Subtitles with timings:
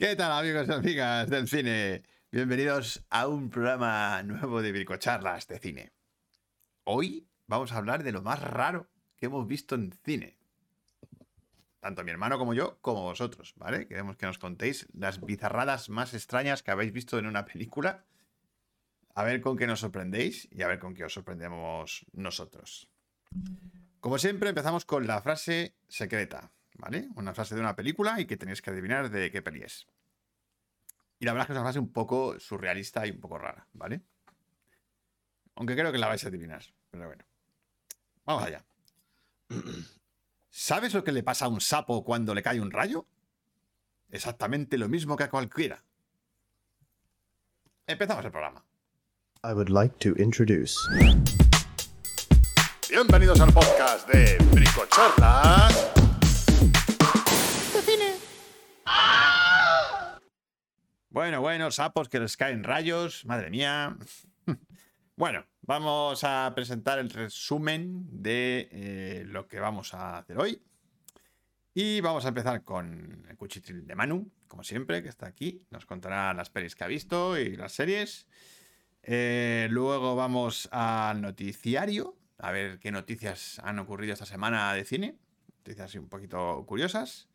[0.00, 2.04] ¿Qué tal amigos y amigas del cine?
[2.32, 5.92] Bienvenidos a un programa nuevo de Bricocharlas de cine.
[6.84, 10.38] Hoy vamos a hablar de lo más raro que hemos visto en cine.
[11.80, 13.88] Tanto mi hermano como yo, como vosotros, ¿vale?
[13.88, 18.06] Queremos que nos contéis las bizarradas más extrañas que habéis visto en una película.
[19.14, 22.88] A ver con qué nos sorprendéis y a ver con qué os sorprendemos nosotros.
[24.00, 27.08] Como siempre, empezamos con la frase secreta, ¿vale?
[27.14, 29.86] Una frase de una película y que tenéis que adivinar de qué peli es.
[31.18, 33.66] Y la verdad es que es una frase un poco surrealista y un poco rara,
[33.74, 34.00] ¿vale?
[35.56, 37.24] Aunque creo que la vais a adivinar, pero bueno.
[38.24, 38.64] Vamos allá.
[40.48, 43.06] ¿Sabes lo que le pasa a un sapo cuando le cae un rayo?
[44.10, 45.84] Exactamente lo mismo que a cualquiera.
[47.86, 48.64] Empezamos el programa.
[49.42, 50.74] I would like to introduce.
[52.88, 55.99] Bienvenidos al podcast de Bricocharlas.
[61.12, 63.96] Bueno, bueno, sapos que les caen rayos, madre mía.
[65.16, 70.62] Bueno, vamos a presentar el resumen de eh, lo que vamos a hacer hoy.
[71.74, 75.66] Y vamos a empezar con el cuchitril de Manu, como siempre, que está aquí.
[75.68, 78.28] Nos contará las pelis que ha visto y las series.
[79.02, 85.18] Eh, luego vamos al noticiario, a ver qué noticias han ocurrido esta semana de cine.
[85.58, 87.28] Noticias un poquito curiosas.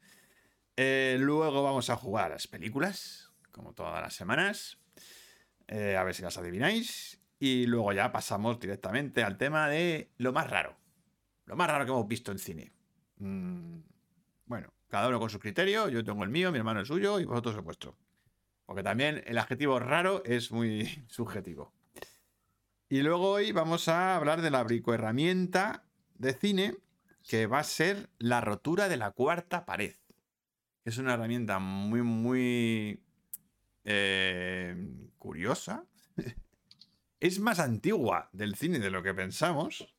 [0.77, 3.24] Eh, luego vamos a jugar a las películas,
[3.55, 4.77] como todas las semanas.
[5.67, 7.21] Eh, a ver si las adivináis.
[7.39, 10.77] Y luego ya pasamos directamente al tema de lo más raro.
[11.45, 12.73] Lo más raro que hemos visto en cine.
[13.17, 13.79] Mm,
[14.45, 15.87] bueno, cada uno con su criterio.
[15.87, 17.97] Yo tengo el mío, mi hermano el suyo y vosotros el vuestro.
[18.65, 21.73] Porque también el adjetivo raro es muy subjetivo.
[22.89, 26.75] Y luego hoy vamos a hablar de la bricoherramienta de cine
[27.27, 29.95] que va a ser la rotura de la cuarta pared.
[30.83, 33.04] Es una herramienta muy, muy
[33.85, 34.75] eh,
[35.17, 35.85] curiosa.
[37.19, 39.93] es más antigua del cine de lo que pensamos.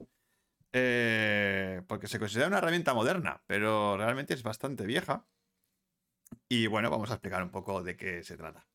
[0.73, 5.25] eh, porque se considera una herramienta moderna, pero realmente es bastante vieja.
[6.49, 8.67] Y bueno, vamos a explicar un poco de qué se trata.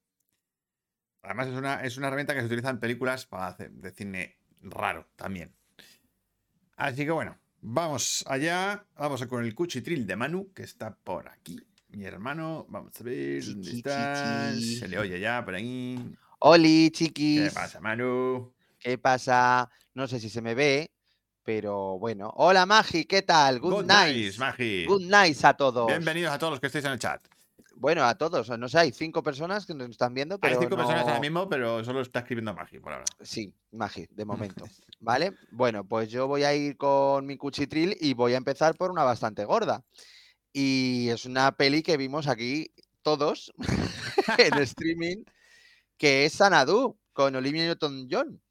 [1.24, 4.38] Además, es una, es una herramienta que se utiliza en películas para hacer de cine
[4.62, 5.54] raro también.
[6.76, 8.86] Así que bueno, vamos allá.
[8.96, 11.60] Vamos con el cuchitril de Manu, que está por aquí.
[11.92, 14.56] Mi hermano, vamos a ver Chi, dónde estás.
[14.80, 16.00] Se le oye ya por ahí.
[16.40, 17.54] Oli, ¿Qué chiquis.
[17.54, 18.54] pasa, Manu?
[18.80, 19.70] ¿Qué pasa?
[19.94, 20.90] No sé si se me ve,
[21.44, 22.32] pero bueno.
[22.38, 23.60] Hola, Magi, ¿qué tal?
[23.60, 24.38] Good, Good night.
[24.38, 24.86] Magi.
[24.86, 25.88] Good night a todos.
[25.88, 27.22] Bienvenidos a todos los que estéis en el chat.
[27.76, 28.48] Bueno, a todos.
[28.58, 31.50] No sé, hay cinco personas que nos están viendo, pero Hay cinco personas ahora mismo,
[31.50, 33.06] pero solo está escribiendo Magi por ahora.
[33.20, 34.66] Sí, Magi, de momento.
[35.02, 35.34] ¿Vale?
[35.52, 39.04] Bueno, pues yo voy a ir con mi cuchitril y voy a empezar por una
[39.04, 39.84] bastante gorda.
[40.54, 43.54] Y es una peli que vimos aquí todos
[44.38, 45.24] en streaming,
[45.98, 48.42] que es Sanadu, con Olivia Newton-John.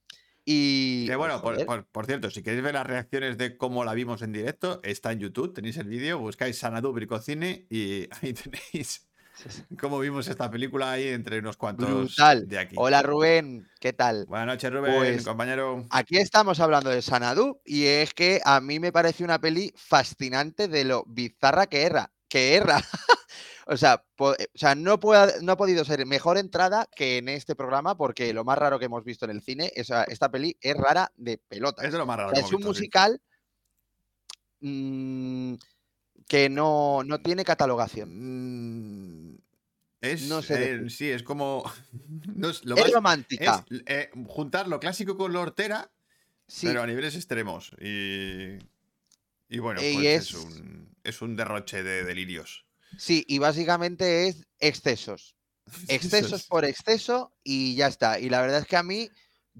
[0.44, 4.22] Y Que bueno, por, por cierto, si queréis ver las reacciones de cómo la vimos
[4.22, 9.09] en directo, está en YouTube, tenéis el vídeo, buscáis Sanadu Bricocine y ahí tenéis
[9.80, 12.48] cómo vimos esta película ahí entre unos cuantos Brutal.
[12.48, 12.74] de aquí.
[12.78, 14.26] Hola Rubén, ¿qué tal?
[14.26, 15.86] Buenas noches, Rubén, Pues- compañero.
[15.90, 20.68] Aquí estamos hablando de Sanadu y es que a mí me parece una peli fascinante
[20.68, 22.76] de lo bizarra que erra, que erra.
[23.66, 24.04] o, sea,
[24.38, 27.96] eh, o sea, no, puede- no ha podido ser mejor entrada que en este programa
[27.96, 30.76] porque lo más raro que hemos visto en el cine, es, a- esta peli es
[30.76, 31.84] rara de pelotas.
[31.84, 32.30] Es de lo más raro.
[32.30, 32.80] O sea, que es un visto, sí.
[32.80, 33.20] musical
[34.60, 35.54] mm,
[36.30, 38.08] que no, no tiene catalogación.
[39.34, 39.38] Mm,
[40.00, 41.64] Es, No sé eh, sí, es como.
[42.36, 43.66] no es, lo es más- romántica.
[43.68, 45.90] es, eh, juntar lo clásico con lo hortera,
[46.46, 46.68] sí.
[46.68, 47.72] pero a niveles extremos.
[47.80, 48.58] Y,
[49.48, 52.64] y bueno, Y pues es, es- un, es un derroche de delirios.
[52.96, 55.34] Sí, y básicamente es excesos.
[55.88, 58.20] Excesos por exceso y ya está.
[58.20, 59.10] Y la verdad es que a mí,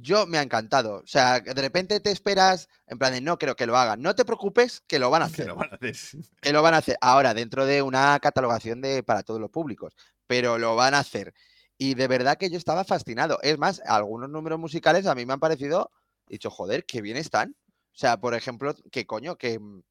[0.01, 0.97] yo me ha encantado.
[0.97, 4.01] O sea, de repente te esperas, en plan de no creo que lo hagan.
[4.03, 5.47] No te preocupes, que lo van a Que hacer.
[5.49, 6.21] lo van a hacer.
[6.41, 6.97] Que lo van a hacer.
[7.01, 9.95] Ahora, dentro de una catalogación de para todos los públicos.
[10.27, 11.35] Pero lo van a hacer.
[11.79, 13.39] Y de verdad que yo estaba fascinado.
[13.43, 15.91] Es más, algunos números musicales a mí me han parecido,
[16.29, 17.57] he dicho, joder, qué bien están.
[17.93, 19.59] O sea, por ejemplo, que coño, que.
[19.59, 19.83] mm,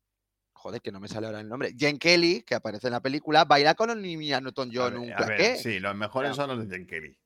[0.61, 1.73] Joder, que no me sale ahora el nombre.
[1.77, 5.55] Jen Kelly, que aparece en la película, baila con Olivia A Newton-John ver, un claqué.
[5.55, 7.17] sí, los mejores son los de Jen Kelly.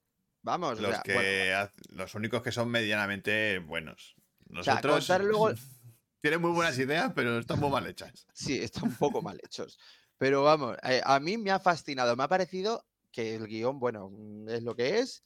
[0.44, 4.16] Vamos, o Los, sea, que bueno, haz- los únicos que son medianamente buenos.
[4.56, 5.52] o sea, Nosotros luego.
[6.22, 8.28] tienen muy buenas ideas, pero están muy mal hechas.
[8.34, 9.78] Sí, están un poco mal hechos.
[10.18, 12.16] Pero vamos, eh, a mí me ha fascinado.
[12.16, 15.24] Me ha parecido que el guion, bueno, mm, es lo que es.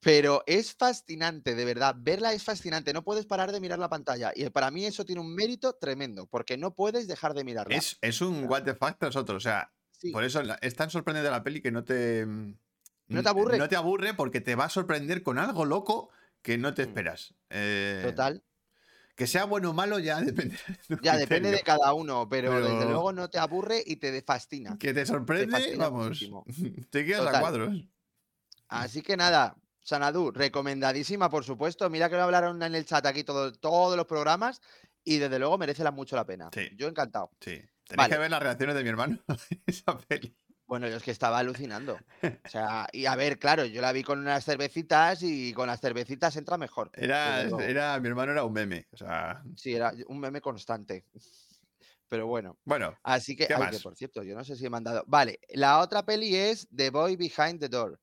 [0.00, 1.96] Pero es fascinante, de verdad.
[1.98, 2.92] Verla es fascinante.
[2.92, 4.30] No puedes parar de mirar la pantalla.
[4.34, 7.74] Y para mí eso tiene un mérito tremendo, porque no puedes dejar de mirarla.
[7.76, 9.36] Es, es un what the fuck tras otro.
[9.36, 10.10] O sea, Sí.
[10.10, 12.26] Por eso es tan sorprendente la peli que no te.
[13.08, 13.58] No te aburre.
[13.58, 16.10] No te aburre porque te va a sorprender con algo loco
[16.42, 16.88] que no te Mm.
[16.88, 17.34] esperas.
[17.50, 18.42] Eh, Total.
[19.14, 20.56] Que sea bueno o malo ya depende.
[20.88, 24.76] de Ya depende de cada uno, pero, desde luego no te aburre y te fascina.
[24.78, 26.08] Que te sorprende, fascina vamos.
[26.08, 26.44] muchísimo.
[26.90, 27.40] Te quedas a Total.
[27.40, 27.74] cuadros.
[28.68, 31.88] Así que nada, Sanadú, recomendadísima, por supuesto.
[31.88, 34.60] Mira que lo hablaron en el chat aquí todo, todos los programas
[35.04, 36.50] y desde luego merece la- mucho la pena.
[36.52, 36.68] Sí.
[36.76, 37.30] Yo encantado.
[37.40, 37.52] Sí.
[37.84, 38.12] Tenéis Vale.
[38.14, 39.36] que ver las reacciones de mi hermano a
[39.66, 40.36] esa peli.
[40.66, 41.96] Bueno, yo es que estaba alucinando.
[42.44, 45.80] O sea, y a ver, claro, yo la vi con unas cervecitas y con las
[45.80, 46.90] cervecitas entra mejor.
[46.94, 48.86] Era, era, mi hermano era un meme.
[48.92, 51.04] O sea, Sí, era un meme constante.
[52.08, 53.76] Pero bueno, bueno, así que, ¿Qué ay, más?
[53.76, 55.02] que por cierto, yo no sé si he mandado.
[55.08, 57.98] Vale, la otra peli es The Boy Behind the Door,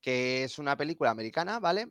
[0.00, 1.88] que es una película americana, ¿vale?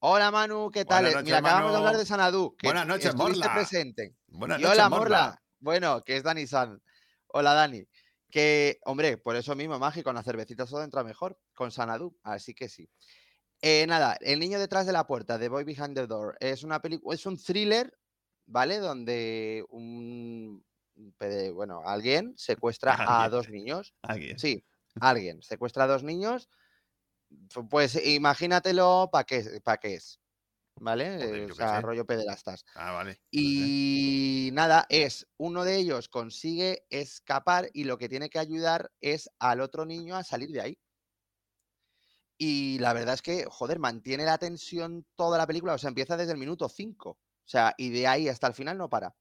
[0.00, 1.06] Hola Manu, ¿qué tal?
[1.06, 2.54] Eh, noches, Mira, acabamos de hablar de Sanadú.
[2.58, 3.54] que Buenas noches, Morla.
[3.54, 4.14] presente.
[4.26, 5.18] buenas Y noches, hola, Morla.
[5.18, 5.42] Morla.
[5.60, 6.82] Bueno, que es Dani San.
[7.28, 7.82] Hola, Dani.
[8.32, 12.54] Que, hombre, por eso mismo, Magi, con la cervecita todo entra mejor, con Sanadú, así
[12.54, 12.88] que sí.
[13.60, 16.80] Eh, nada, El niño detrás de la puerta, The Boy Behind the Door, es una
[16.80, 17.92] película, es un thriller,
[18.46, 18.78] ¿vale?
[18.78, 20.64] Donde un,
[21.54, 23.94] bueno, alguien secuestra a dos niños.
[24.00, 24.38] Alguien.
[24.38, 24.64] Sí,
[24.98, 26.48] alguien secuestra a dos niños.
[27.68, 30.21] Pues imagínatelo para qué, pa' qué es,
[30.80, 31.18] ¿vale?
[31.18, 32.64] Joder, Eh, o sea, rollo pederastas.
[32.74, 33.20] Ah, vale.
[33.30, 39.30] Y nada, es uno de ellos consigue escapar y lo que tiene que ayudar es
[39.38, 40.78] al otro niño a salir de ahí.
[42.38, 46.16] Y la verdad es que, joder, mantiene la tensión toda la película, o sea, empieza
[46.16, 49.14] desde el minuto 5, o sea, y de ahí hasta el final no para.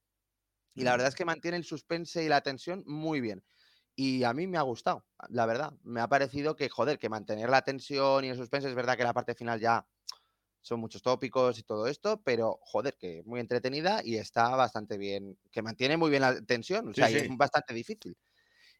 [0.75, 3.43] Y la verdad es que mantiene el suspense y la tensión muy bien.
[3.95, 5.73] Y a mí me ha gustado, la verdad.
[5.83, 9.03] Me ha parecido que, joder, que mantener la tensión y el suspense, es verdad que
[9.03, 9.87] la parte final ya
[10.61, 15.37] son muchos tópicos y todo esto, pero joder, que muy entretenida y está bastante bien,
[15.51, 17.17] que mantiene muy bien la tensión, o sea, sí.
[17.17, 18.15] es bastante difícil.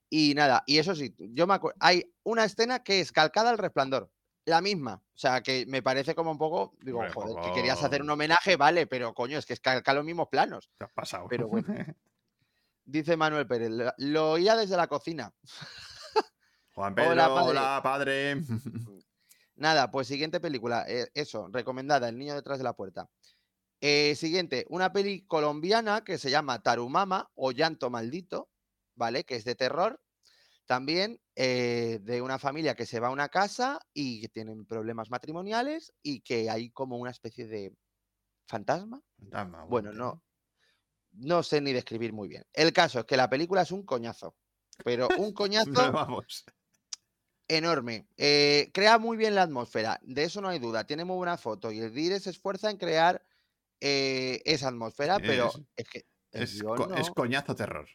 [0.09, 3.57] Y nada, y eso sí, yo me acuerdo, hay una escena que es calcada al
[3.57, 4.11] resplandor,
[4.45, 8.01] la misma, o sea, que me parece como un poco, digo, joder, que querías hacer
[8.01, 10.69] un homenaje, vale, pero coño, es que es calcar los mismos planos.
[10.77, 11.27] Te has pasado.
[11.29, 11.67] Pero bueno.
[12.85, 15.33] Dice Manuel Pérez, "Lo- lo oía desde la cocina.
[16.75, 18.35] Juan Pedro, Hola, hola, padre.
[19.61, 23.11] Nada, pues siguiente película, eh, eso, recomendada, El niño detrás de la puerta.
[23.79, 28.49] Eh, siguiente, una peli colombiana que se llama Tarumama o Llanto Maldito,
[28.95, 29.23] ¿vale?
[29.23, 30.01] Que es de terror.
[30.65, 35.11] También eh, de una familia que se va a una casa y que tienen problemas
[35.11, 37.71] matrimoniales y que hay como una especie de
[38.47, 38.99] fantasma.
[39.19, 40.23] Fantasma, Bueno, no,
[41.11, 42.45] no sé ni describir muy bien.
[42.51, 44.35] El caso es que la película es un coñazo,
[44.83, 46.45] pero un coñazo Pero vamos.
[47.57, 48.07] Enorme.
[48.17, 50.85] Eh, crea muy bien la atmósfera, de eso no hay duda.
[50.85, 53.25] Tiene muy buena foto y el Dire se esfuerza en crear
[53.79, 56.63] eh, esa atmósfera, pero Es- que Es,
[57.15, 57.89] coñazo terror.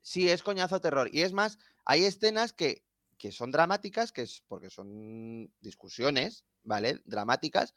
[0.00, 1.08] sí es coñazo terror.
[1.12, 2.84] Y es más, hay escenas que,
[3.18, 7.00] que son dramáticas, que es porque son discusiones, ¿vale?
[7.04, 7.74] Dramáticas.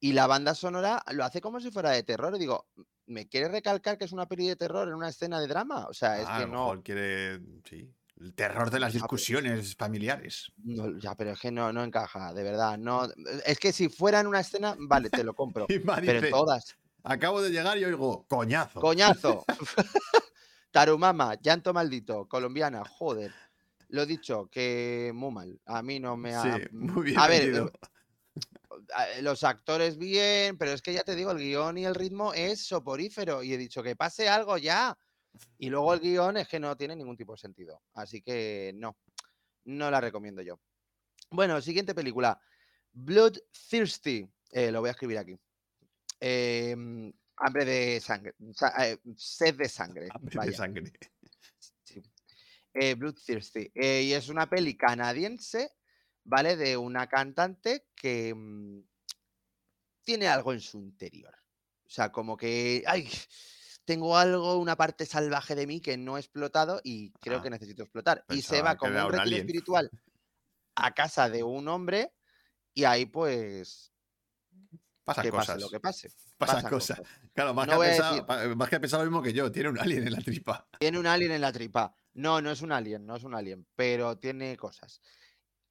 [0.00, 2.34] Y la banda sonora lo hace como si fuera de terror.
[2.36, 2.68] Y digo,
[3.06, 5.86] ¿me quiere recalcar que es una peli de terror en una escena de drama?
[5.88, 6.58] O sea, es Ah, que lo no.
[6.64, 7.40] mejor quiere.
[7.68, 7.92] Sí.
[8.20, 10.50] El terror de las Ah, pues- discusiones familiares.
[10.64, 12.76] No, ya, pero es que no, no encaja, de verdad.
[12.76, 13.06] No,
[13.46, 15.66] es que si fuera en una escena, vale, te lo compro.
[16.04, 18.80] Pero en todas, acabo de llegar y oigo, coñazo.
[18.80, 19.44] coñazo.
[20.70, 23.32] Tarumama, llanto maldito, colombiana, joder.
[23.88, 25.60] Lo dicho, que muy mal.
[25.64, 26.42] A mí no me ha.
[26.56, 27.72] Sí, muy bien A ver, metido.
[29.16, 32.34] eh, los actores bien, pero es que ya te digo, el guion y el ritmo
[32.34, 33.42] es soporífero.
[33.42, 34.96] Y he dicho que pase algo ya.
[35.58, 37.82] Y luego el guion es que no tiene ningún tipo de sentido.
[37.94, 38.96] Así que no,
[39.64, 40.60] no la recomiendo yo.
[41.30, 42.40] Bueno, siguiente película.
[42.92, 44.26] Bloodthirsty.
[44.52, 45.38] Eh, lo voy a escribir aquí.
[46.20, 48.34] Em, hambre de sangre.
[48.54, 50.08] sa- eh, sed de sangre.
[50.14, 50.92] Hambre de sangre.
[51.84, 52.02] Sí.
[52.74, 53.70] Eh, Bloodthirsty.
[53.74, 55.72] Y es una peli canadiense,
[56.24, 56.56] ¿vale?
[56.56, 58.80] De una cantante que mm,
[60.04, 61.34] tiene algo en su interior.
[61.86, 63.08] O sea, como que, ay,
[63.88, 67.48] tengo algo, una parte salvaje de mí que no he explotado y creo Ah, que
[67.48, 68.22] necesito explotar.
[68.28, 69.90] Y se va como era un retiro espiritual
[70.74, 72.12] a casa de un hombre
[72.74, 73.90] y ahí pues
[75.04, 75.46] Pasan que cosas.
[75.46, 76.10] pase lo que pase.
[76.36, 77.00] Pasan pasan cosas.
[77.32, 79.50] Claro, más, No que pensado, decir- más que ha pensado lo mismo que yo.
[79.50, 80.68] Tiene un alien en la tripa.
[80.78, 81.94] Tiene un alien en la tripa.
[82.12, 85.00] No, no es un alien, no es un alien, pero tiene cosas.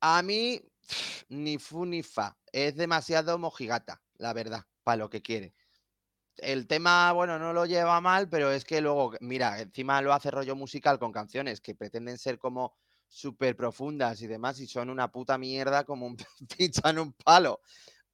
[0.02, 0.60] A mí,
[1.30, 2.36] ni fu ni fa.
[2.52, 5.54] Es demasiado mojigata, la verdad, para lo que quiere.
[6.38, 10.30] El tema, bueno, no lo lleva mal, pero es que luego, mira, encima lo hace
[10.32, 12.76] rollo musical con canciones que pretenden ser como
[13.08, 16.18] súper profundas y demás, y son una puta mierda como un
[16.58, 17.62] pincha en un palo.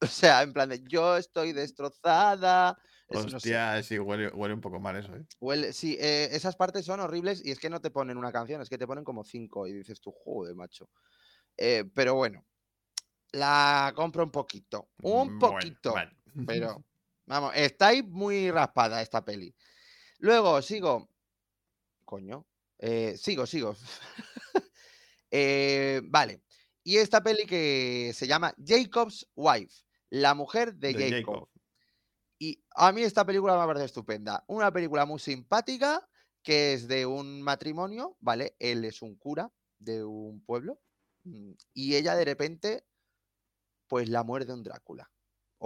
[0.00, 2.76] O sea, en plan de yo estoy destrozada,
[3.08, 3.36] Eso no sé.
[3.36, 5.24] Hostia, sí, huele, huele un poco mal eso, ¿eh?
[5.40, 8.60] Huele- sí, eh, esas partes son horribles y es que no te ponen una canción,
[8.60, 10.88] es que te ponen como cinco y dices tú, joder, macho.
[11.56, 12.44] Eh, pero bueno,
[13.32, 15.94] la compro un poquito, un bueno, poquito,
[16.46, 16.84] pero
[17.26, 19.54] vamos, está ahí muy raspada esta peli.
[20.18, 21.10] Luego sigo,
[22.04, 22.46] coño,
[22.78, 23.76] eh, sigo, sigo.
[25.36, 26.44] Eh, vale,
[26.84, 31.34] y esta peli que se llama Jacob's Wife, la mujer de, De Jacob.
[31.34, 31.48] Jacob.
[32.38, 34.44] Y a mí esta película me parece estupenda.
[34.46, 36.08] Una película muy simpática
[36.44, 38.54] que es de un matrimonio, ¿vale?
[38.60, 40.78] Él es un cura de un pueblo
[41.24, 42.86] mm, y ella de repente,
[43.88, 45.10] pues la muerde un Drácula.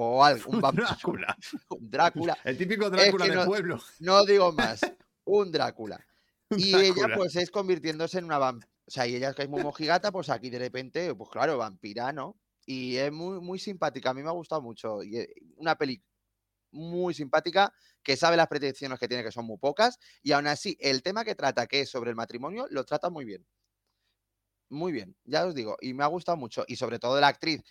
[0.00, 0.86] O algo, un vampiro.
[0.86, 1.36] Drácula.
[1.70, 2.38] Un Drácula.
[2.44, 3.80] El típico Drácula que de no- pueblo.
[3.98, 4.80] No digo más.
[5.24, 5.98] Un Drácula.
[6.50, 8.70] Un Y ella pues es convirtiéndose en una vampira.
[8.86, 12.12] O sea, y ella que es muy mojigata, pues aquí de repente, pues claro, vampira,
[12.12, 12.38] ¿no?
[12.64, 14.10] Y es muy, muy simpática.
[14.10, 15.02] A mí me ha gustado mucho.
[15.02, 16.00] Y eh, una peli
[16.70, 17.72] muy simpática
[18.04, 19.98] que sabe las pretensiones que tiene, que son muy pocas.
[20.22, 23.24] Y aún así, el tema que trata, que es sobre el matrimonio, lo trata muy
[23.24, 23.44] bien.
[24.70, 25.76] Muy bien, ya os digo.
[25.80, 26.64] Y me ha gustado mucho.
[26.68, 27.62] Y sobre todo la actriz,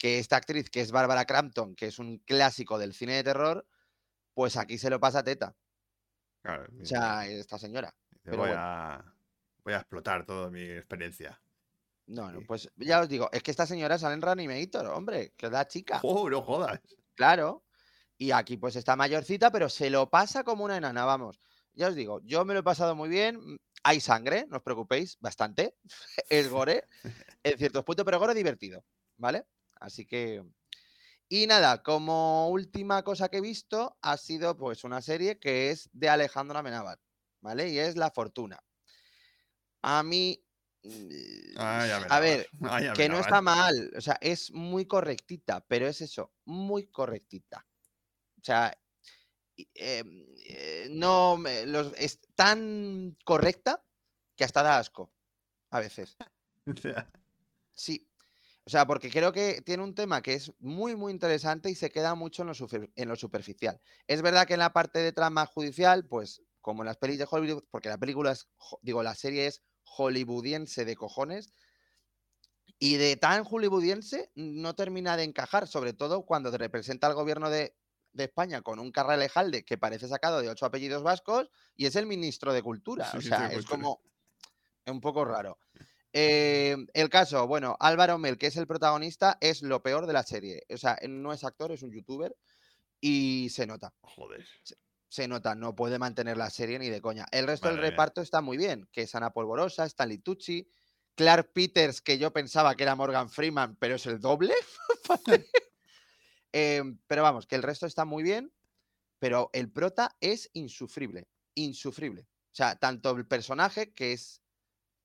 [0.00, 3.66] que esta actriz, que es Bárbara Crampton, que es un clásico del cine de terror,
[4.32, 5.54] pues aquí se lo pasa teta.
[6.42, 7.94] Claro, O sea, esta señora.
[8.22, 8.62] pero voy, bueno.
[8.64, 9.14] a,
[9.62, 11.38] voy a explotar toda mi experiencia.
[12.06, 15.46] No, no, pues ya os digo, es que esta señora sale en Reanimator, hombre, que
[15.46, 16.00] es la chica.
[16.02, 16.80] ¡Oh, no jodas!
[17.14, 17.64] Claro.
[18.16, 21.40] Y aquí pues está mayorcita, pero se lo pasa como una enana, vamos.
[21.74, 23.36] Ya os digo, yo me lo he pasado muy bien.
[23.38, 25.76] mm, Hay sangre, no os preocupéis, bastante.
[26.30, 26.88] Es gore
[27.42, 28.84] en ciertos puntos, pero gore divertido,
[29.18, 29.44] ¿vale?
[29.80, 30.44] Así que...
[31.28, 35.88] Y nada, como última cosa que he visto ha sido pues una serie que es
[35.92, 37.00] de Alejandro Amenábar,
[37.40, 37.68] ¿vale?
[37.68, 38.62] Y es La Fortuna.
[39.82, 40.44] A mí...
[40.82, 42.48] mm, a ver,
[42.96, 47.64] que no está mal, o sea, es muy correctita, pero es eso, muy correctita.
[48.40, 48.76] O sea,
[49.74, 53.84] em, eh, no, los, es tan correcta
[54.34, 55.12] que hasta da asco,
[55.70, 56.16] a veces.
[57.72, 58.09] Sí.
[58.64, 61.90] O sea, porque creo que tiene un tema que es muy, muy interesante y se
[61.90, 62.54] queda mucho en lo,
[62.94, 63.80] en lo superficial.
[64.06, 67.26] Es verdad que en la parte de trama judicial, pues, como en las pelis de
[67.28, 68.48] Hollywood, porque la película es,
[68.82, 71.52] digo, la serie es hollywoodiense de cojones,
[72.78, 77.50] y de tan hollywoodiense no termina de encajar, sobre todo cuando te representa al gobierno
[77.50, 77.76] de,
[78.12, 82.06] de España con un Carralejalde que parece sacado de ocho apellidos vascos y es el
[82.06, 83.10] ministro de Cultura.
[83.10, 83.82] Sí, o sea, es Cultura.
[83.82, 84.00] como
[84.86, 85.58] un poco raro.
[86.12, 90.22] Eh, el caso, bueno, Álvaro Mel, que es el protagonista, es lo peor de la
[90.22, 90.64] serie.
[90.72, 92.36] O sea, no es actor, es un youtuber
[93.00, 94.46] y se nota, joder.
[95.08, 97.26] se nota, no puede mantener la serie ni de coña.
[97.30, 97.90] El resto del mía.
[97.90, 100.68] reparto está muy bien, que es Ana Polvorosa, Stanley Tucci,
[101.14, 104.54] Clark Peters, que yo pensaba que era Morgan Freeman, pero es el doble.
[106.52, 108.52] Em, pero vamos, que el resto está muy bien,
[109.18, 112.22] pero el prota es insufrible, insufrible.
[112.22, 114.42] O sea, tanto el personaje que es...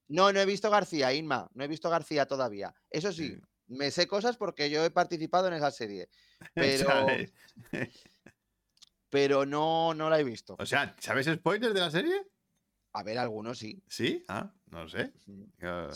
[0.08, 2.74] No, no he visto García, Inma, no he visto García todavía.
[2.90, 3.42] Eso sí, Sí.
[3.68, 6.10] me sé cosas porque yo he participado en esa serie,
[6.54, 7.08] pero,
[9.10, 10.56] pero no, no la he visto.
[10.60, 12.28] O sea, ¿sabes spoilers de la serie?
[12.94, 13.84] A ver, algunos sí.
[13.90, 14.24] ¿Sí?
[14.28, 15.12] Ah, no lo sé.
[15.28, 15.90] No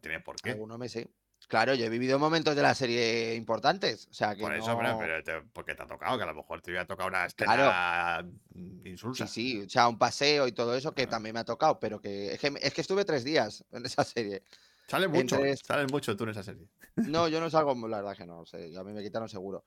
[0.00, 0.50] tiene por qué.
[0.50, 1.10] Algunos me sé.
[1.52, 4.06] Claro, yo he vivido momentos de la serie importantes.
[4.10, 6.26] O sea que Por eso, no- pero, pero te- porque te ha tocado, que a
[6.26, 7.64] lo mejor te hubiera tocado una Claro.
[7.64, 9.26] escena mm, insulsa.
[9.26, 12.00] Sí, sí, o sea, un paseo y todo eso que también me ha tocado, pero
[12.00, 14.44] que es, que es que estuve tres días en esa serie.
[14.88, 16.66] Sale mucho, Entre- sales mucho tú en esa serie.
[16.96, 19.66] No, yo no salgo, la verdad que no, o sea, a mí me quitaron seguro.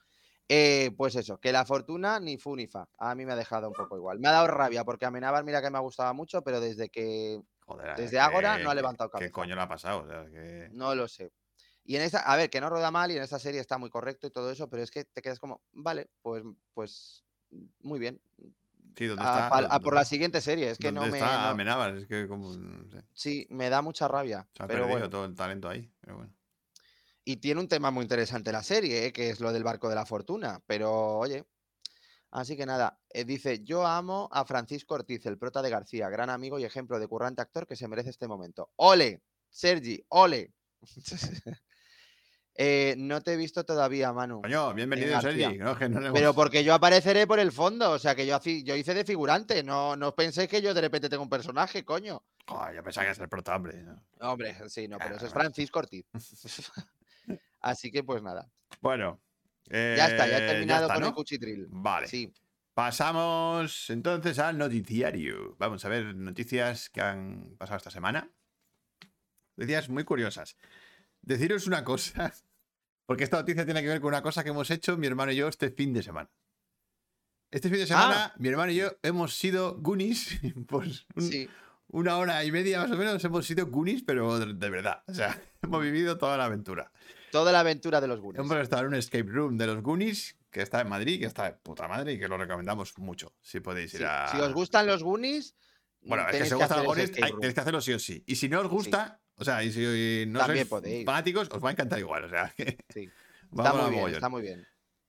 [0.50, 2.90] Eh, pues eso, que la fortuna ni fu ni fa.
[2.98, 4.18] A mí me ha dejado un poco igual.
[4.20, 7.96] Me ha dado rabia porque Amenábar, mira que me gustaba mucho, pero desde que Joder,
[7.96, 9.32] Desde ahora no ha levantado ¿Qué cabeza.
[9.32, 10.02] coño le ha pasado?
[10.04, 11.32] O sea, que- no lo sé.
[11.88, 13.90] Y en esa, a ver, que no rueda mal y en esa serie está muy
[13.92, 17.24] correcto y todo eso, pero es que te quedas como, vale, pues, pues,
[17.82, 18.20] muy bien.
[18.98, 19.50] Sí, ¿dónde está?
[19.50, 21.18] pal- a ¿Dónde- por la siguiente serie, es que no me.
[21.20, 21.96] está no- Amenábar?
[21.98, 22.56] Es que como...
[22.56, 24.48] no sé, sí, me da mucha rabia.
[24.56, 25.10] se ha Pero perdido bueno.
[25.10, 25.92] todo el talento ahí.
[26.02, 26.34] Pero bueno.
[27.24, 29.14] Y tiene un tema muy interesante la serie, ¿eh?
[29.14, 30.62] que es lo del barco de la fortuna.
[30.66, 31.46] Pero, oye.
[32.32, 36.30] Así que nada, eh, dice, yo amo a Francisco Ortiz, el prota de García, gran
[36.30, 38.72] amigo y ejemplo de currante actor que se merece este momento.
[38.78, 39.22] ¡Ole!
[39.50, 40.52] Sergi, ole.
[42.58, 44.42] Eh, no te he visto todavía, Manu.
[44.42, 45.20] Coño, bienvenido.
[45.20, 45.58] Sergi.
[45.58, 45.78] ¿no?
[45.78, 48.40] Que no le Pero porque yo apareceré por el fondo, o sea que yo,
[48.76, 52.24] hice de figurante, no, no penséis que yo de repente tengo un personaje, coño.
[52.48, 53.84] Joder, yo pensaba que era el prota, hombre.
[53.84, 54.02] ¿no?
[54.22, 55.36] Hombre, sí, no, pero eso es Ah.
[55.36, 56.06] Francisco Ortiz.
[57.60, 58.50] Así que pues nada.
[58.80, 59.20] Bueno.
[59.70, 61.16] Ya está, ya he eh, terminado está, con el ¿no?
[61.16, 61.68] cuchitril.
[61.70, 62.08] Vale.
[62.08, 62.32] Sí.
[62.74, 65.56] Pasamos entonces al noticiario.
[65.58, 68.30] Vamos a ver noticias que han pasado esta semana.
[69.58, 70.56] Noticias muy curiosas.
[71.26, 72.34] Deciros una cosa,
[73.06, 75.36] porque esta noticia tiene que ver con una cosa que hemos hecho mi hermano y
[75.36, 76.30] yo este fin de semana.
[77.52, 80.40] Este fin de semana, mi hermano y yo hemos sido Goonies.
[80.68, 81.50] Pues un- Sí.
[81.88, 85.04] una hora y media más o menos hemos sido Goonies, pero de, verdad.
[85.08, 86.92] O sea, hemos vivido toda la aventura.
[87.32, 88.40] Toda la aventura de los Goonies.
[88.46, 91.46] Hemos estado en un escape room de los Goonies, que está en Madrid, que está
[91.46, 93.34] de puta madre y que lo recomendamos mucho.
[93.42, 94.28] Si podéis ir Sí, a.
[94.32, 95.56] Si os gustan los Goonies,
[96.02, 98.24] Bueno, es que si os gustan los Goonies, tenéis que hacerlo sí o sí.
[98.26, 101.06] Y si no os gusta, o sea, y si no También sois podéis.
[101.06, 102.26] fanáticos, os va a encantar igual.
[102.26, 103.10] O sea, que Sí.
[103.56, 104.68] Está muy bien, está muy bien.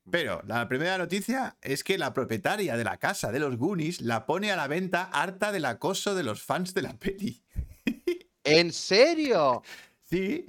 [0.09, 4.25] Pero la primera noticia es que la propietaria de la casa de los Goonies la
[4.27, 7.43] pone a la venta harta del acoso de los fans de la peli.
[8.45, 9.63] ¿En serio?
[10.05, 10.47] Sí,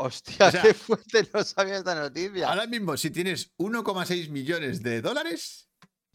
[0.00, 2.48] Hostia, O sea, qué fuerte, no sabía esta noticia.
[2.48, 5.68] ahora mismo si tienes 1,6 millones de dólares,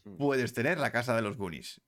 [0.06, 0.18] Hmm.
[0.18, 1.76] puedes tener la casa de los Goonies.
[1.76, 1.82] Te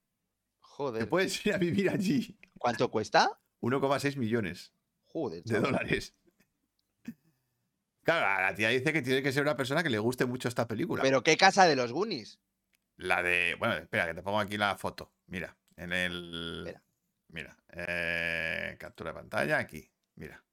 [0.61, 1.09] Joder.
[1.09, 2.37] puedes ir a vivir allí.
[2.57, 3.41] ¿Cuánto cuesta?
[3.61, 4.71] 1,6 millones
[5.15, 5.71] Joder, de chaval.
[5.71, 6.13] dólares.
[8.03, 10.67] Claro, la tía dice que tiene que ser una persona que le guste mucho esta
[10.67, 11.01] película.
[11.01, 12.37] ¿Pero qué casa de los Goonies?
[12.97, 13.55] La de.
[13.57, 15.13] Bueno, espera, que te pongo aquí la foto.
[15.27, 16.63] Mira, en el.
[16.67, 16.83] Espera.
[17.29, 19.89] Mira, eh, captura de pantalla aquí.
[20.15, 20.43] Mira.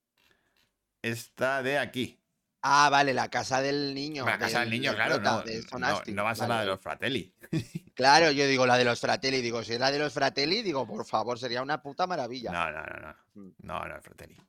[1.02, 2.20] Esta de aquí.
[2.62, 4.24] Ah, vale, la casa del niño.
[4.24, 7.34] la casa del niño, claro, no, no, no va a la de los Fratelli.
[7.94, 9.42] Claro, yo digo la de los Fratelli.
[9.42, 12.50] Digo, si es la de los Fratelli, digo, por favor, sería una puta maravilla.
[12.50, 13.16] No, no, no, no.
[13.34, 13.54] Mm.
[13.58, 14.40] No, no Fratelli.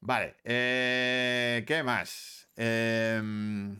[0.00, 2.48] Vale, eh, ¿qué más?
[2.56, 3.78] Em,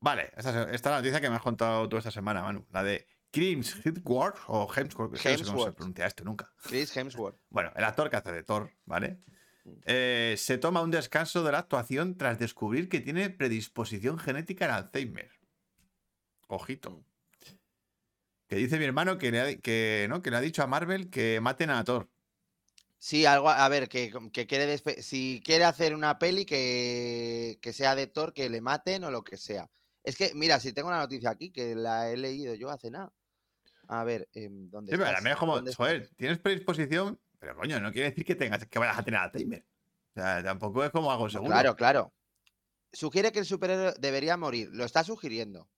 [0.00, 2.66] vale, esta, es- esta es la noticia que me has contado tú esta semana, Manu.
[2.70, 5.76] La de Crims Hemsworth o Hemsworth, que no sé cómo se Hemsworth.
[5.76, 6.52] pronuncia esto nunca.
[6.62, 7.38] Chris Hemsworth.
[7.50, 9.20] Bueno, el actor que hace de Thor, ¿vale?
[9.64, 9.70] Mm.
[9.86, 14.84] Eh, se toma un descanso de la actuación tras descubrir que tiene predisposición genética al
[14.84, 15.30] Alzheimer.
[16.48, 16.90] Ojito.
[16.90, 17.04] Mm.
[18.48, 20.22] Que dice mi hermano que le, ha, que, ¿no?
[20.22, 22.10] que le ha dicho a Marvel que maten a Thor.
[23.02, 27.94] Sí, algo, a ver, que, que quiere si quiere hacer una peli que, que sea
[27.94, 29.70] de Thor, que le maten o lo que sea.
[30.04, 33.10] Es que, mira, si tengo una noticia aquí que la he leído yo hace nada.
[33.88, 35.36] A ver, em, ¿dónde Sí, estás?
[35.36, 39.18] como, joder, tienes predisposición, pero coño, no quiere decir que tengas que vayas a tener
[39.18, 39.64] Alzheimer.
[40.14, 41.50] O sea, tampoco es como algo seguro.
[41.50, 42.12] Claro, claro.
[42.92, 44.68] Sugiere que el superhéroe debería morir.
[44.72, 45.70] Lo está sugiriendo.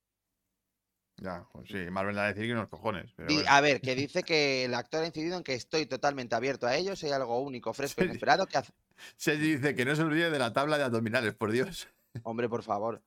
[1.23, 3.13] Ya, pues sí, Marvel va a decir que unos cojones.
[3.15, 3.49] Pero bueno.
[3.49, 6.75] A ver, que dice que el actor ha incidido en que estoy totalmente abierto a
[6.75, 6.97] ello.
[6.97, 8.09] Si hay algo único, fresco, Sí.
[8.09, 8.73] inesperado, que hace.
[9.17, 11.89] Se dice que no se olvide de la tabla de abdominales, por Dios.
[12.25, 13.03] Hombre, por favor.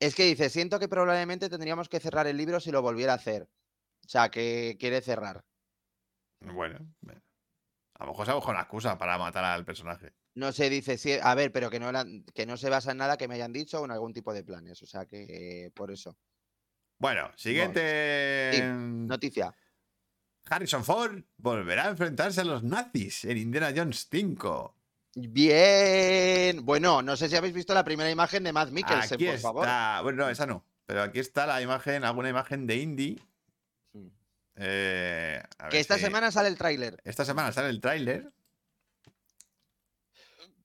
[0.00, 3.16] Es que dice, siento que probablemente tendríamos que cerrar el libro si lo volviera a
[3.16, 3.48] hacer.
[4.04, 5.44] O sea, que quiere cerrar.
[6.40, 7.20] Bueno, bueno.
[7.94, 10.12] a lo mejor se busca una excusa para matar al personaje.
[10.34, 11.90] No se dice, si, a ver, pero que no,
[12.32, 14.44] que no se basa en nada que me hayan dicho o en algún tipo de
[14.44, 14.80] planes.
[14.82, 16.16] O sea, que eh, por eso.
[16.98, 18.50] Bueno, siguiente.
[18.52, 19.54] Sí, Noticia.
[20.50, 24.74] Harrison Ford volverá a enfrentarse a los nazis en Indiana Jones 5.
[25.14, 26.64] Bien.
[26.64, 29.48] Bueno, no sé si habéis visto la primera imagen de Matt Mikkelsen, Aquí por está.
[29.48, 29.68] favor.
[30.04, 30.64] Bueno, no, esa no.
[30.86, 33.20] Pero aquí está la imagen, alguna imagen de Indy.
[33.92, 34.06] Mm.
[34.56, 37.00] Eh, Que esta si- semana sale el tráiler.
[37.04, 38.30] Esta semana sale el tráiler.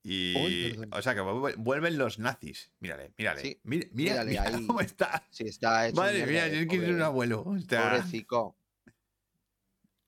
[0.03, 0.73] Y.
[0.91, 2.71] O sea que vuelve- vuelven los nazis.
[2.79, 3.41] Mírale, mírale.
[3.41, 4.67] Sí, Mira, mira, mírale mira ahí.
[4.67, 5.23] cómo está.
[5.29, 7.43] Sí, está hecho Madre mía, quiero ser un abuelo.
[7.45, 8.57] O sea, Pobrecico.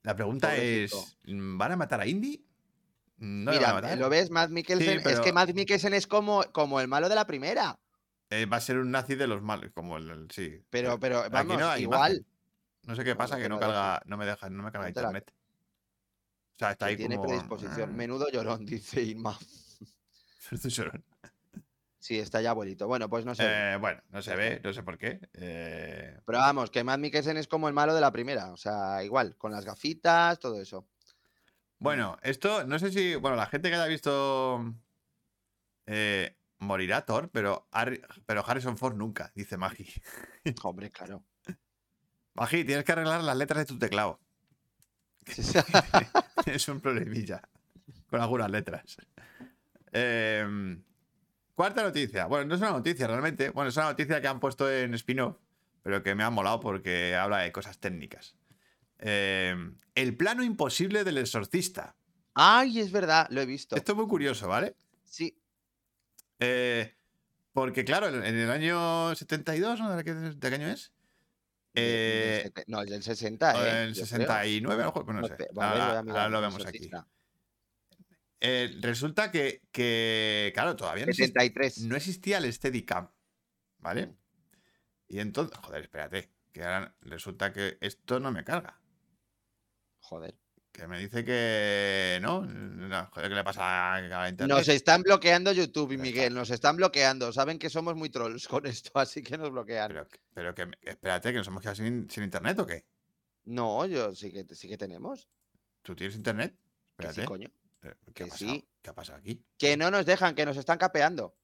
[0.03, 2.45] la pregunta es: ¿van a matar a Indy?
[3.17, 3.97] No le van a Mira, matar.
[3.97, 4.29] ¿lo ves?
[4.29, 4.97] Matt Mikkelsen.
[4.97, 7.79] Es pero- que Matt Mikkelsen es como, como el malo de la primera.
[8.29, 10.61] Eh, va a ser un nazi de los malos, como el, el- sí.
[10.69, 12.11] Pero, pero Aquí vamos, no hay igual.
[12.11, 12.25] imagen.
[12.83, 15.31] No sé qué pasa, no que no carga, no me deja, no me carga internet.
[16.55, 17.29] O sea, está ahí tiene como.
[17.29, 17.89] predisposición.
[17.89, 19.37] ah, Menudo llorón, dice Irma.
[21.99, 22.85] Sí, está ya abuelito.
[22.85, 23.43] Bueno, pues no sé.
[23.47, 25.19] Eh, bueno, no se ve, no sé por qué.
[25.33, 28.51] Eh, Pero vamos, que Matt Mikkelsen es como el malo de la primera.
[28.51, 30.87] O sea, igual, con las gafitas, todo eso.
[31.79, 33.15] Bueno, esto, no sé si.
[33.15, 34.71] Bueno, la gente que haya visto.
[35.87, 39.91] eh, morirá Thor, pero, Harry- pero Harrison Ford nunca, dice Magi.
[40.63, 41.23] Hombre, claro.
[42.35, 44.19] Magi, tienes que arreglar las letras de tu teclado.
[46.45, 47.41] es un problemilla.
[48.11, 48.97] Con algunas letras.
[49.97, 50.83] Em,
[51.53, 52.25] cuarta noticia.
[52.25, 53.49] Bueno, no es una noticia realmente.
[53.51, 55.37] Bueno, es una noticia que han puesto en spin-off,
[55.81, 58.35] pero que me ha molado porque habla de cosas técnicas.
[58.99, 61.95] Em, el plano imposible del exorcista.
[62.33, 63.77] Ay, es verdad, lo he visto.
[63.77, 64.75] Esto es muy curioso, ¿vale?
[65.05, 65.39] Sí,
[66.39, 66.93] Eh,
[67.53, 69.95] porque, claro, en el año 72, ¿no?
[69.95, 70.91] ¿De qué, de qué año es?
[71.73, 73.83] Eh, no, es del 60, o ¿eh?
[73.83, 74.27] el yo creo.
[74.27, 75.47] 69, a lo mejor, no sé.
[75.55, 76.89] Ahora, lo el vemos aquí.
[78.39, 81.79] Eh, resulta que, que, claro, todavía no, exist- 73.
[81.83, 83.09] no existía el Steadicam,
[83.79, 84.07] ¿vale?
[84.07, 84.17] Mm.
[85.07, 88.81] Y entonces, joder, espérate, que ahora resulta que esto no me carga.
[89.99, 90.37] Joder.
[90.71, 92.41] que me dice que no.
[92.45, 94.57] no, joder, ¿qué le pasa a la internet?
[94.57, 97.31] Nos están bloqueando YouTube y Miguel, nos están bloqueando.
[97.31, 99.87] Saben que somos muy trolls con esto, así que nos bloquean.
[99.87, 102.85] Pero, pero que, espérate, que nos hemos quedado sin, sin internet o qué?
[103.45, 105.29] No, yo sí que, sí que tenemos.
[105.81, 106.57] ¿Tú tienes internet?
[106.91, 107.21] Espérate.
[107.21, 107.49] sí, coño.
[107.85, 108.51] Eh, ¿Qué ha pasado?
[108.51, 108.67] sí.
[108.81, 109.43] ¿Qué ha pasado aquí?
[109.57, 111.35] Que no nos dejan, que nos están capeando.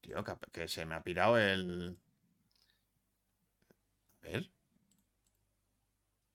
[0.00, 1.98] Tío, que, se me ha pirado el.
[4.22, 4.50] A ver.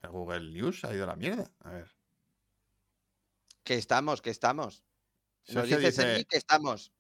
[0.02, 1.52] El Google News ha ido a la mierda.
[1.60, 1.92] A ver.
[3.64, 4.84] Que estamos, que estamos.
[5.48, 6.92] Nos dice dice, que estamos.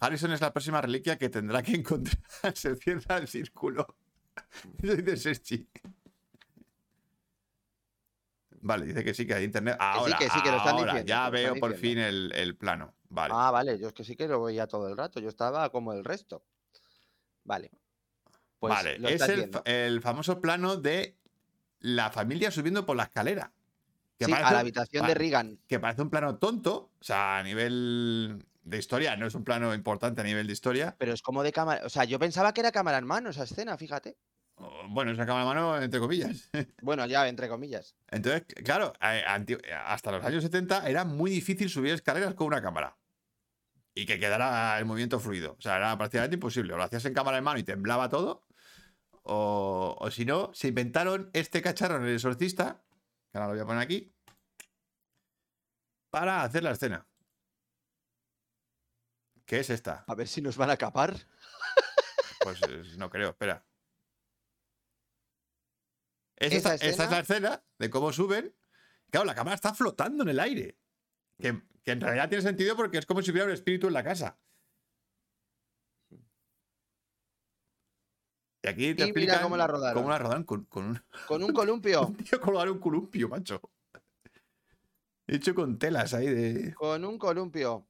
[0.00, 2.18] Harrison es la próxima reliquia que tendrá que encontrar.
[2.54, 3.86] Se cierra el círculo.
[4.82, 5.68] Eso dice Sergi.
[8.64, 9.76] Vale, dice que sí, que hay internet.
[9.78, 12.94] Ahora, que sí, que lo están ahora, diciendo, ya veo por fin el, el plano.
[13.08, 13.34] Vale.
[13.36, 15.20] Ah, vale, yo es que sí que lo veía todo el rato.
[15.20, 16.44] Yo estaba como el resto.
[17.44, 17.70] Vale.
[18.58, 21.16] Pues vale, lo es el, el famoso plano de
[21.80, 23.52] la familia subiendo por la escalera.
[24.16, 25.58] Que Sí, a parece- la habitación de Reagan.
[25.66, 29.74] que parece un plano tonto, o sea, a nivel de historia, no es un plano
[29.74, 30.94] importante a nivel de historia.
[30.96, 31.84] Pero es como de cámara.
[31.84, 34.16] O sea, yo pensaba que era cámara en mano esa escena, fíjate.
[34.88, 36.50] Bueno, es una cámara de mano, entre comillas.
[36.82, 37.96] Bueno, ya, entre comillas.
[38.10, 42.96] Entonces, claro, hasta los años 70 era muy difícil subir escaleras con una cámara.
[43.94, 45.56] Y que quedara el movimiento fluido.
[45.58, 46.72] O sea, era prácticamente imposible.
[46.72, 48.46] O lo hacías en cámara en mano y temblaba todo.
[49.22, 52.82] O, o si no, se inventaron este cacharro en el exorcista,
[53.30, 54.12] que ahora lo voy a poner aquí,
[56.10, 57.06] para hacer la escena.
[59.46, 60.04] ¿Qué es esta?
[60.06, 61.14] A ver si nos van a capar.
[62.42, 63.64] Pues eh, no creo, espera.
[66.42, 68.54] Es ¿Esa esta, esta es la escena de cómo suben.
[69.10, 70.78] Claro, la cámara está flotando en el aire.
[71.38, 74.02] Que, que en realidad tiene sentido porque es como si hubiera un espíritu en la
[74.02, 74.38] casa.
[78.64, 80.02] Y aquí te Y mira cómo la rodaron.
[80.02, 82.06] cómo la rodaron con, con un, Con un columpio.
[82.06, 83.60] un tío un columpio, macho.
[85.26, 86.74] Hecho con telas ahí de.
[86.74, 87.88] con un columpio.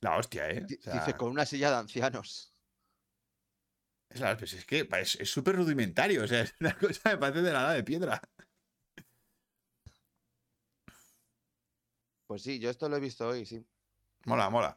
[0.00, 0.64] La hostia, ¿eh?
[0.66, 2.51] Di- O sea, Dice, con una silla de ancianos.
[4.14, 6.24] Es, la- pues es que es súper rudimentario.
[6.24, 8.20] O sea, es una cosa que parece de nada de piedra.
[12.26, 13.64] Pues sí, yo esto lo he visto hoy, sí.
[14.24, 14.76] Mola, mola.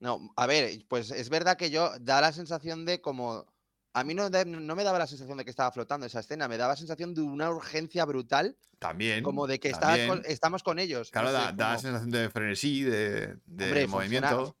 [0.00, 3.46] No, a ver, pues es verdad que yo da la sensación de como.
[3.92, 6.56] A mí no, no me daba la sensación de que estaba flotando esa escena, me
[6.56, 9.24] daba la sensación de una urgencia brutal, También.
[9.24, 10.06] como de que también.
[10.08, 11.10] con- estamos con ellos.
[11.10, 14.56] Claro, no sé, da, la sensación de frenesí, de, de Hombre, movimiento.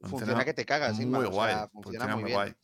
[0.00, 1.54] funciona que te cagas, muy o guay.
[1.54, 2.54] sea, funciona muy guay.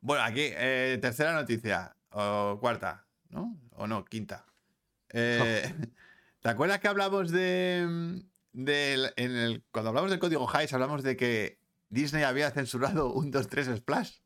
[0.00, 1.94] Bueno, aquí, eh, tercera noticia.
[2.10, 3.58] O cuarta, ¿no?
[3.76, 4.46] O no, quinta.
[5.10, 5.62] Eh,
[6.40, 7.86] ¿Te acuerdas que hablamos de.
[7.88, 8.18] mm,
[8.52, 11.58] del- en el, cuando hablamos del código Heist, hablamos de que
[11.90, 14.18] Disney había censurado un 2-3 Splash?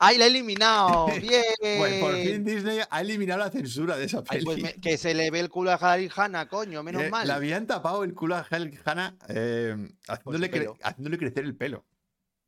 [0.00, 1.06] ¡Ay, la he eliminado!
[1.20, 1.42] ¡Bien!
[1.78, 4.44] Pues por fin Disney ha eliminado la censura de esa Ay, peli.
[4.44, 7.26] pues me- que se le ve el culo a Harry Hanna, coño, menos Eh, mal.
[7.26, 11.84] Le habían tapado el culo a Hel Hanna eh, haciéndole, cre- haciéndole crecer el pelo.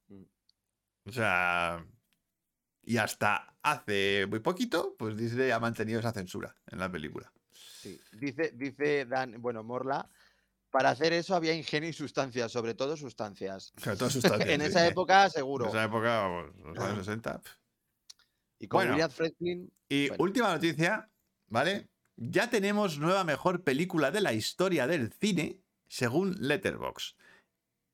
[0.08, 0.22] Mm.
[1.06, 1.84] O sea.
[2.90, 7.32] Y hasta hace muy poquito, pues Disney ha mantenido esa censura en la película.
[7.52, 8.00] Sí.
[8.10, 10.08] Dice, dice Dan, bueno, Morla,
[10.72, 13.72] para hacer eso había ingenio y sustancias, sobre todo sustancias.
[13.78, 15.68] Sobre todo sustancias, en sí, esa época, En seguro.
[15.68, 17.40] esa época, vamos, los años 60.
[17.40, 17.56] pf.
[18.58, 18.92] Y con Bueno.
[18.94, 20.24] William Franklin, Y Bueno.
[20.24, 21.08] última noticia,
[21.46, 21.88] ¿vale?
[22.16, 27.14] Ya tenemos nueva mejor película de la historia del cine, según Letterboxd.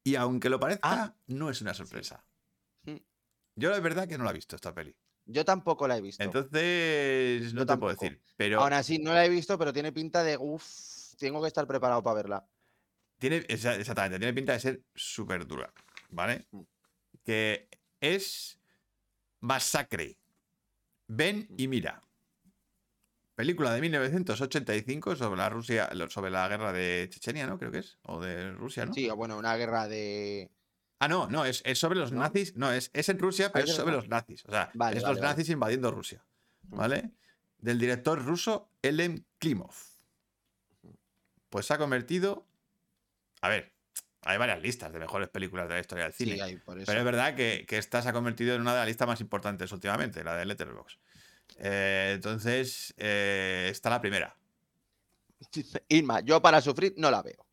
[0.05, 1.15] Y aunque lo parezca, Ah.
[1.27, 2.25] no es una sorpresa.
[3.57, 4.95] Yo la verdad que no la he visto esta peli.
[5.25, 6.23] yo tampoco la he visto.
[6.23, 8.05] Entonces, no Yo te puedo tampoco.
[8.05, 8.23] decir.
[8.37, 10.65] Pero Aún así, no la he visto, pero tiene pinta de, uff,
[11.19, 12.49] tengo que estar preparado para verla.
[13.19, 15.73] tiene, exa- exactamente, tiene pinta de ser súper dura,
[16.11, 16.47] ¿vale?
[16.53, 16.61] Mm.
[17.25, 17.69] Que
[18.01, 18.59] es
[19.41, 20.19] Masacre.
[21.09, 21.55] Ven Mm.
[21.57, 22.03] y mira.
[23.35, 27.59] Película de 1985 sobre la Rusia, sobre la guerra de Chechenia, ¿no?
[27.59, 27.99] Creo que es.
[28.03, 28.95] O de Rusia, ¿no?
[28.95, 30.51] Sí, bueno, una guerra de...
[30.99, 32.21] Ah, no, no, es, es sobre los ¿No?
[32.21, 32.57] nazis.
[32.57, 34.45] No, es, es en Rusia, pero es sobre los nazis.
[34.47, 35.31] O sea, Vale, es vale, los vale.
[35.33, 36.25] nazis invadiendo Rusia.
[36.69, 36.77] Mm.
[36.77, 37.11] ¿Vale?
[37.59, 39.75] Del director ruso Elem Klimov.
[41.51, 42.47] Pues se ha convertido.
[43.43, 43.73] A ver,
[44.23, 46.35] hay varias listas de mejores películas de la historia del cine.
[46.35, 46.87] Sí, hay por eso.
[46.87, 49.21] Pero es verdad que, que esta se ha convertido en una de las listas más
[49.21, 50.99] importantes últimamente, la de Letterboxd.
[51.59, 54.37] Eh, entonces, eh, está la primera.
[55.89, 57.46] Inma, yo para sufrir no la veo.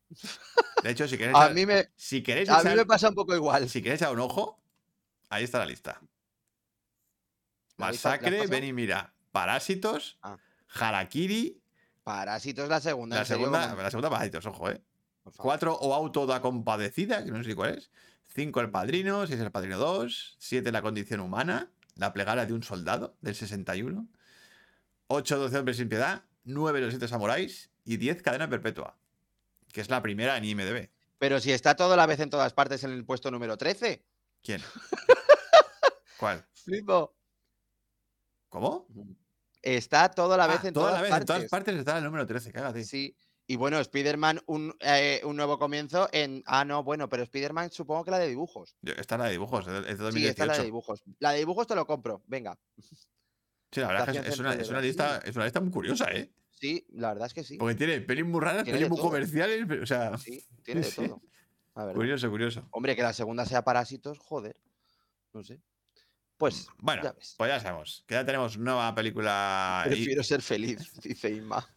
[0.82, 3.34] De hecho, si queréis, A mí me, si queréis a mí me pasa un poco
[3.34, 3.68] igual.
[3.68, 4.60] si queréis echar un ojo,
[5.30, 6.00] ahí está la lista.
[7.76, 9.12] ¿La lista- la has Masacre, ven y mira.
[9.32, 10.36] Parásitos, Ah.
[10.68, 11.60] Harakiri,
[12.04, 13.16] Parásitos la segunda.
[13.16, 14.80] la segunda, como- la segunda Parásitos, ojo, eh.
[15.36, 17.90] Cuatro, o Auto da Compadecida, que no sé cuál es.
[18.34, 19.26] Cinco, El Padrino.
[19.26, 20.36] Seis, El Padrino 2.
[20.38, 21.70] Siete, La Condición Humana.
[21.96, 24.06] La Plegaria de un Soldado, del 61.
[25.06, 28.98] 8 12 hombres sin piedad, 9 los 7 samuráis y 10 cadena perpetua,
[29.74, 30.88] que es la primera en IMDb.
[31.18, 34.04] Pero si está todo a la vez en todas partes en el puesto número 13.
[34.40, 34.62] ¿Quién?
[36.18, 36.46] ¿Cuál?
[36.54, 37.16] Flipo.
[38.48, 38.86] ¿Cómo?
[39.60, 41.22] Está todo a la vez Ah, en toda todas la vez, partes.
[41.22, 42.84] en todas partes está el número 13, cágate.
[42.84, 43.16] Sí.
[43.48, 46.42] Y bueno, Spider-Man, un, eh, un nuevo comienzo en.
[46.46, 48.76] Ah, no, bueno, pero Spider-Man supongo que la de dibujos.
[48.80, 50.58] Yo- Esta es la de dibujos, es de es de Sí, esta es la 2018.
[50.60, 51.02] de dibujos.
[51.18, 52.56] La de dibujos te lo compro, venga.
[53.72, 56.30] Sí, la verdad es que es una, es lista, es una lista muy curiosa, ¿eh?
[56.64, 57.58] Sí, la verdad es que sí.
[57.58, 59.08] Porque tiene pelis muy raras, pelis muy todo.
[59.08, 61.20] comerciales, o sea, Sí, tiene de todo.
[61.92, 62.66] Curioso, curioso.
[62.70, 64.56] Hombre, que la segunda sea Parásitos, joder.
[65.34, 65.60] No sé.
[66.38, 67.34] Pues, Bueno, ya ves.
[67.36, 69.82] pues ya sabemos, que ya tenemos nueva película.
[69.86, 71.68] y- Prefiero ser feliz, dice Inma.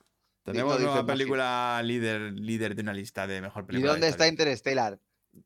[0.44, 3.92] tenemos dice nueva película líder, líder de una lista de mejor ¿Y película.
[3.92, 4.26] de dónde está.
[4.30, 4.98] Interstellar?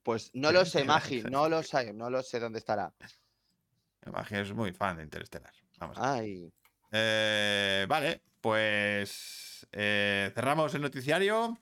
[0.04, 2.94] Pues no lo sé, Magi, no lo sé, no lo sé dónde estará.
[4.06, 5.52] Magi es muy fan de Interstellar.
[5.80, 5.98] Vamos.
[6.00, 6.54] Ay,
[6.92, 11.58] Eh, vale, pues eh, cerramos el noticiario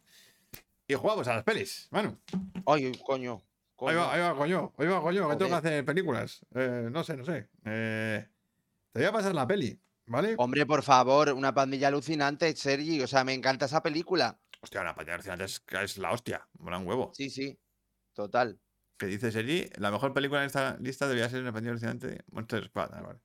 [0.88, 1.88] y jugamos a las pelis.
[1.92, 2.18] Manu,
[2.66, 3.34] ay, coño.
[3.34, 3.42] ahí
[3.76, 3.98] coño.
[3.98, 6.46] va, ahí va, coño, ahí va, coño, que tengo que hacer películas.
[6.56, 7.50] Eh, no sé, no sé.
[7.66, 8.28] Eh,
[8.92, 10.36] te voy a pasar la peli, ¿vale?
[10.38, 13.02] Hombre, por favor, una pandilla alucinante, Sergi.
[13.02, 14.40] O sea, me encanta esa película.
[14.62, 17.12] Hostia, la pantalla alucinante es, es la hostia, mola un huevo.
[17.14, 17.58] Sí, sí.
[18.14, 18.60] Total.
[18.98, 22.66] Que dice Sergi, la mejor película en esta lista debería ser una pantalla alucinante Monster
[22.66, 22.90] Squad.
[22.94, 23.20] Ah, vale.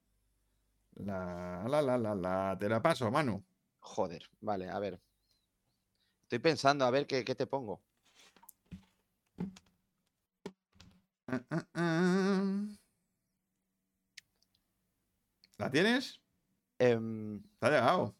[0.97, 3.45] La, la, la, la, la, te la paso, Manu.
[3.81, 5.01] Joder, vale, a ver.
[6.23, 7.83] Estoy pensando, a ver qué, qué te pongo.
[11.27, 12.67] Ah, ah, ah.
[15.59, 16.21] ¿La tienes?
[16.79, 18.15] Em, ¿Te ha llegado?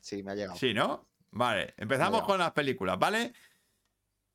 [0.00, 0.56] sí, me ha llegado.
[0.56, 1.08] Sí, ¿no?
[1.30, 3.32] Vale, empezamos con las películas, ¿vale?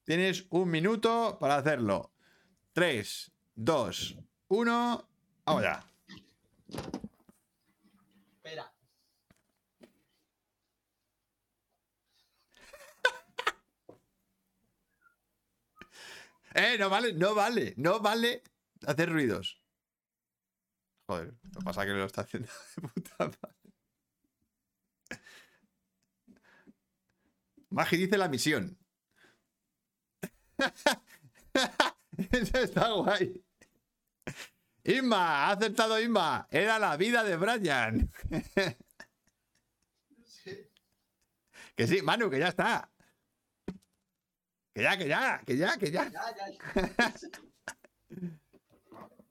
[0.04, 2.12] Tienes un minuto para hacerlo.
[2.74, 5.10] 3, 2, 1,
[5.46, 5.64] vamos
[16.56, 18.42] Eh, no vale, no vale, no vale
[18.88, 19.62] hacer ruidos.
[21.06, 23.40] Joder, lo que pasa es que lo está haciendo de puta madre.
[27.72, 28.80] Magi dice la misión.
[32.32, 33.44] Eso está guay.
[34.86, 36.48] Inma, ha acertado Inma.
[36.50, 38.10] Era la vida de Brian.
[41.76, 42.90] que sí, Manu, que ya está.
[44.76, 46.12] Que ya, que ya, que ya, que ya.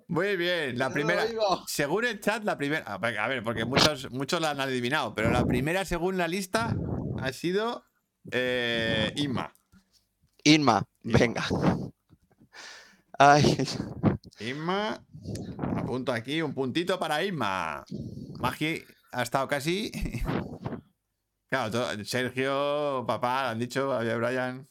[0.08, 1.26] Muy bien, la primera.
[1.66, 2.94] Según el chat, la primera.
[2.94, 6.74] A ver, porque muchos, muchos la han adivinado, pero la primera, según la lista,
[7.20, 7.84] ha sido
[8.32, 9.52] eh, Inma.
[10.44, 11.44] Inma, venga.
[13.18, 13.68] Ay,
[14.40, 15.04] Inma.
[15.76, 17.84] Apunto aquí un puntito para Inma.
[18.38, 19.92] Magi ha estado casi.
[21.50, 24.66] Claro, Sergio, papá, han dicho, había Brian.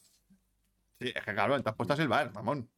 [1.04, 2.70] Sí, es que cabrón, te has puesto a silbar, mamón.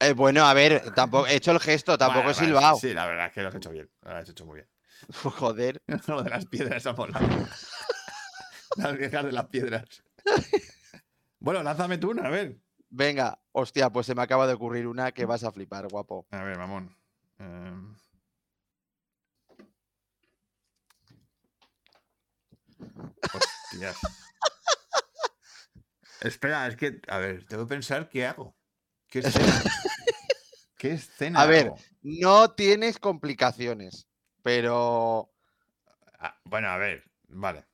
[0.00, 2.76] eh, bueno, a ver, tampoco he hecho el gesto, tampoco Vale, he vale, silbado.
[2.78, 3.90] Sí, la verdad es que lo has hecho bien.
[4.02, 4.68] Lo has hecho muy bien.
[5.38, 5.82] Joder.
[6.08, 7.26] Lo de las piedras ha molado.
[8.76, 10.02] Las viejas de las piedras.
[11.40, 12.58] Bueno, lánzame tú una, a ver.
[12.90, 16.26] Venga, hostia, pues se me acaba de ocurrir una que vas a flipar, guapo.
[16.30, 16.94] A ver, mamón.
[17.38, 17.96] Em.
[23.34, 23.96] Hostias.
[26.20, 27.00] Espera, es que.
[27.08, 28.56] A ver, tengo que pensar qué hago.
[29.08, 29.62] ¿Qué escena?
[30.76, 31.42] ¿Qué escena?
[31.42, 31.72] A ver.
[32.02, 34.06] No tienes complicaciones,
[34.42, 35.30] pero
[36.20, 37.64] Ah, bueno, a ver, vale.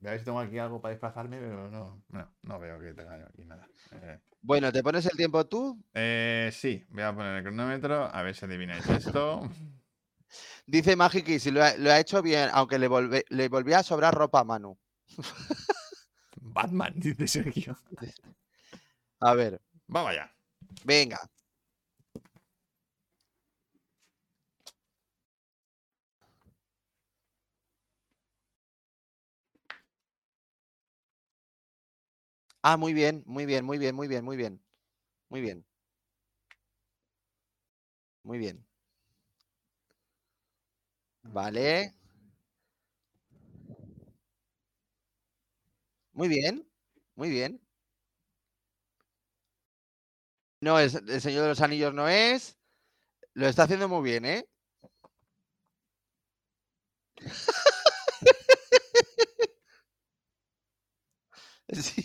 [0.00, 2.94] Voy a ver si tengo aquí algo para desplazarme, pero no, no, no veo que
[2.94, 3.68] tenga aquí nada.
[3.92, 5.78] Eh, bueno, ¿te pones el tiempo tú?
[5.94, 9.42] eh, sí, voy a poner el cronómetro, a ver si adivináis esto.
[10.66, 13.82] Dice Magiki, si lo ha, lo ha hecho bien, aunque le, volve- le volvía a
[13.82, 14.78] sobrar ropa a Manu.
[16.52, 17.76] Batman, dice Sergio.
[19.20, 20.30] A ver, Vamos allá.
[20.84, 21.20] venga.
[32.62, 34.60] Ah, muy bien, muy bien, muy bien, muy bien, muy bien.
[35.30, 35.64] Muy bien.
[38.22, 38.64] Muy bien.
[41.24, 41.94] Vale.
[46.20, 46.68] Muy bien,
[47.16, 47.60] muy bien.
[50.60, 52.56] No, es, el Señor de los Anillos no es.
[53.34, 54.46] Lo está haciendo muy bien, ¿eh?
[61.72, 62.04] Sí.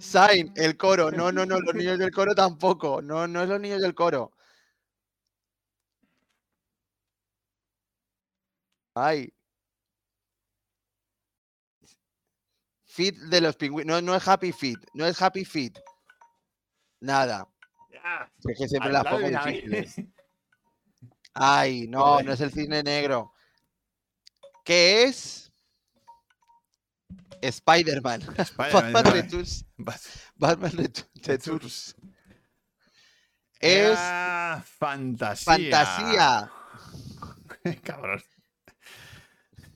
[0.00, 1.10] Sain, el coro.
[1.10, 3.02] No, no, no, los niños del coro tampoco.
[3.02, 4.32] No, no es los niños del coro.
[8.96, 9.30] Ay.
[12.86, 14.00] Fit de los pingüinos.
[14.00, 14.78] No, no es Happy Fit.
[14.94, 15.78] No es Happy Fit.
[17.00, 17.46] Nada.
[17.92, 18.32] Ya.
[18.48, 19.96] Es que siempre las pongo difíciles.
[21.34, 23.34] Ay, no, no es el cine negro.
[24.64, 25.52] ¿Qué es?
[27.42, 28.22] Spider-Man.
[28.38, 29.12] Spider-Man, Batman.
[29.12, 29.66] Returns.
[29.76, 31.94] Batman Retu- Returns.
[33.60, 33.98] Es
[34.78, 35.44] fantasía.
[35.44, 36.52] fantasía.
[37.84, 38.22] Cabrón.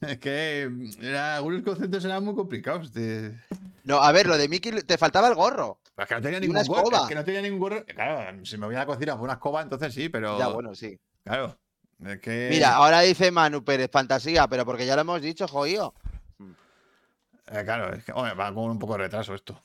[0.00, 2.92] Es que mm, era, algunos conceptos eran muy complicados.
[2.92, 3.36] De...
[3.84, 5.78] No, a ver, lo de Mickey te faltaba el gorro.
[5.96, 7.02] Es que no tenía ningún gorro.
[7.02, 7.84] Es que no tenía ningún gorro.
[7.84, 10.38] Claro, si me voy a la cocina una escoba, entonces sí, pero.
[10.38, 10.98] Ya, bueno, sí.
[11.24, 11.58] Claro.
[12.04, 12.48] Es que.
[12.50, 15.94] Mira, ahora dice Manu Pérez, fantasía, pero porque ya lo hemos dicho, jodido.
[17.50, 19.62] eh, claro, es que hombre, va con un poco de retraso esto.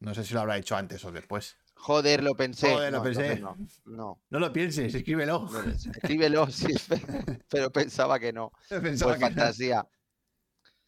[0.00, 1.56] No sé si lo habrá hecho antes o después.
[1.80, 2.72] Joder, lo pensé.
[2.72, 3.40] Joder, lo No, pensé.
[3.40, 4.20] No, no.
[4.30, 5.48] No lo pienses, escríbelo.
[5.94, 6.66] Escríbelo, sí,
[7.50, 8.52] pero pensaba que no.
[8.68, 9.86] Pensaba Pues que- fantasía.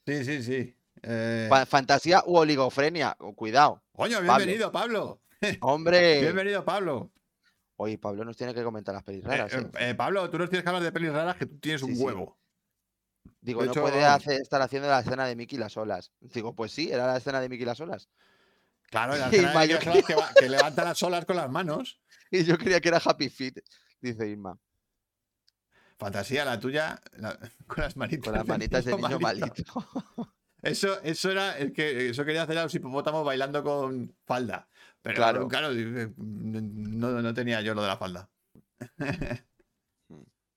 [0.07, 0.77] Sí, sí, sí.
[1.03, 3.17] Eh, Fa- fantasía u oligofrenia.
[3.37, 3.83] Cuidado.
[3.93, 5.21] Coño, bienvenido, Pablo.
[5.63, 6.21] Hombre.
[6.21, 7.11] Bienvenido, Pablo.
[7.77, 9.53] Oye, Pablo nos tiene que comentar las pelis Eh, raras.
[9.79, 11.97] eh, Pablo, tú nos tienes que hablar de pelis raras que tú tienes Sí, un
[11.97, 12.03] sí.
[12.03, 12.37] huevo.
[13.41, 16.13] Digo, de no hecho, puede hacer- estar haciendo la escena de Mickey las olas.
[16.21, 18.11] Digo, pues sí, era la escena de Mickey las olas.
[18.91, 22.01] Claro, en la Y escena de que, va- que levanta las olas con las manos.
[22.33, 23.59] Y yo creía que era Happy Feet,
[24.01, 24.57] dice Irma.
[25.99, 28.25] Fantasía, la tuya, la- con las manitas.
[28.25, 29.47] Con las manitas del niño malito.
[29.47, 30.35] malito.
[30.63, 34.69] Eso, eso era el que eso quería hacer a los hipopótamos bailando con falda.
[35.03, 35.49] Pero Claro.
[35.49, 38.31] claro, no, no tenía yo lo de la falda.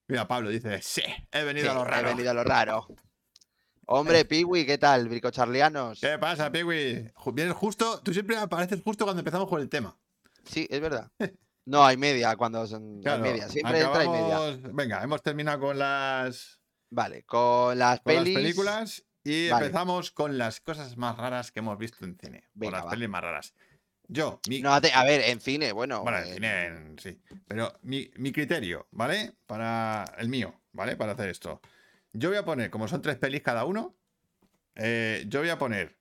[0.08, 2.10] Mira, Pablo dice, sí, he venido Sí, a lo he raro.
[2.10, 2.88] venido a lo raro.
[3.86, 5.10] Hombre, Piwi, ¿qué tal?
[5.10, 6.00] Bricocharlianos.
[6.00, 7.12] ¿Qué pasa, Piwi?
[7.34, 9.98] Vienes justo, tú siempre apareces justo cuando empezamos con el tema.
[10.46, 11.12] Sí, es verdad.
[11.66, 13.48] No, hay media cuando son hay media.
[13.48, 14.38] Siempre entra y media.
[14.74, 19.68] Venga, hemos terminado con las, Vale, con las con las películas y Vale.
[19.68, 22.50] empezamos con las cosas más raras que hemos visto en cine.
[22.54, 22.90] Venga, las va.
[22.90, 23.54] pelis más raras.
[24.10, 26.02] Yo, mi, No, a ver, en cine, bueno.
[26.04, 27.18] Bueno, en eh, cine, en- sí.
[27.48, 29.34] Pero mi, mi criterio, ¿vale?
[29.46, 30.98] Para el mío, ¿vale?
[30.98, 31.62] Para hacer esto.
[32.14, 33.98] Yo voy a poner, como son tres pelis cada uno,
[34.76, 35.98] eh, yo voy a poner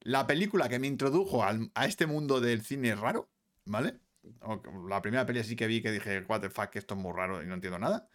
[0.00, 3.30] la película que me introdujo a este mundo del cine raro,
[3.66, 4.00] ¿vale?
[4.42, 7.12] O- la primera peli sí que vi que dije, what the fuck, esto es muy
[7.12, 8.08] raro y no entiendo nada.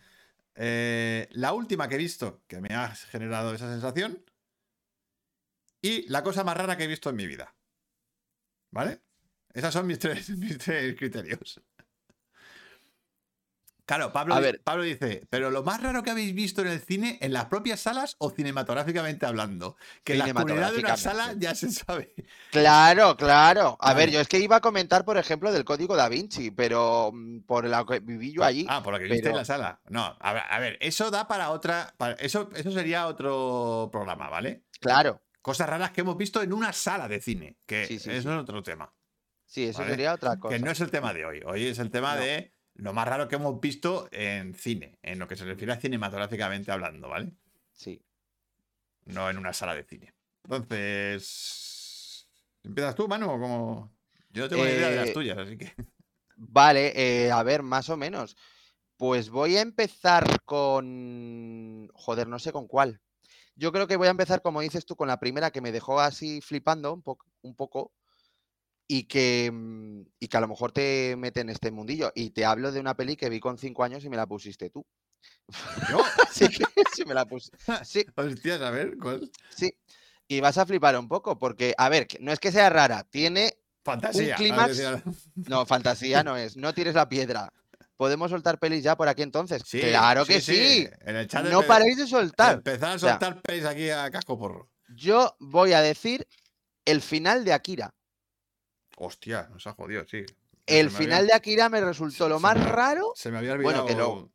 [0.55, 4.23] Eh, la última que he visto que me ha generado esa sensación.
[5.81, 7.55] Y la cosa más rara que he visto en mi vida.
[8.71, 9.01] ¿Vale?
[9.53, 10.27] Esos son mis tres
[10.97, 11.61] criterios.
[13.87, 14.61] Claro, Pablo, A di- ver.
[14.63, 17.79] Pablo dice, pero lo más raro que habéis visto en el cine, en las propias
[17.79, 19.77] salas o cinematográficamente hablando.
[20.03, 22.13] Que la oscuridad de una sala ya se sabe.
[22.51, 23.77] Claro, claro.
[23.79, 27.11] A ver, yo es que iba a comentar, por ejemplo, del código da Vinci, pero
[27.13, 28.65] mm, por lo que viví yo allí.
[28.69, 29.79] Ah, por lo que viste en la sala.
[29.89, 31.93] No, a ver, a ver, eso da para otra.
[31.97, 34.63] para- eso, eso sería otro programa, ¿vale?
[34.79, 37.55] Claro, Cosas raras que hemos visto en una sala de cine.
[37.65, 38.93] Que Sí, sí, es otro tema.
[39.45, 40.53] sí, eso Vale, sería otra cosa.
[40.53, 41.41] Que no es el tema de hoy.
[41.45, 42.21] Hoy es el tema No.
[42.21, 45.79] de lo más raro que hemos visto en cine, en lo que se refiere a
[45.79, 47.33] cinematográficamente hablando, ¿vale?
[47.73, 48.01] Sí.
[49.05, 50.13] No en una sala de cine.
[50.43, 52.29] Entonces.
[52.63, 53.29] ¿Empiezas tú, Manu?
[53.31, 53.91] o cómo?
[54.29, 55.73] Yo no tengo ni idea de las Eh, tuyas, así que.
[56.35, 58.37] Vale, eh, a ver, más o menos.
[58.95, 61.89] Pues voy a empezar con...
[61.93, 63.01] Joder, no sé con cuál.
[63.55, 65.99] Yo creo que voy a empezar, como dices tú, con la primera que me dejó
[65.99, 67.03] así flipando un,
[67.41, 67.91] un poco
[68.87, 72.11] y que, mm, y que a lo mejor te mete en este mundillo.
[72.15, 74.69] Y te hablo de una peli que vi con cinco años y me la pusiste
[74.69, 74.85] tú.
[75.89, 75.99] ¿Yo?
[76.27, 76.63] Así que
[76.95, 77.51] sí me la puse.
[77.83, 79.29] Sí, Hostias, a ver, ¿cuál?
[79.49, 79.71] sí.
[80.29, 83.53] Y vas a flipar un poco, porque, a ver, no es que sea rara, tiene
[83.85, 84.35] Fantasía.
[84.35, 85.03] clímax- decía-
[85.47, 86.57] No, fantasía no es.
[86.57, 87.53] No tires la piedra.
[87.95, 89.63] ¿Podemos soltar pelis ya por aquí entonces?
[89.65, 90.85] Sí, claro que sí.
[91.05, 92.55] En el chat No paréis de soltar.
[92.55, 94.69] Empezar a sea, soltar pelis aquí a casco porro.
[94.89, 96.27] Yo voy a decir
[96.83, 97.95] el final de Akira.
[98.99, 100.25] Hostia, nos ha jodido, sí.
[100.65, 103.13] El final había- de Akira me resultó lo más me- raro.
[103.15, 103.85] Se me había Bueno, olvidado.
[103.85, 104.29] que luego-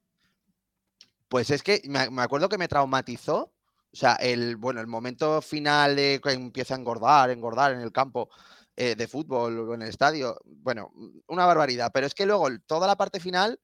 [1.28, 3.52] Pues es que me, me acuerdo que me traumatizó.
[3.94, 7.92] O sea, el, bueno, el momento final de que empieza a engordar, engordar en el
[7.92, 8.30] campo
[8.74, 10.40] eh, de fútbol o en el estadio.
[10.46, 10.92] Bueno,
[11.26, 11.90] una barbaridad.
[11.92, 13.60] Pero es que luego toda la parte final,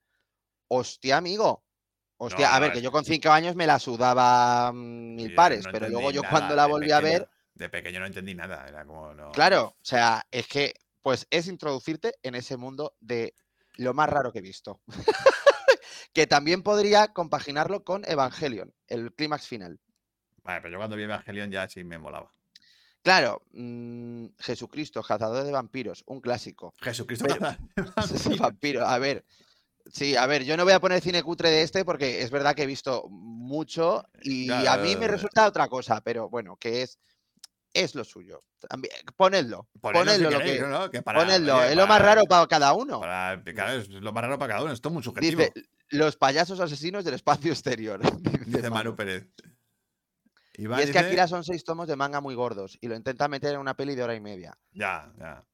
[0.68, 1.64] hostia, amigo.
[2.18, 5.64] Hostia, No, a ver, que yo con cinco años me la sudaba mm, mil pares,
[5.64, 7.29] no pero luego yo nada cuando la volví a ver.
[7.55, 8.66] De pequeño no entendí nada.
[8.68, 9.14] Era como.
[9.14, 9.31] No...
[9.33, 10.75] Claro, o sea, es que,
[11.09, 13.35] pues es introducirte en ese mundo de
[13.79, 14.83] lo más raro que he visto.
[16.13, 19.81] que también podría compaginarlo con Evangelion, el clímax final.
[20.43, 22.31] Vale, pero yo cuando vi Evangelion ya sí me molaba.
[23.01, 26.75] Claro, mm, Jesucristo, cazador de vampiros, un clásico.
[26.83, 27.27] Jesucristo.
[28.39, 29.25] Vampiro, a ver,
[29.91, 32.55] Sí, a ver, yo no voy a poner cine cutre de este porque es verdad
[32.55, 35.13] que he visto mucho y a mí me Claro.
[35.15, 36.99] resulta otra cosa, pero bueno, que es,
[37.73, 38.45] es lo suyo.
[38.69, 42.25] También- Ponedlo, Ponedlo lo que, no, no, que para- ponedlo, oye, es lo más raro
[42.25, 43.01] para cada uno.
[43.01, 44.73] para- claro, es lo más raro para cada uno.
[44.73, 45.43] Esto es muy subjetivo.
[45.43, 45.53] Dice,
[45.91, 48.01] los payasos asesinos del espacio exterior.
[48.23, 48.97] dice Dice Manu.
[48.97, 49.29] Pérez.
[50.55, 53.29] Y Iván es que Akira son seis tomos de manga muy gordos y lo intenta
[53.29, 54.59] meter en una peli de hora y media.
[54.73, 55.45] Ya, ya.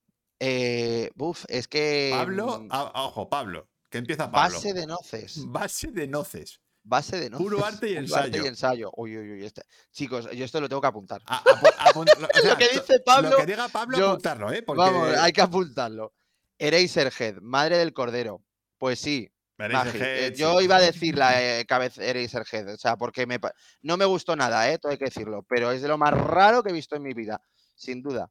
[0.41, 2.11] Eh, buf, es que.
[2.13, 3.69] Pablo, mm, ah, ojo, Pablo.
[3.91, 4.57] Que empieza Pablo.
[4.57, 5.47] Base de noces.
[5.47, 6.61] Base de noces.
[6.87, 7.43] Base de noces.
[7.45, 8.47] Puro arte y puro arte y ensayo.
[8.47, 8.91] ensayo.
[8.97, 9.45] Uy, uy, uy.
[9.45, 11.21] este- Chicos, yo esto lo tengo que apuntar.
[11.27, 11.43] A-
[11.95, 12.05] lo- o
[12.41, 14.63] sea, Lo que dice Pablo, Lo que diga Pablo, yo- apuntarlo, ¿eh?
[14.63, 16.13] Porque Vamos, hay que apuntarlo.
[16.59, 18.43] Eraserhead, madre del cordero.
[18.79, 20.41] Pues sí, eh, sí.
[20.41, 23.39] yo iba a decir la eh, cabeza Eraserhead, o sea, porque me,
[23.83, 24.79] no me gustó nada, ¿eh?
[24.79, 27.15] todo hay que decirlo, pero es de lo más raro que he visto en mi
[27.15, 27.41] vida,
[27.75, 28.29] sin duda.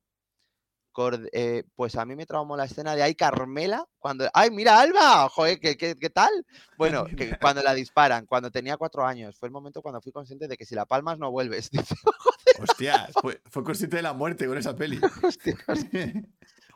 [1.31, 3.85] Eh, pues a mí me traumó la escena de ¡ay, Carmela!
[3.97, 5.27] Cuando, ¡ay, mira, Alba!
[5.29, 6.31] Joder, ¿qué, qué, qué tal?
[6.77, 10.47] Bueno, que cuando la disparan, cuando tenía cuatro años, fue el momento cuando fui consciente
[10.47, 11.69] de que si la palmas no vuelves.
[12.59, 14.99] Hostia, fue, fue consciente de la muerte con esa peli.
[15.23, 15.57] hostias,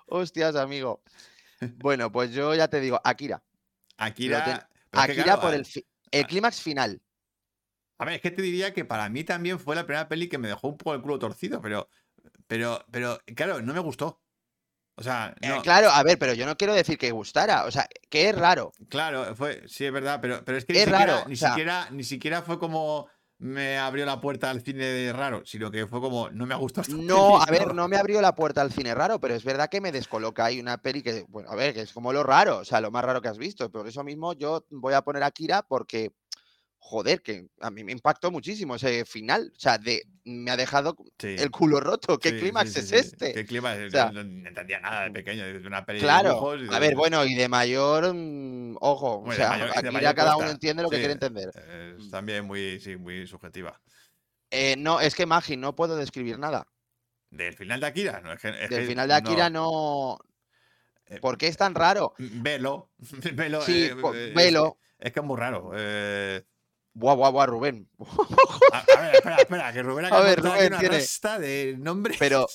[0.07, 1.01] hostias, amigo.
[1.78, 3.43] Bueno, pues yo ya te digo, Akira.
[3.97, 4.43] Akira.
[4.43, 4.59] ten-
[4.91, 7.01] Akira claro, por el, fi- el clímax final.
[7.99, 10.38] A ver, es que te diría que para mí también fue la primera peli que
[10.38, 11.89] me dejó un poco el culo torcido, pero,
[12.47, 14.21] pero, pero, claro, no me gustó.
[14.99, 17.71] O sea, Eh, no, claro, a ver, pero yo no quiero decir que gustara, o
[17.71, 18.71] sea, que es raro.
[18.89, 21.38] claro, fue, sí es verdad, pero, pero es que ni Es siquiera, raro, ni o
[21.38, 23.07] sea- siquiera, ni siquiera fue como
[23.39, 26.57] me abrió la puerta al cine de raro, sino que fue como no me ha
[26.57, 29.43] gustado esta No, a ver, no me abrió la puerta al cine raro, pero es
[29.43, 30.45] verdad que me descoloca.
[30.45, 32.89] Hay una peli que, bueno, a ver, que es como lo raro, o sea, lo
[32.89, 33.69] más raro que has visto.
[33.71, 36.11] Por eso mismo yo voy a poner Akira porque,
[36.88, 39.51] joder, que a mí me impactó muchísimo ese final.
[39.55, 42.17] O sea, de, me ha dejado Sí, el culo roto.
[42.17, 43.33] ¿Qué sí, clímax sí, es este?
[43.33, 43.79] ¿Qué clímax?
[43.88, 46.79] O sea, no, no entendía nada de pequeño, una peli de Claro, dibujos y a
[46.79, 50.49] ver, bueno, y de mayor, mm, ojo, o Bueno, sea, mayor- aquí ya cada uno
[50.49, 51.49] entiende lo que quiere entender.
[51.97, 53.79] Es también muy, muy subjetiva.
[54.49, 56.65] Eh, no, es que Magi, no puedo describir nada.
[57.29, 58.47] Del final de Akira, no es que.
[58.49, 60.17] es Del que final de Akira no.
[61.07, 62.13] Eh, ¿Por qué es tan raro?
[62.17, 62.91] Velo,
[63.33, 63.61] velo.
[63.61, 64.77] Sí, eh, po- eh, es- velo.
[64.99, 65.71] Es, que es muy raro.
[65.75, 66.43] eh.
[67.00, 67.88] Buah, buah, buah, Rubén.
[68.74, 71.38] A, a ver, espera, espera, que Rubén A acaba de ver, Rubén, una tiene- lista
[71.38, 72.18] de nombres.
[72.18, 72.48] Pero,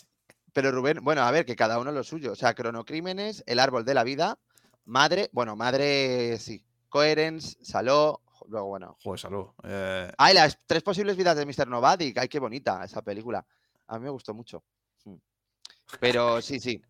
[0.52, 2.32] pero Rubén, bueno, a ver, que cada uno lo suyo.
[2.32, 4.38] O sea, cronocrímenes, el árbol de la vida,
[4.84, 6.64] madre, bueno, madre sí.
[6.88, 8.96] Coherence, Saló, luego, bueno.
[9.02, 9.46] Joder, salud.
[9.62, 11.68] Eh, Ay, las tres posibles vidas de Mr.
[11.68, 12.18] Novadic.
[12.18, 13.46] Ay, qué bonita esa película.
[13.86, 14.64] A mí me gustó mucho.
[15.04, 15.14] Mm.
[16.00, 16.82] Pero sí, sí.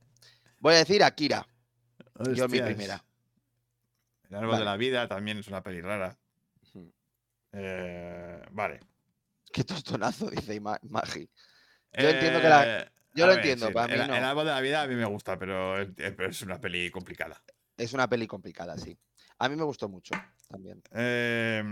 [0.59, 1.47] Voy a decir Akira.
[2.19, 2.67] Yo mi hostias.
[2.67, 3.05] primera.
[4.31, 4.59] El árbol Vale.
[4.61, 6.17] de la vida también es una peli rara.
[7.53, 8.81] Eh, vale.
[9.53, 11.29] Qué tostonazo, dice Magi.
[11.93, 14.17] Yo entiendo que la- Eh, yo lo ver, entiendo, sí, para mí el, no.
[14.17, 16.59] el árbol de la vida a mí me gusta, pero es, eh, pero es una
[16.61, 17.43] peli complicada.
[17.77, 18.99] Es una peli complicada, sí.
[19.39, 20.15] A mí me gustó mucho
[20.49, 20.83] también.
[20.93, 21.63] Eh,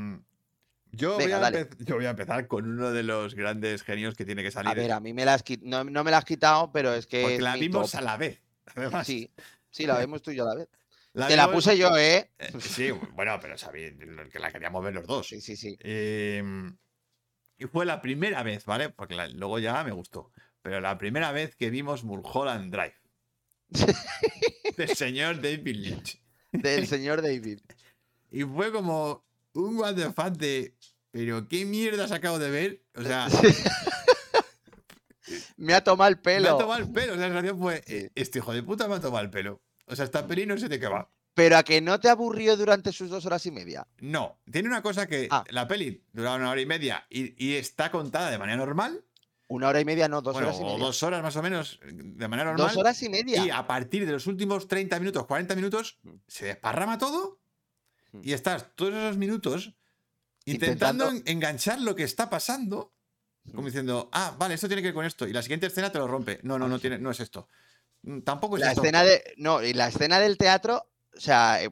[0.92, 1.70] yo, Venga, voy a dale.
[1.70, 4.70] empe- yo voy a empezar con uno de los grandes genios que tiene que salir.
[4.70, 6.92] A ver, a mí me la has quit- no, no me la has quitado, pero
[6.92, 7.22] es que.
[7.22, 8.00] porque es la vimos top.
[8.00, 8.42] a la vez.
[8.76, 9.30] Además, Sí,
[9.70, 10.68] sí, la vemos tú y yo a la vez.
[11.12, 12.30] La Te la puse yo, ¿eh?
[12.38, 13.90] eh, sí, bueno, pero sabía
[14.32, 15.26] que la queríamos ver los dos.
[15.28, 15.76] Sí, sí, sí.
[15.80, 16.42] Eh,
[17.58, 18.90] y fue la primera vez, ¿vale?
[18.90, 20.32] Porque la- luego ya me gustó.
[20.62, 22.94] Pero la primera vez que vimos Mulholland Drive.
[24.76, 26.22] del señor David Lynch.
[26.52, 27.60] Del señor David.
[28.32, 30.76] Y fue como un what the fuck de.
[31.10, 32.84] Pero qué mierda has acabo de ver.
[32.94, 33.26] O sea,
[35.56, 36.54] Me ha tomado el me pelo.
[36.54, 37.12] ha tomado el pelo.
[37.14, 37.82] O sea, la sensación fue.
[38.14, 39.60] Este hijo de puta me ha tomado el pelo.
[39.90, 41.08] O sea, esta peli no sé de qué va.
[41.34, 43.86] Pero a que no te aburrió durante sus dos horas y media.
[43.98, 45.44] No, tiene una cosa que Ah.
[45.50, 49.04] la peli dura una hora y media y, y está contada de manera normal.
[49.48, 50.78] Una hora y media, no, dos bueno, horas y o media.
[50.84, 52.68] dos horas más o menos, de manera normal.
[52.68, 53.44] Dos horas y media.
[53.44, 57.40] Y a partir de los últimos 30 minutos, 40 minutos, se desparrama todo
[58.12, 58.20] Mm.
[58.24, 59.74] y estás todos esos minutos
[60.44, 62.92] intentando, Intentando- en- enganchar lo que está pasando,
[63.50, 63.66] como Mm.
[63.66, 65.26] diciendo, ah, vale, esto tiene que ver con esto.
[65.28, 66.40] Y la siguiente escena te lo rompe.
[66.42, 67.48] No, no, no, tiene, no es esto.
[68.02, 68.82] Mm, Tampoco es La esto.
[68.82, 69.22] escena de.
[69.36, 71.70] No, y la escena del teatro, o sea, eh,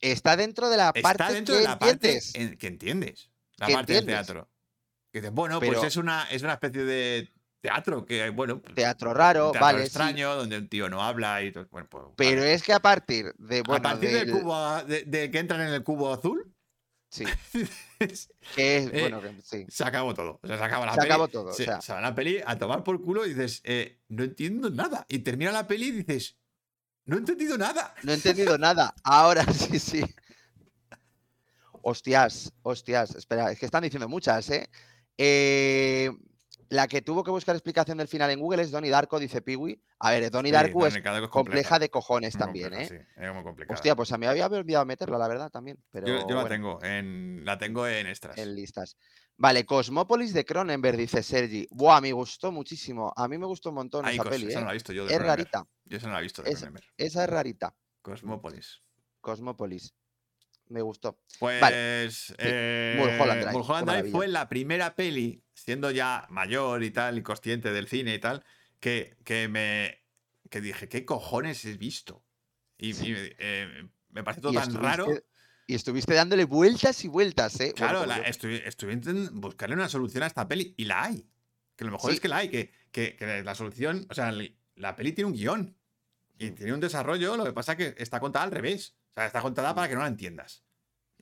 [0.00, 2.34] está dentro de la Está parte dentro que de la parte entiendes.
[2.34, 3.30] en- que entiendes.
[3.56, 4.48] La Que parte del teatro.
[5.12, 8.74] Que dices, bueno, Pero- pues es una, es una especie de teatro que, bueno, pues,
[8.74, 9.78] Teatro raro, teatro vale.
[9.80, 9.84] sí.
[9.86, 11.66] extraño, donde un tío no habla y todo.
[11.70, 12.52] Bueno, pues, Pero vale.
[12.54, 13.62] es que a partir de.
[13.62, 16.53] Bueno, a partir del del- cubo, de que entran en el cubo azul,
[17.14, 17.24] Sí,
[18.56, 18.88] que es.
[18.92, 19.64] Eh, bueno, que sí.
[19.68, 20.40] se acabó todo.
[20.42, 21.10] O sea, se acaba la Se peli.
[21.12, 21.80] acabó todo, o Se, sea.
[21.80, 25.06] se va la peli a tomar por culo y dices, eh, no entiendo nada.
[25.08, 26.36] Y termina la peli y dices,
[27.04, 27.94] no he entendido nada.
[28.02, 28.94] No he entendido nada.
[29.04, 30.02] Ahora sí, sí.
[31.82, 33.14] Hostias, hostias.
[33.14, 34.68] Espera, es que están diciendo muchas, ¿eh?
[35.16, 36.10] Eh,
[36.68, 39.80] La que tuvo que buscar explicación del final en Google es Donnie Darko, dice Piwi.
[40.00, 40.98] A ver, Donnie Sí, Darko es
[41.30, 43.06] compleja de cojones también, compleja, ¿eh?
[43.16, 43.74] sí, es muy complicada.
[43.74, 45.78] Hostia, pues a mí había olvidado meterla, la verdad, también.
[45.90, 48.36] Pero yo, yo la tengo en la tengo en extras.
[48.38, 48.96] en listas.
[49.36, 51.66] Vale, Cosmópolis de Cronenberg, dice Sergi.
[51.70, 53.12] Buah, me gustó muchísimo.
[53.16, 54.66] A mí me gustó un montón esa peli, esa no ¿eh?
[54.66, 55.38] la he visto yo de Es Cronenberg.
[55.50, 55.66] rarita.
[55.84, 56.86] Yo esa no la he visto de Es- Cronenberg.
[56.96, 57.74] Esa es rarita.
[58.02, 58.80] Cosmópolis.
[59.20, 59.94] Cosmópolis.
[60.68, 61.18] Me gustó.
[61.38, 62.06] Pues Vale.
[62.38, 67.22] eh, Mulholland Drive, Mulholland Drive fue la primera peli, siendo ya mayor y tal, y
[67.22, 68.44] consciente del cine y tal,
[68.80, 70.00] que, que me
[70.50, 72.22] que dije, ¿qué cojones he visto?
[72.78, 75.04] Y, y, eh, me pareció todo tan raro.
[75.06, 75.24] estuviste-
[75.66, 77.72] Y estuviste dándole vueltas y vueltas, ¿eh?
[77.72, 78.28] Bueno, Claro, como la-
[78.68, 81.26] estuve intentando buscarle una solución a esta peli y la hay.
[81.76, 82.16] Que lo mejor Sí.
[82.16, 84.32] es que la hay, que, que- que la solución, o sea,
[84.76, 85.76] la peli tiene un guion
[86.38, 88.94] y tiene un desarrollo, lo que pasa es que está contada al revés.
[89.16, 90.64] O sea, está contada para que no la entiendas.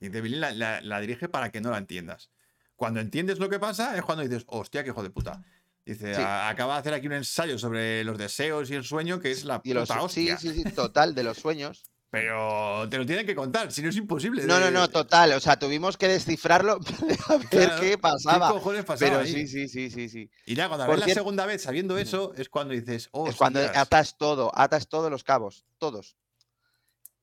[0.00, 2.30] Y Lynch la, la- la dirige para que no la entiendas.
[2.74, 5.42] Cuando entiendes lo que pasa es cuando dices, hostia, qué hijo de puta.
[5.84, 6.22] Dice, Sí.
[6.22, 9.44] "A- acaba de hacer aquí un ensayo sobre los deseos y el sueño, que es
[9.44, 10.38] la Y puta sí, hostia.
[10.38, 11.84] sí, sí, total, de los sueños.
[12.10, 14.44] Pero te lo tienen que contar, si no es imposible.
[14.44, 15.32] No, no, de- no, total.
[15.32, 16.78] O sea, tuvimos que descifrarlo
[17.28, 18.48] a ver Claro, qué pasaba.
[18.48, 19.32] ¿Qué cojones pasaba Pero ahí?
[19.32, 20.30] sí, sí, sí, sí, sí.
[20.46, 23.36] Y ya cuando la ves la segunda vez sabiendo eso, es cuando dices, oh, Es
[23.36, 26.16] cuando atas todo, atas todos los cabos, todos.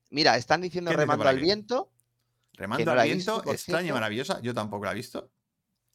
[0.10, 1.92] Mira, están diciendo ¿Quién dice remando al viento,
[2.54, 4.42] Remando no al viento, visto, extraña y maravillosa.
[4.42, 5.32] Yo tampoco la he visto.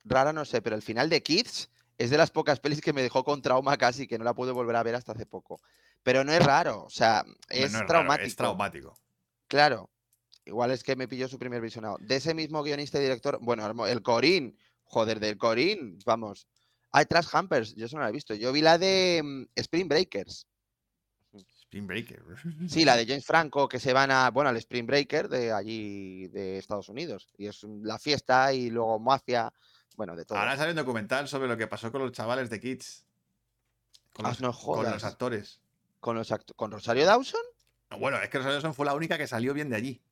[0.05, 3.03] rara no sé, pero el final de Kids es de las pocas pelis que me
[3.03, 5.61] dejó con trauma casi, que no la pude volver a ver hasta hace poco.
[6.03, 8.27] Pero no es raro, o sea, es No, no raro, traumático.
[8.27, 8.99] es traumático.
[9.47, 9.91] Claro.
[10.47, 11.97] Igual es que me pilló su primer visionado.
[12.01, 16.47] De ese mismo guionista y director, bueno, el Corín, joder, del Corín, vamos.
[16.93, 18.35] Hay Trash Humpers, yo eso no la he visto.
[18.35, 20.47] Yo vi la de mm, Spring Breakers.
[21.75, 22.23] Spring Breaker.
[22.69, 26.29] Sí, la de James Franco, que se van a, bueno, al Spring Breaker de allí,
[26.29, 27.27] de Estados Unidos.
[27.37, 29.53] Y es la fiesta y luego mafia,
[29.97, 30.39] bueno, de todo.
[30.39, 33.05] Ahora sale un documental sobre lo que pasó con los chavales de Kids.
[34.13, 35.61] Con Ah, los, no con los actores.
[35.99, 37.41] ¿Con, los act- ¿Con Rosario Dawson?
[37.99, 40.03] Bueno, es que Rosario Dawson fue la única que salió bien de allí.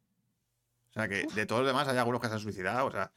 [0.91, 2.87] O sea, que de todos los demás hay algunos que se han suicidado.
[2.87, 3.13] O sea,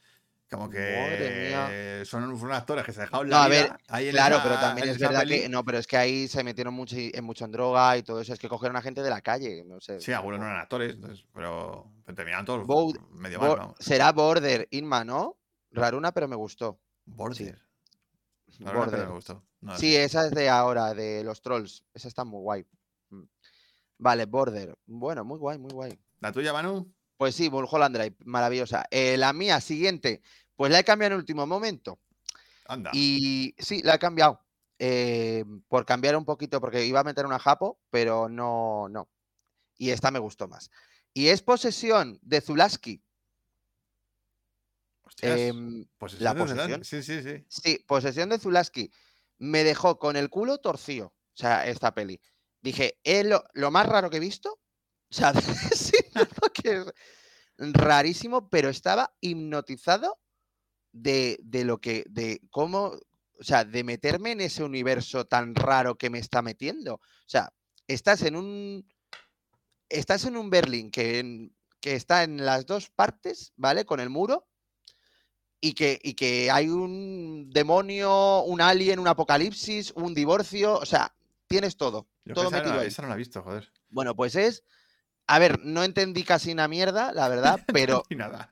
[0.50, 4.12] como que son fueron actores que se dejaron No, la a ver, vida ahí en
[4.12, 5.40] Claro, pero también es verdad peli.
[5.42, 5.48] que.
[5.48, 8.32] No, pero es que ahí se metieron mucho, en mucho en droga y todo eso.
[8.32, 9.64] Es que cogieron a gente de la calle.
[9.66, 10.00] No sé.
[10.00, 13.76] Sí, algunos no eran actores, entonces, pero, pero terminaron todos Bode- medio Bo- mal, vamos.
[13.80, 15.36] será Border, Inma, ¿no?
[15.72, 16.78] Raruna, pero me gustó.
[17.06, 17.58] Border.
[18.56, 19.06] Que Border.
[19.06, 19.44] me gustó.
[19.60, 20.04] No Sí, sé.
[20.04, 21.84] esa es de ahora, de los trolls.
[21.92, 22.66] Esa está muy guay.
[23.10, 23.22] Mm.
[23.98, 24.76] Vale, Border.
[24.86, 25.98] Bueno, muy guay, muy guay.
[26.20, 26.90] ¿La tuya, Manu?
[27.16, 28.84] Pues sí, Mulholland Drive, maravillosa.
[28.90, 30.22] Eh, la mía, siguiente,
[30.54, 31.98] pues la he cambiado en último momento.
[32.66, 32.90] Anda.
[32.92, 34.42] Y sí, la he cambiado.
[34.78, 39.08] eh, por cambiar un poquito, porque iba a meter una Japo, pero no, no.
[39.78, 40.70] Y esta me gustó más.
[41.14, 43.02] Y es posesión de Zulaski.
[45.02, 46.84] Hostias, em, posesión la de posesión.
[46.84, 47.44] Sí, sí, sí.
[47.48, 48.90] Sí, posesión de Zulaski.
[49.38, 51.06] Me dejó con el culo torcido.
[51.06, 52.20] O sea, esta peli.
[52.60, 54.60] Dije, es lo, lo más raro que he visto.
[55.10, 55.32] O sea,
[55.74, 55.95] sí,
[56.54, 56.86] que es
[57.58, 60.18] rarísimo, pero estaba hipnotizado
[60.92, 62.92] de, de lo que, de cómo,
[63.38, 66.94] o sea, de meterme en ese universo tan raro que me está metiendo.
[66.94, 67.52] O sea,
[67.86, 68.86] estás en un,
[69.88, 73.84] estás en un Berlín que, en- que está en las dos partes, ¿vale?
[73.84, 74.46] Con el muro
[75.60, 81.14] y que, y que hay un demonio, un alien, un apocalipsis, un divorcio, o sea,
[81.46, 82.88] tienes todo, Yo que todo esa, metido no, ahí.
[82.88, 83.70] esa no la he visto, joder.
[83.88, 84.64] Bueno, pues es,
[85.26, 88.50] a ver, no entendí casi una mierda, la verdad, pero nada.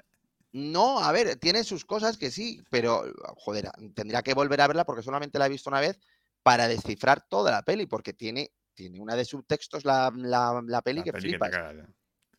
[0.52, 3.04] no, a ver, tiene sus cosas que sí, pero
[3.36, 5.98] joder, tendría que volver a verla porque solamente la he visto una vez
[6.42, 10.98] para descifrar toda la peli, porque tiene, tiene una de subtextos la, la, la peli
[10.98, 11.50] La que peli flipas.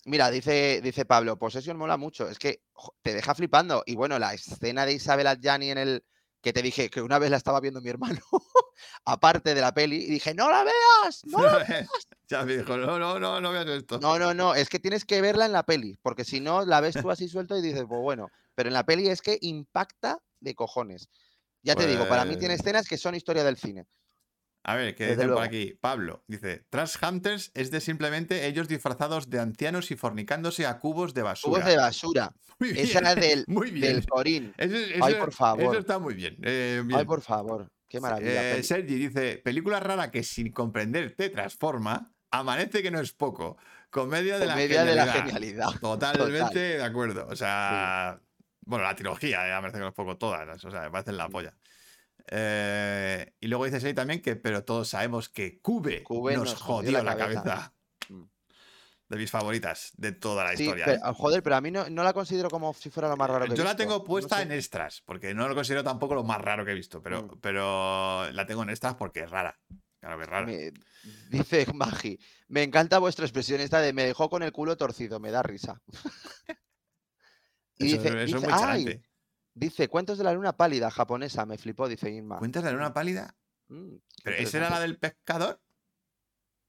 [0.05, 2.29] Mira, dice, dice Pablo, Possession mola mucho.
[2.29, 3.81] Es que jo, te deja flipando.
[3.87, 6.05] Y bueno, la escena de Isabel Adjani en el.
[6.45, 8.19] Que te dije que una vez la estaba viendo mi hermano,
[9.05, 11.25] aparte de la peli, y dije, ¡no la veas!
[11.25, 11.41] ¡No!
[11.41, 11.65] la
[12.27, 13.97] ya me dijo, no, no, no, no veas esto.
[13.99, 16.81] No, no, no, es que tienes que verla en la peli, porque si no la
[16.81, 20.19] ves tú así suelto y dices, pues bueno, pero en la peli es que impacta
[20.39, 21.09] de cojones.
[21.63, 23.87] Ya te digo, para mí tiene Pues- escenas que son historia del cine.
[24.67, 25.77] A ver, ¿qué dicen por aquí?
[25.79, 31.13] Pablo dice: Trash Hunters es de simplemente ellos disfrazados de ancianos y fornicándose a cubos
[31.13, 31.59] de basura.
[31.61, 32.33] Cubos de basura.
[32.59, 32.85] Muy bien.
[32.87, 33.93] Esa era del, Muy bien.
[33.93, 34.53] del Corín.
[34.57, 35.61] Eso, Ay, por favor.
[35.63, 36.37] Eso está muy bien.
[36.41, 36.99] eh, bien.
[36.99, 37.67] Ay, por favor.
[37.87, 38.57] Qué maravilla.
[38.57, 38.63] Eh.
[38.63, 42.11] Sergi dice: Película rara que sin comprender te transforma.
[42.31, 43.57] Amanece que no es poco.
[43.91, 45.25] Comedia de Comedia la de la genialidad.
[45.25, 45.69] genialidad.
[45.81, 46.53] Totalmente Total.
[46.53, 47.27] de acuerdo.
[47.29, 48.19] O sea,
[48.65, 50.65] bueno, la trilogía, eh, Amanece que no es poco, todas.
[50.65, 51.53] O sea, me parecen la polla.
[52.27, 56.61] Eh, y luego dice Sergi también que, pero todos sabemos que Cube, Cube nos, nos
[56.61, 57.43] jodió jodió la cabeza.
[57.43, 57.73] cabeza.
[58.09, 58.23] Mm.
[59.09, 60.85] de mis favoritas de toda la Sí, historia.
[60.85, 61.01] pero- ¿eh?
[61.03, 63.45] ah, joder, pero a mí no, no la considero como si fuera lo más raro
[63.45, 63.83] que he Yo la visto.
[63.83, 64.41] tengo No puesta sé.
[64.43, 67.39] en extras, porque no lo considero tampoco lo más raro que he visto, pero, Mm.
[67.39, 69.59] pero la tengo en extras porque es rara.
[69.99, 70.45] Claro que es rara.
[70.47, 70.71] Me-
[71.29, 75.29] dice Magi, me encanta vuestra expresión esta de me dejó con el culo torcido, me
[75.29, 75.79] da risa.
[77.77, 79.01] y Eso, dice, eso es muy.
[79.55, 82.37] Dice, cuentos de la luna pálida japonesa, me flipó, dice Inma.
[82.37, 83.35] ¿Cuentas de la luna pálida?
[83.69, 85.59] Mm, ¿Pero esa era la del pescador?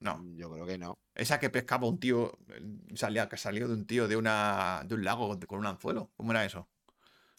[0.00, 0.18] No.
[0.18, 0.98] Mm, Yo creo que no.
[1.14, 2.62] Esa que pescaba un tío, eh,
[2.94, 6.10] salía, que salió de un tío de, una, de un lago con- con un anzuelo.
[6.16, 6.68] ¿Cómo era eso?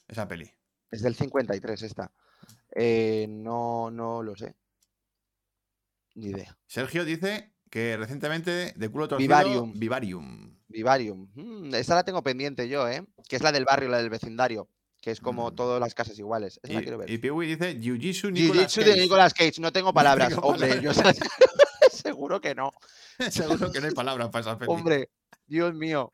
[0.08, 0.52] Esa peli.
[0.92, 2.12] Es del 53 esta.
[2.76, 4.56] Eh, no, no lo sé.
[6.16, 6.58] Ni idea.
[6.66, 9.28] Sergio dice que recientemente de culo torcido.
[9.28, 9.74] Vivarium.
[9.74, 10.58] Vivarium.
[10.68, 11.30] Vivarium.
[11.36, 13.06] Mm, esa la tengo pendiente yo, ¿eh?
[13.28, 14.70] Que es la del barrio, la del vecindario.
[15.02, 15.56] Que es como Mm.
[15.56, 16.60] todas las casas iguales.
[16.64, 17.10] Esa la quiero ver.
[17.10, 19.00] Y, y Piwi dice Jiu-Jitsu Nicolas de Cage".
[19.02, 19.60] Nicolas Cage.
[19.62, 20.30] No tengo palabras.
[20.30, 20.96] tengo Hombre, palabras.
[20.98, 22.72] yo seguro que no.
[23.32, 24.72] Seguro que no hay palabras para esa peli.
[24.72, 25.10] Hombre,
[25.46, 26.12] Dios mío.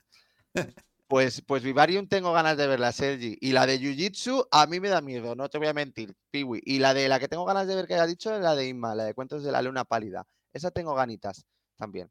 [1.08, 3.38] Pues, pues Vivarium tengo ganas de verla, Sergi.
[3.42, 6.62] Y la de Jiu-Jitsu a mí me da miedo, no te voy a mentir, Piwi.
[6.66, 8.68] Y la de la que tengo ganas de ver que haya dicho es la de
[8.68, 10.26] Inma, la de Cuentos de la Luna Pálida.
[10.54, 11.46] Esa tengo ganitas
[11.78, 12.10] también.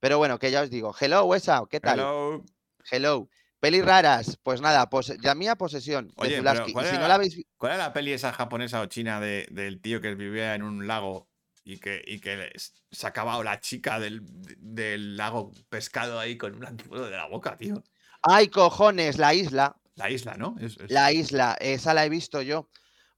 [0.00, 0.94] Pero bueno, que ya os digo.
[0.98, 1.98] Hello, esa, ¿qué tal?
[1.98, 2.44] Hello.
[2.90, 3.28] Hello.
[3.60, 7.02] Pelis raras, pues nada, pose- ya mía posesión Oye, de pero ¿cuál si era no
[7.02, 10.00] la- la habéis vi- ¿Cuál era la peli esa japonesa o china de- del tío
[10.00, 11.28] que vivía en un lago
[11.64, 12.52] y que, y que
[12.92, 14.22] sacaba a la chica del,
[14.58, 17.82] del lago pescado ahí con un anzuelo de la boca, tío?
[18.22, 19.18] ¡Ay, cojones!
[19.18, 19.76] La isla.
[19.96, 20.54] La isla, ¿no?
[20.60, 22.68] Es- es- La isla, esa la he visto yo.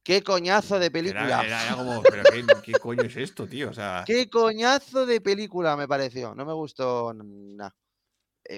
[0.02, 1.44] ¡Qué coñazo de era, película!
[1.46, 3.68] era- era como, ¿pero qué, qué coño es esto, tío?
[3.68, 6.34] O sea, ¡Qué coñazo de película me pareció!
[6.34, 7.74] No me gustó nada.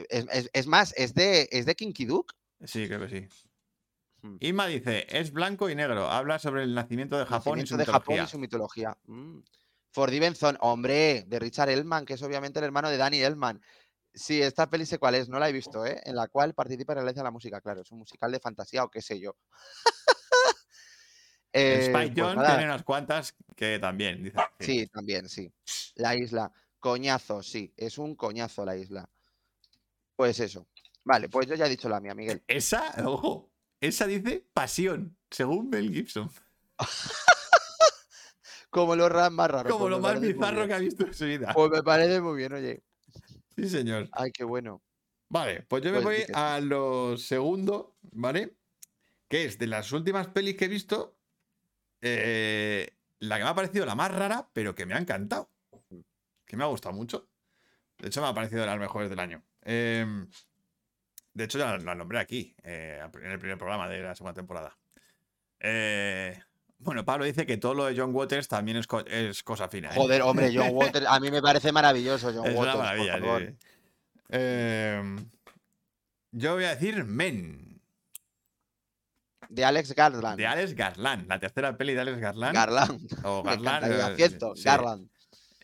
[0.09, 2.35] Es, es- es más, es de, es de Kinky Duke.
[2.65, 3.29] sí, creo que sí.
[4.23, 4.37] Hmm.
[4.41, 7.85] Inma dice, es blanco y negro, habla sobre el nacimiento de Japón y su de
[7.85, 8.97] Japón y su mitología.
[9.07, 9.41] Mm.
[10.35, 13.61] Zone, hombre, de Richard Ellman, que es obviamente el hermano de Danny Ellman.
[14.15, 16.01] Sí, esta peli sé cuál es, no la he visto, ¿eh?
[16.05, 18.91] En la cual participa y realiza la música, claro, es un musical de fantasía o
[18.91, 19.37] qué sé yo.
[21.55, 24.39] Eh, Spike pues John nada, tiene unas cuantas que también, dice.
[24.59, 25.53] Sí, también, sí.
[25.97, 26.51] La isla.
[26.81, 27.75] Coñazo, sí.
[27.77, 29.07] Es un coñazo la isla.
[30.23, 30.69] Pues eso.
[31.03, 32.45] Vale, pues yo ya he dicho la mía, Miguel.
[32.47, 33.51] Esa, ojo,
[33.81, 36.31] esa dice pasión, según Mel Gibson.
[38.71, 39.69] Como lo más raro.
[39.69, 41.53] Como pues lo más bizarro que ha visto en su vida.
[41.53, 42.85] Pues me parece muy bien, oye.
[43.57, 44.09] Sí, señor.
[44.13, 44.81] Ay, qué bueno.
[45.29, 48.55] Vale, pues yo me Pues voy a lo segundo, ¿vale?
[49.27, 51.19] Que es de las últimas pelis que he visto,
[52.01, 55.51] eh, la que me ha parecido la más rara, pero que me ha encantado.
[56.47, 57.29] Que me ha gustado mucho.
[57.99, 59.43] De hecho, me ha parecido de las mejores del año.
[59.63, 60.29] Em,
[61.35, 64.77] de hecho, ya la, nombré aquí, eh, en el primer programa de la segunda temporada.
[65.61, 66.39] Eh,
[66.79, 69.91] bueno, Pablo dice que todo lo de John Waters también es, co- es cosa fina.
[69.91, 69.95] ¿eh?
[69.97, 73.15] Joder, hombre, John Waters, a mí me parece maravilloso John Es una Waters, por maravilla.
[73.15, 73.43] sí, favor.
[73.43, 73.57] sí.
[74.31, 75.31] Em,
[76.33, 77.81] yo voy a decir Men,
[79.49, 80.39] De Alex Garland.
[80.39, 82.55] de Alex Garland, la tercera peli de Alex Garland.
[82.55, 83.09] Garland.
[83.25, 83.85] o Garland.
[83.85, 84.65] encantaría, acierto, sí.
[84.65, 85.09] Garland.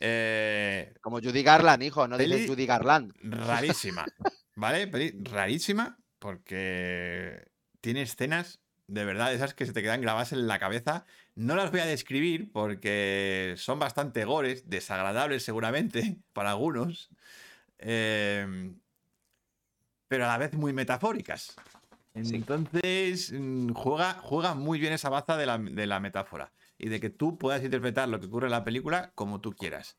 [0.01, 3.12] Eh, Como Judy Garland, hijo, no dices Peli- Judy Garland.
[3.22, 4.07] rarísima.
[4.57, 4.86] ¿Vale?
[4.88, 7.46] Peli rarísima porque
[7.80, 11.05] tiene escenas de verdad esas que se te quedan grabadas en la cabeza.
[11.34, 17.11] No las voy a describir porque son bastante gores, desagradables seguramente para algunos,
[17.78, 18.72] eh,
[20.09, 21.55] pero a la vez muy metafóricas.
[22.14, 27.01] Entonces mm, juega, juega muy bien esa baza de la, de la metáfora y de
[27.01, 29.99] que tú puedas interpretar lo que ocurre en la película como tú quieras.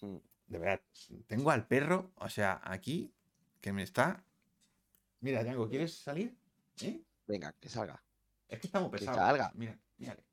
[0.00, 0.16] Mm.
[0.46, 0.80] De verdad,
[1.26, 3.12] tengo al perro, o sea, aquí,
[3.60, 4.24] que me está.
[5.20, 6.36] Mira, Django, ¿quieres salir?
[6.82, 7.00] ¿Eh?
[7.26, 8.02] Venga, que salga.
[8.48, 9.16] Es que está muy Que pesado.
[9.18, 9.50] salga.
[9.54, 10.24] Mira, mírale.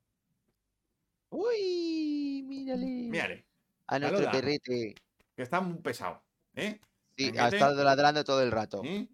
[1.30, 2.86] Uy, mírale.
[2.86, 3.46] Mírale,
[3.86, 4.32] A nuestro Saluda.
[4.32, 4.94] perrete.
[5.36, 6.22] que está muy pesado.
[6.54, 6.80] ¿Eh?
[7.16, 8.82] Sí, ha estado ladrando todo el rato.
[8.84, 9.08] ¿Eh?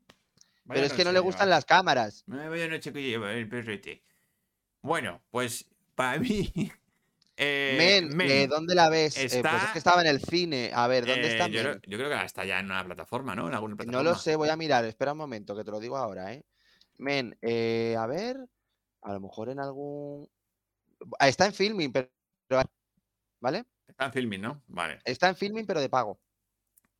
[0.66, 1.24] Pero es que no le lleva.
[1.27, 2.24] gustan las cámaras.
[2.27, 4.03] Me vaya noche que lleva el perrete.
[4.83, 5.66] Bueno, pues
[5.97, 6.53] para mí.
[7.36, 9.16] eh, Men, Men, eh, ¿dónde la ves?
[9.16, 10.70] Eh, pues es está- que estaba en el cine.
[10.72, 11.80] A ver, ¿dónde eh, está yo, Men?
[11.80, 13.49] creo, yo creo que está ya en una plataforma, ¿no?
[13.49, 14.03] En alguna plataforma.
[14.05, 14.84] No lo sé, voy a mirar.
[14.84, 16.44] Espera un momento, que te lo digo ahora, ¿eh?
[16.99, 18.38] Men, eh, a ver.
[19.03, 20.28] A lo mejor en algún.
[21.18, 22.09] Ah, Está en filming, pero.
[23.40, 23.64] ¿Vale?
[23.86, 24.62] Está en filming, ¿no?
[24.68, 25.01] Vale.
[25.05, 26.18] Está en filming, pero de pago.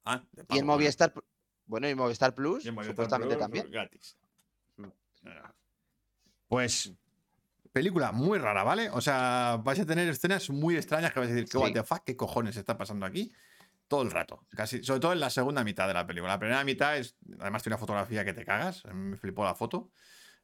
[0.05, 0.78] Ah, de Y pago, en bueno.
[0.80, 1.12] Movistar.
[1.64, 3.70] Bueno, y Movistar Plus, Y en Movistar supuestamente Plus, también.
[3.70, 4.16] Gratis.
[6.49, 6.92] Pues.
[7.77, 8.89] Película muy rara, ¿vale?
[8.89, 11.74] O sea, vais a tener escenas muy extrañas que vais a decir, ¿qué, what Sí.
[11.74, 12.05] the fuck?
[12.07, 13.31] ¿Qué cojones está pasando aquí?
[13.87, 14.47] Todo el rato.
[14.57, 16.33] Casi, sobre todo en la segunda mitad de la película.
[16.33, 17.16] La primera mitad es.
[17.39, 18.83] Además, tiene una fotografía que te cagas.
[18.95, 19.91] Me flipó la foto.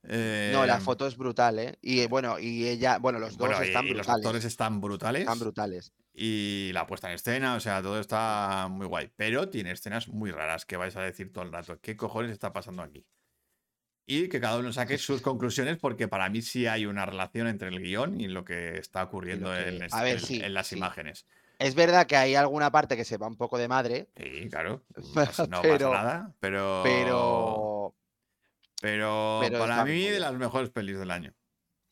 [0.03, 1.79] No, la Eh, foto es brutal, ¿eh?
[1.81, 4.27] Y eh, bueno, y ella, bueno, los dos bueno, están y los brutales.
[4.27, 5.23] actores están brutales.
[5.23, 5.93] Están brutales.
[6.13, 9.11] Y la puesta en escena, o sea, todo está muy guay.
[9.17, 11.81] Pero tiene escenas muy raras que vais a decir todo el rato.
[11.81, 13.07] ¿Qué cojones está pasando aquí?
[14.07, 17.69] Y que cada uno saque sus conclusiones, porque para mí sí hay una relación entre
[17.69, 20.67] el guion y lo que está ocurriendo que- en, a ver, en- sí, en las
[20.69, 20.77] sí.
[20.77, 21.27] imágenes.
[21.59, 24.83] Es verdad que hay alguna parte que se va un poco de madre, Sí, claro.
[25.49, 26.81] No pasa, nada, pero.
[26.83, 27.95] pero
[28.81, 31.33] Pero, pero para mí, de las mejores pelis del año.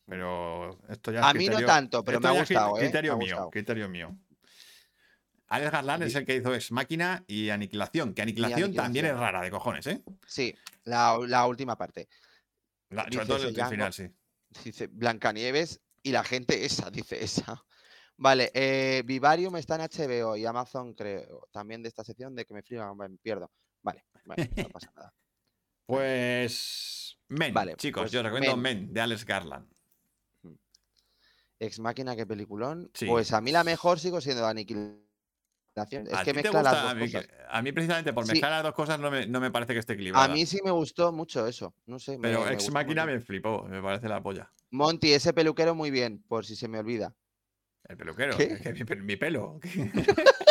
[0.05, 2.81] Pero esto ya A mí no tanto, pero me ha cri- gustado, ¿eh?
[2.81, 4.17] Criterio Me ha mío, criterio mío.
[5.51, 8.13] Alex Garland es el que hizo Ex Máquina y Aniquilación.
[8.13, 10.01] Que Aniquilación, también es rara de cojones, ¿eh?
[10.25, 12.07] sí, la, la última parte.
[12.89, 14.09] La- sobre todo el, final, sí.
[14.63, 17.61] Dice Blancanieves y la gente esa, dice esa.
[18.15, 22.53] Vale, eh, Vivarium está en HBO y Amazon, creo, también de esta sección de que
[22.53, 23.51] me flipan, me pierdo.
[23.81, 25.13] Vale, vale, no pasa nada.
[25.85, 27.17] Pues.
[27.27, 28.83] Men, Vale, chicos, pues yo os recomiendo Men.
[28.85, 29.69] Men, de Alex Garland.
[31.59, 32.89] Ex Máquina, qué peliculón.
[32.93, 33.05] Sí.
[33.07, 35.10] Pues a mí la mejor sigo siendo Aniquilación.
[35.73, 37.27] Es ¿A que mezcla las dos a, mí, cosas.
[37.27, 38.31] que- a mí, precisamente, por Sí.
[38.31, 40.25] mezclar las dos cosas, no me, no me parece que esté equilibrada.
[40.25, 41.73] A mí sí me gustó mucho eso.
[41.85, 42.19] No sé.
[42.21, 44.51] Pero me Ex Máquina me flipó, me parece la polla.
[44.71, 47.15] Monty, ese peluquero muy bien, por si se me olvida.
[47.87, 48.53] El peluquero, ¿Qué?
[48.53, 49.59] es que mi, pe- mi pelo.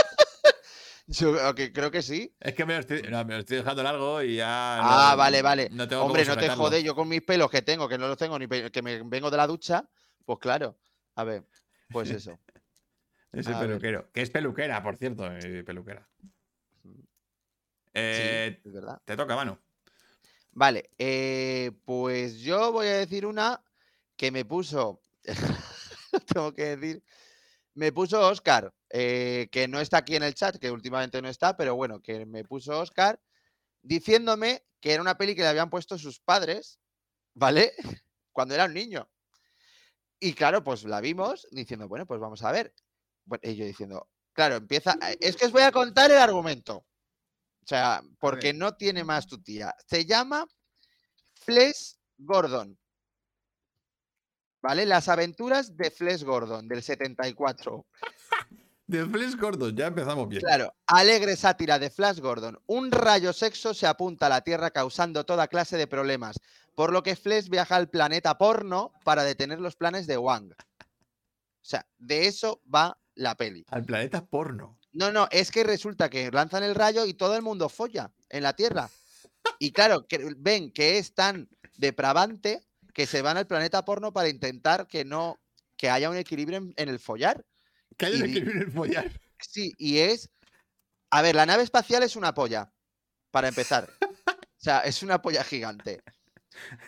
[1.07, 1.35] Yo
[1.73, 2.35] creo que sí.
[2.39, 4.79] Es que me lo, estoy, no, me lo estoy dejando largo y ya.
[4.79, 5.71] Ah, no- vale, vale.
[5.99, 8.47] Hombre, no te jode, yo con mis pelos que tengo, que no los tengo ni
[8.49, 9.89] que me vengo de la ducha,
[10.25, 10.79] pues claro.
[11.17, 11.45] A ver,
[11.91, 12.39] pues eso.
[13.33, 13.69] Ese A ver.
[13.69, 14.11] peluquero.
[14.13, 16.09] Que es peluquera, por cierto, eh, peluquera.
[17.95, 19.01] Eh, sí, es verdad.
[19.05, 19.59] Te toca, mano.
[20.53, 23.63] Vale, eh, pues yo voy a decir una
[24.17, 25.01] que me puso,
[26.35, 27.05] tengo que decir,
[27.75, 31.77] me puso Oscar, que no está aquí en el chat, que últimamente no está, pero
[31.77, 33.21] bueno, que me puso Oscar
[33.83, 36.81] diciéndome que era una peli que le habían puesto sus padres,
[37.35, 37.73] ¿vale?
[38.33, 39.09] Cuando era un niño.
[40.19, 42.75] Y claro, pues la vimos diciendo, bueno, pues vamos a ver.
[43.31, 46.79] Bueno, y yo diciendo, claro, empieza, eh, es que os voy a contar el argumento.
[46.79, 49.73] O sea, porque no tiene más tu tía.
[49.87, 50.45] Se llama
[51.35, 52.77] Flesh Gordon.
[54.61, 54.85] ¿Vale?
[54.85, 57.87] Las aventuras de Flesh Gordon del 74.
[58.89, 60.41] De Flash Gordon, ya empezamos bien.
[60.41, 62.59] Claro, alegre sátira de Flash Gordon.
[62.67, 66.41] Un rayo sexo se apunta a la Tierra causando toda clase de problemas,
[66.75, 70.51] por lo que Flash viaja al planeta porno para detener los planes de Wang.
[70.51, 73.65] O sea, de eso va la peli.
[73.69, 74.79] Al planeta porno.
[74.93, 78.43] No, no, es que resulta que lanzan el rayo y todo el mundo folla en
[78.43, 78.91] la Tierra.
[79.59, 82.61] Y claro, que ven que es tan depravante
[82.93, 85.39] que se van al planeta porno para intentar que no
[85.77, 87.45] que haya un equilibrio en, en el follar.
[87.97, 89.21] Que hay Y un equilibrio en el follar.
[89.39, 90.29] Sí, y es.
[91.11, 92.73] A ver, la nave espacial es una polla,
[93.31, 93.89] para empezar.
[94.61, 96.03] O sea, es una polla gigante.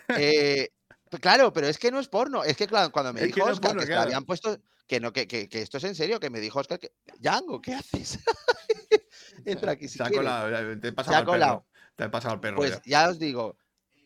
[0.08, 0.68] Eh,
[1.10, 2.44] p- claro, pero es que no es porno.
[2.44, 4.02] Es que claro, cuando me Es que dijo no es Oscar porno, que claro.
[4.02, 4.58] habían puesto.
[4.92, 6.92] Que no, que, que- que esto es en serio, que me dijo Oscar que.
[7.18, 8.18] Django, ¿qué haces?
[9.46, 10.18] Entra aquí si Se ha quieres.
[10.28, 11.32] colado, te he Se pasado ha al perro.
[11.32, 11.66] colado.
[11.96, 12.56] Te he pasado al perro.
[12.56, 12.82] Pues ya.
[12.84, 13.56] ya os digo.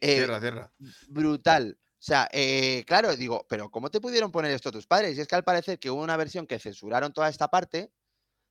[0.00, 0.72] eh, Cierra, cierra.
[1.08, 1.76] brutal.
[1.80, 5.18] O sea, eh, claro, digo, pero ¿cómo te pudieron poner esto tus padres?
[5.18, 7.90] Y es que al parecer que hubo una versión que censuraron toda esta parte,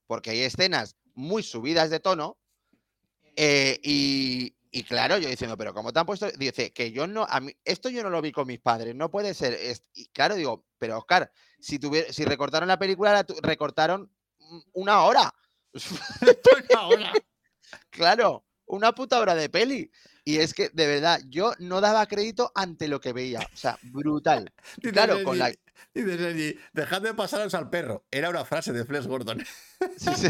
[0.05, 2.37] porque hay escenas muy subidas de tono,
[3.37, 6.29] eh, y, y claro, yo diciendo, pero ¿cómo te han puesto?
[6.31, 9.09] Dice, que yo no, a mí, esto yo no lo vi con mis padres, no
[9.09, 9.53] puede ser.
[9.53, 14.11] es- y claro, digo, pero Oscar, si, tuviera, si recortaron la película, la tu- recortaron
[14.73, 15.33] una hora.
[16.77, 17.13] Ahora.
[17.89, 19.89] Claro, una puta hora de peli.
[20.25, 23.39] Y es que, de verdad, yo no daba crédito ante lo que veía.
[23.53, 24.51] O sea, brutal.
[24.93, 25.53] Claro, con la-
[25.93, 28.05] Sergi, dejad de pasaros al perro.
[28.11, 29.45] Era una frase de Flash Gordon.
[29.97, 30.27] Sí, sí.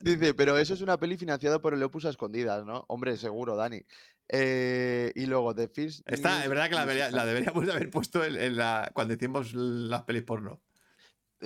[0.00, 2.84] Dice, pero eso es una peli financiada por el Opus a escondidas, ¿no?
[2.88, 3.82] Hombre, seguro, Dani.
[4.28, 6.08] Eh, y luego, The First.
[6.08, 9.12] News es verdad que la, debería- la deberíamos de haber puesto en, en la, cuando
[9.14, 10.60] hicimos las pelis porno.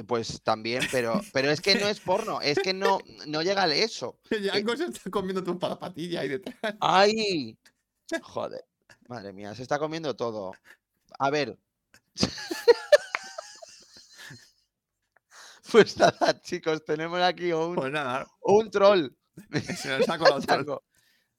[0.06, 3.74] Pues también, pero, pero es que no es porno, es que no, no llega a
[3.74, 4.18] eso.
[4.28, 6.74] Que Django se está comiendo tu patilla ahí detrás.
[6.80, 7.56] ¡Ay!
[8.22, 8.64] Joder,
[9.08, 10.52] madre mía, se está comiendo todo.
[11.18, 11.56] A ver.
[15.74, 19.08] Pues nada, chicos, tenemos aquí un, Pues nada, un troll.
[19.76, 20.56] se nos ha colado todo.
[20.56, 20.84] Django.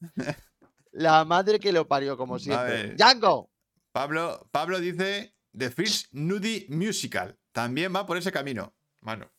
[0.91, 2.95] La madre que lo parió, como siempre.
[2.95, 3.49] ¡Django!
[3.93, 7.39] Pablo, Pablo dice The First Nudie Musical.
[7.53, 8.75] También va por ese camino.
[8.99, 9.31] Mano.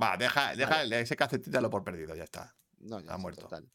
[0.00, 2.56] Va, deja, deja ese cacetín dalo por perdido, ya está.
[2.78, 3.42] No, ya Está está, muerto.
[3.42, 3.70] total.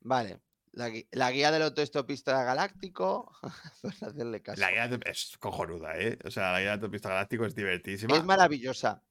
[0.00, 0.40] Vale.
[0.72, 3.32] La, guía del autoestopista galáctico.
[4.02, 4.60] Hacerle caso.
[4.60, 6.18] La guía de- es cojonuda, ¿eh?
[6.24, 8.16] O sea, la guía de autopista galáctico es divertísima.
[8.16, 9.02] Es maravillosa.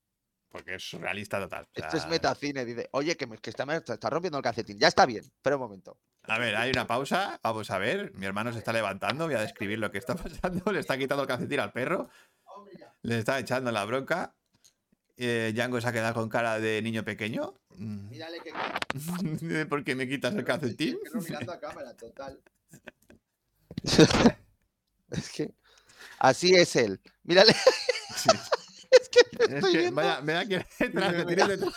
[0.49, 1.65] porque es surrealista total.
[1.65, 2.65] o Esto es metacine.
[2.65, 4.79] Dice, oye, que, me- que está, me está- rompiendo el calcetín.
[4.79, 5.23] Ya está bien.
[5.25, 5.99] Espera un momento.
[6.23, 7.39] A ver, hay una pausa.
[7.43, 8.13] Vamos a ver.
[8.15, 9.25] Mi hermano se está levantando.
[9.25, 10.71] Voy a describir lo que está pasando.
[10.71, 12.09] Le está quitando el calcetín al perro.
[13.03, 14.35] le está echando la bronca.
[15.21, 17.53] Eh, Django se ha quedado con cara de niño pequeño.
[17.75, 18.09] Mm.
[18.09, 18.53] Mírale que.
[19.69, 20.97] ¿Por qué me quitas el calcetín?
[21.03, 22.41] Es que no mirando a cámara, total.
[25.11, 25.53] es que.
[26.19, 27.01] Así es él.
[27.23, 27.53] Mírale.
[28.15, 28.29] Sí.
[28.91, 29.95] es que Es estoy que, viendo.
[29.95, 31.73] vaya, me da que detrás, te tienes detrás.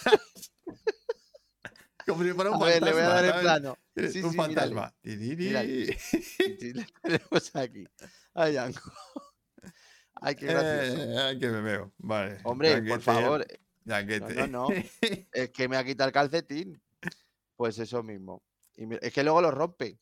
[2.06, 3.78] Como si fuera un A ver, le voy a dar fantasma, plano.
[3.96, 4.94] Sí, un sí, fantasma.
[5.02, 5.98] mírale.
[5.98, 7.84] Sí, le tenemos aquí.
[8.34, 8.80] Ay, Django.
[10.22, 11.02] Ay, qué gracioso.
[11.02, 11.92] Eh, ay, que me veo.
[11.98, 12.38] Vale.
[12.44, 13.46] Hombre, por favor.
[13.84, 14.68] ya que No, no, no.
[15.32, 16.80] Es que me ha quitado el calcetín.
[17.56, 18.42] Pues eso mismo.
[18.76, 19.98] Y es que luego lo rompe.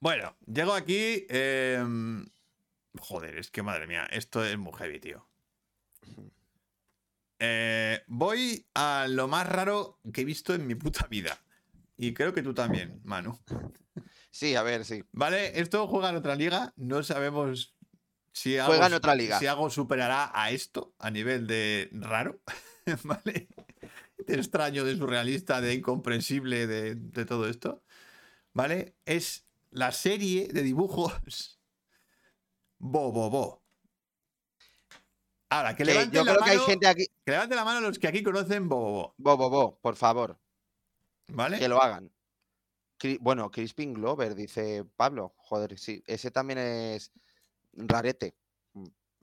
[0.00, 1.26] Bueno, llego aquí.
[1.28, 2.26] em,
[3.00, 5.28] Joder, es que madre mía, esto es muy heavy, tío.
[7.38, 11.38] Eh, voy a lo más raro que he visto en mi puta vida.
[11.96, 13.38] Y creo que tú también, Manu.
[14.30, 15.04] Sí, a ver, sí.
[15.12, 16.72] Vale, esto juega en otra liga.
[16.76, 17.76] No sabemos
[18.34, 19.38] si algo, Juega en otra liga.
[19.38, 22.40] si algo superará a esto a nivel de raro.
[23.04, 23.48] ¿Vale?
[24.18, 27.82] De extraño, de surrealista, de incomprensible, de, de todo esto.
[28.52, 28.96] ¿Vale?
[29.06, 31.60] Es la serie de dibujos
[32.78, 33.62] Bo Bo Bo.
[35.50, 37.06] Ahora, que levanten, yo la creo que hay mano, gente aquí.
[37.24, 39.78] que levanten la mano los que aquí conocen Bo Bo Bo.
[39.80, 40.38] Por favor,
[41.28, 41.58] ¿Vale?
[41.58, 42.10] que lo hagan.
[43.20, 45.34] Bueno, Crispin Glover, dice Pablo.
[45.36, 47.12] Joder, sí, ese también es
[47.76, 48.34] rarete.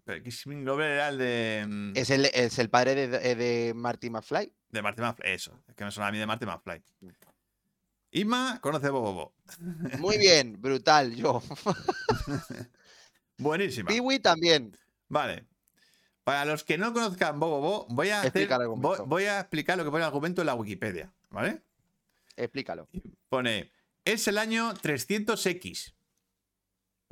[0.04, 1.66] Pero Crispin Glover era el de.
[1.68, 4.52] mm, Es el, es el padre de, de- de Marty McFly.
[4.70, 5.32] De Marty McFly.
[5.32, 6.82] Eso, es que me suena a mí de Marty McFly.
[7.02, 7.08] Mm.
[8.14, 9.34] Isma conoce Bobo Bo.
[10.00, 11.42] Muy bien, brutal, yo.
[13.38, 13.88] Buenísima.
[13.90, 14.76] Piwi también.
[15.08, 15.46] Vale.
[16.24, 18.48] Para los que no conozcan Bobo a, hacer-
[19.08, 21.12] voy a explicar lo que pone el argumento en la Wikipedia.
[21.30, 21.62] ¿Vale?
[22.36, 22.88] Explícalo.
[23.30, 23.72] Pone:
[24.06, 25.94] Es el año 300X.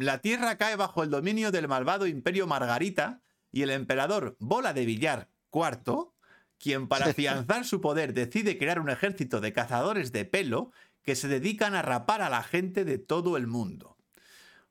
[0.01, 3.21] La Tierra cae bajo el dominio del malvado Imperio Margarita
[3.51, 6.13] y el emperador Bola de Villar IV,
[6.57, 10.71] quien para afianzar su poder decide crear un ejército de cazadores de pelo
[11.03, 13.97] que se dedican a rapar a la gente de todo el mundo.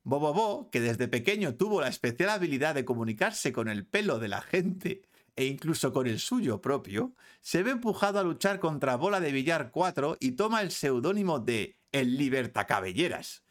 [0.02, 4.40] Bobobo, que desde pequeño tuvo la especial habilidad de comunicarse con el pelo de la
[4.40, 5.02] gente
[5.36, 7.12] e incluso con el suyo propio,
[7.42, 11.78] se ve empujado a luchar contra Bola de Villar 4 y toma el seudónimo de
[11.92, 13.42] El Libertacabelleras.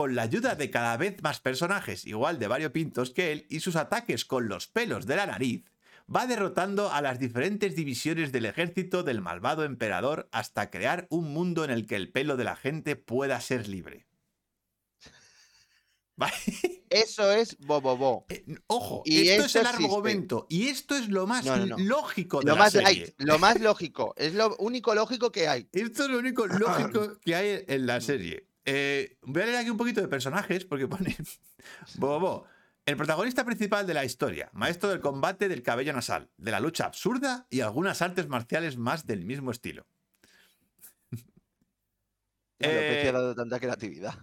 [0.00, 3.76] Con la ayuda de cada vez más personajes igual de variopintos que él y sus
[3.76, 5.66] ataques con los pelos de la nariz,
[6.08, 11.64] va derrotando a las diferentes divisiones del ejército del malvado emperador hasta crear un mundo
[11.66, 14.06] en el que el pelo de la gente pueda ser libre.
[16.16, 16.32] ¿Vale?
[16.88, 18.24] Eso es Bobobo.
[18.30, 21.78] Eh, Ojo, Y esto es el argumento y esto es lo más No, no, no.
[21.78, 22.84] lógico de Lo la más, serie.
[22.86, 24.14] light, lo más lógico.
[24.16, 25.68] Es lo único lógico que hay.
[25.72, 28.49] Esto es lo único lógico que hay en la serie.
[28.72, 31.16] Eh, voy a leer aquí un poquito de personajes porque pone
[31.96, 32.46] Bobo,
[32.86, 36.84] el protagonista principal de la historia, maestro del combate del cabello nasal, de la lucha
[36.84, 39.88] absurda y algunas artes marciales más del mismo estilo.
[41.10, 44.14] Lo Eh, ha dado tanta creatividad.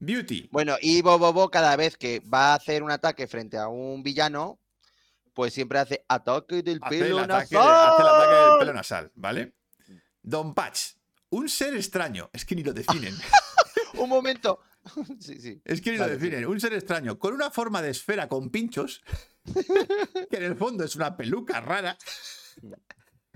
[0.00, 4.02] Beauty, Bueno, y Bobobo cada vez que va a hacer un ataque frente a un
[4.02, 4.58] villano,
[5.32, 7.92] pues siempre hace ataque del hace el, pelo ataque, nasal.
[7.92, 9.54] hace el ataque del pelo nasal, ¿vale?
[10.22, 10.94] Don Patch,
[11.30, 13.14] un ser extraño, es que ni lo definen.
[13.98, 14.60] Un momento.
[15.20, 15.60] sí, sí.
[15.64, 16.24] Es que Vale, lo sí.
[16.26, 16.46] definen.
[16.48, 19.02] Un ser extraño con una forma de esfera con pinchos,
[20.30, 21.96] que en el fondo es una peluca rara,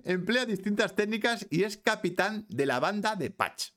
[0.05, 3.71] emplea distintas técnicas y es capitán de la banda de Patch.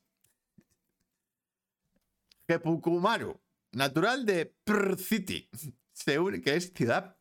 [2.48, 3.40] Gepukumaru,
[3.72, 5.48] natural de Prr City,
[5.92, 7.16] se une- que es ciudad.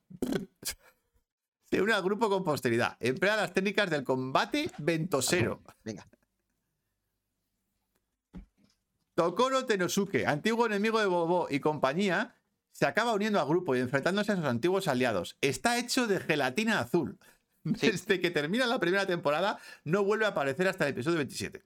[1.69, 2.97] Se une al grupo con posteridad.
[2.99, 5.63] Emplea las técnicas del combate ventosero.
[5.83, 6.07] Venga.
[9.15, 12.35] Tokoro Tenosuke, antiguo enemigo de Bobo y compañía,
[12.71, 15.37] se acaba uniendo al grupo y enfrentándose a sus antiguos aliados.
[15.41, 17.19] Está hecho de gelatina azul.
[17.63, 17.91] Sí.
[17.91, 21.63] Desde que termina la primera temporada, no vuelve a aparecer hasta el episodio 27.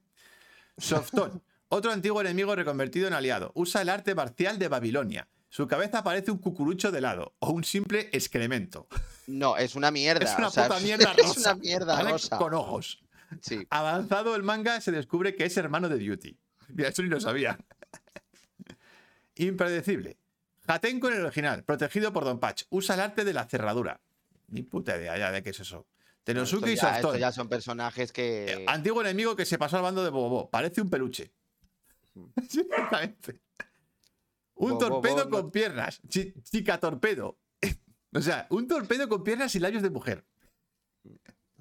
[0.76, 5.28] Softon, otro antiguo enemigo reconvertido en aliado, usa el arte marcial de Babilonia.
[5.48, 8.86] Su cabeza parece un cucurucho de helado o un simple excremento.
[9.26, 10.24] No, es una mierda.
[10.24, 12.36] Es una o sea, puta mierda Es rosa, una mierda rosa.
[12.36, 13.02] Con ojos.
[13.40, 13.66] Sí.
[13.70, 16.38] Avanzado el manga, se descubre que es hermano de Beauty.
[16.68, 17.58] Mira, eso ni lo sabía.
[19.36, 20.16] Impredecible.
[20.66, 22.64] Jatenko en el original, protegido por Don Patch.
[22.70, 24.00] Usa el arte de la cerradura.
[24.48, 25.86] Ni puta idea ya de qué es eso.
[26.24, 27.18] Tenosuke y Softon.
[27.18, 28.64] ya son personajes Eh, que.
[28.68, 30.50] Antiguo enemigo que se pasó al bando de Bobo.
[30.50, 31.32] Parece un peluche.
[32.48, 33.40] Sí, exactamente.
[34.56, 36.00] Un torpedo con piernas.
[36.08, 37.38] Chi- chica torpedo.
[38.12, 40.24] o sea, un torpedo con piernas y labios de mujer.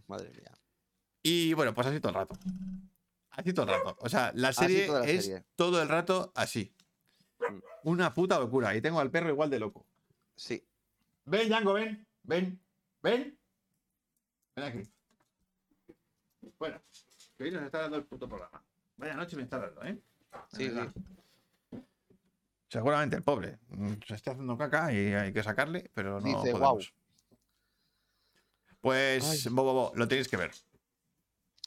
[0.07, 0.51] Madre mía.
[1.21, 2.35] Y bueno, pues así todo el rato.
[3.37, 3.97] Así todo el rato.
[4.01, 5.43] O sea, la serie la es serie.
[5.55, 6.73] todo el rato así.
[7.39, 7.59] Mm.
[7.83, 8.75] Una puta locura.
[8.75, 9.85] Y tengo al perro igual de loco.
[10.35, 10.67] Sí.
[11.25, 12.05] Ven, Django, ven.
[12.23, 12.59] ven,
[13.03, 13.37] ven.
[14.55, 14.91] Ven aquí.
[16.57, 16.81] Bueno,
[17.37, 18.63] que hoy nos está dando el puto programa.
[18.97, 20.01] Vaya noche me está dando, ¿eh?
[20.53, 21.79] Sí, sí.
[22.69, 23.59] Seguramente el pobre
[24.07, 26.93] se está haciendo caca y hay que sacarle, pero no Dice, podemos.
[28.81, 30.51] Pues, bo, bo, bo, lo tenéis que ver.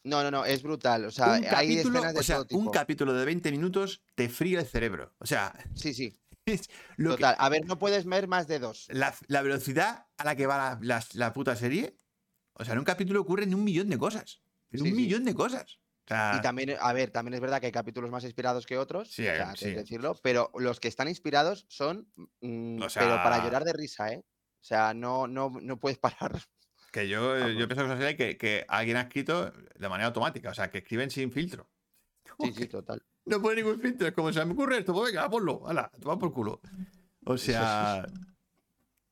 [0.04, 1.04] No, no, no, es brutal.
[1.04, 2.60] O sea, un hay capítulo, escenas de o sea, todo tipo.
[2.60, 5.14] un capítulo de 20 minutos te fríe el cerebro.
[5.18, 6.18] O sea, Sí, sí,
[6.96, 7.36] lo que- total.
[7.38, 8.86] A ver, no puedes ver más de dos.
[8.90, 11.96] la, la velocidad a la que va la, la- la puta serie.
[12.54, 14.40] O sea, en un capítulo ocurren un millón de cosas.
[14.70, 14.94] En Sí, un sí.
[15.02, 15.78] millón de cosas.
[16.04, 18.78] O sea, Y también, a ver, también es verdad que hay capítulos más inspirados que
[18.78, 23.16] otros, Sí, o sea, que decirlo, pero los que están inspirados son, mm, O pero
[23.22, 24.24] para sea- llorar de risa, ¿eh?
[24.24, 25.98] O sea, no, no, no puedes
[26.32, 26.42] parar.
[26.90, 27.52] Que yo, Vamos.
[27.56, 30.50] yo pienso que es una que, que alguien ha escrito de manera automática.
[30.50, 31.68] O sea, que escriben sin filtro.
[32.40, 33.02] Sí, sí, total.
[33.24, 34.08] No pone ningún filtro.
[34.08, 34.92] Es como se me ocurre esto.
[34.92, 35.66] Pues venga, ponlo.
[35.66, 36.60] Hala, toma por culo.
[37.24, 38.06] O sea.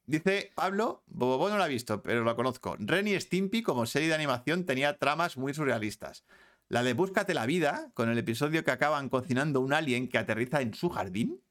[0.07, 2.77] Dice Pablo, Bobobo no lo ha visto, pero lo conozco.
[2.79, 6.25] Ren y Stimpy, como serie de animación, tenía tramas muy surrealistas.
[6.71, 10.63] La de Búscate la vida, con el episodio que acaban cocinando un alien que aterriza
[10.63, 11.43] en su jardín.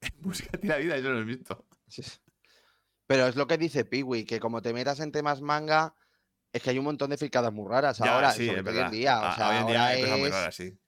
[0.20, 1.66] Búscate la vida, eso lo he visto.
[1.86, 2.02] Sí.
[3.08, 5.94] Pero es lo que dice Piwi, que como te metas en temas manga,
[6.52, 8.74] es que hay un montón de fricadas muy raras Ya, ahora, sí, sobre es todo
[8.76, 9.18] hoy en día.
[9.20, 10.78] O Ah, sea, hoy en día ahora hay cosas muy es- raras, sí.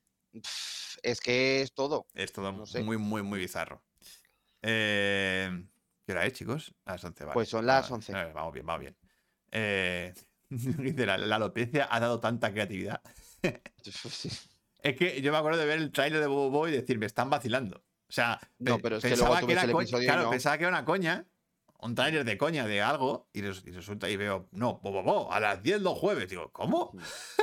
[1.03, 2.07] es que es todo.
[2.15, 2.83] Es todo No sé.
[2.85, 3.83] muy, muy, muy bizarro.
[4.63, 5.67] Eh,
[6.07, 6.75] ¿Qué hora es, chicos?
[6.85, 7.35] A las 11, vale.
[7.35, 8.13] Pues son las Vale, 11.
[8.13, 8.97] eh, Vamos bien, vamos bien.
[9.53, 10.15] Eh,
[11.07, 13.01] la, la alopecia ha dado tanta creatividad.
[13.83, 14.29] Sí.
[14.83, 17.05] Es que yo me acuerdo de ver el tráiler de Bobo Boy y decir, me
[17.07, 17.79] están vacilando.
[18.09, 20.03] O sea, No, pe- pero es que pensaba luego tú ves era el co- episodio
[20.03, 20.31] y claro, no.
[20.31, 21.27] pensaba que era una coña,
[21.83, 25.33] un tráiler de coña de algo, y, res- y resulta, y veo, no, Bobo Bo,
[25.33, 26.29] a las 10 los jueves.
[26.29, 26.93] Digo, ¿cómo?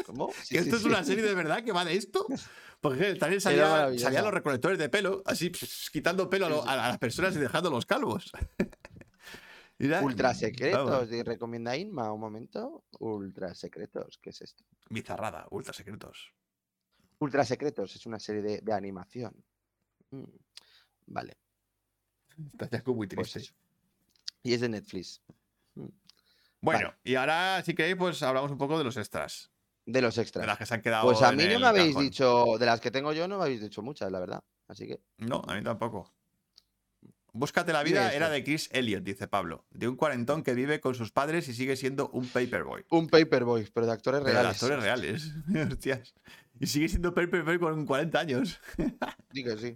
[0.06, 0.32] ¿Cómo?
[0.44, 0.88] Sí, ¿Que sí, esto es sí.
[0.88, 2.26] una serie de verdad que va de esto?
[2.80, 6.66] Porque también Era salía, salían los recolectores de pelo, así pss, quitando pelo a, lo-
[6.66, 8.32] las personas y dejando los calvos.
[9.80, 12.86] Mira, Ultra secretos, y recomienda Inma un momento.
[13.00, 14.64] Ultra secretos, ¿qué es esto?
[14.90, 16.34] Bizarrada, ultra secretos.
[17.20, 19.34] Ultra secretos es una serie de, de animación.
[20.12, 20.24] Mm,
[21.08, 21.38] Vale,
[22.54, 23.54] Está Jaco muy pues triste.
[24.48, 25.22] Y es de Netflix.
[25.76, 26.94] bueno, vale.
[27.04, 29.52] y ahora, si queréis, pues hablamos un poco de los extras.
[29.86, 30.48] De los De extras.
[30.48, 31.04] las que se han quedado.
[31.06, 32.04] Pues a mí no me habéis cajón.
[32.04, 34.44] dicho, de las que tengo yo, no me habéis dicho muchas, la verdad.
[34.68, 36.14] Así que, No, a mí tampoco.
[37.34, 39.66] Búscate la vida era de Chris Elliot, dice Pablo.
[39.70, 42.86] De un cuarentón que vive con sus padres y sigue siendo un paperboy.
[42.90, 44.64] un Paperboy, pero de actores Pero de reales.
[44.64, 45.32] actores reales.
[45.74, 46.16] Hostias.
[46.60, 48.60] Y sigue siendo paperboy con 40 años.
[49.34, 49.76] Sí que sí.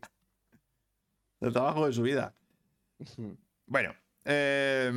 [1.42, 2.34] El trabajo de su vida.
[3.68, 3.94] Bueno,
[4.26, 4.92] eh,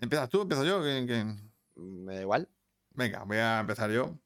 [0.00, 0.42] ¿empiezas tú?
[0.42, 0.82] ¿Empiezo yo?
[0.82, 1.52] ¿Quién- quién?
[1.76, 2.48] Me da igual.
[2.94, 4.16] Venga, voy a empezar yo.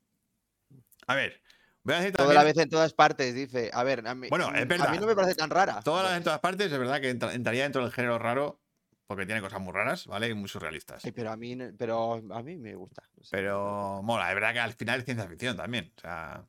[1.07, 1.41] A ver,
[1.83, 2.39] voy a decir Toda también.
[2.39, 3.71] la vez en todas partes, dice.
[3.75, 4.91] A ver, a mí, Bueno, es mm, a verdad.
[4.91, 5.81] mí no me parece tan rara.
[5.83, 8.61] Todas las en todas partes, es verdad que entra- entraría dentro del género raro,
[9.07, 10.29] porque tiene cosas muy raras, ¿vale?
[10.29, 11.03] Y muy surrealistas.
[11.15, 13.03] Pero a mí, pero a mí me gusta.
[13.17, 13.37] no sé.
[13.37, 15.93] Pero mola, es verdad que al final es ciencia ficción también.
[15.97, 16.45] O sea.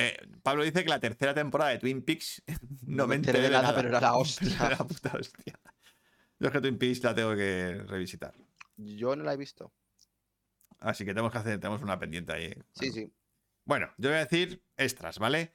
[0.00, 2.42] Eh, Pablo dice que la tercera temporada de Twin Peaks
[2.86, 4.54] no, me enteré de nada, pero era la hostia.
[4.54, 5.58] Era la puta hostia.
[6.38, 8.34] Yo es que Twin Peaks la tengo que revisitar.
[8.76, 9.72] Yo no la he visto.
[10.78, 12.54] Así que tenemos que hacer, tenemos una pendiente ahí.
[12.72, 13.12] Sí, sí.
[13.66, 15.52] Bueno, yo voy a decir extras, ¿vale?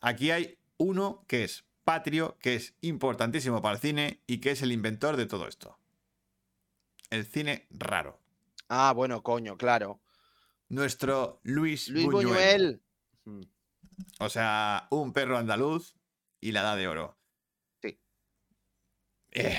[0.00, 4.60] Aquí hay uno que es patrio, que es importantísimo para el cine y que es
[4.60, 5.78] el inventor de todo esto.
[7.08, 8.20] El cine raro.
[8.68, 10.00] Ah, bueno, coño, claro.
[10.68, 12.82] Nuestro Luis, Luis Buñuel.
[13.24, 13.50] Buñuel.
[14.20, 15.94] O sea, un perro andaluz
[16.40, 17.16] y la edad de oro.
[17.82, 17.98] Sí.
[19.32, 19.56] Eh,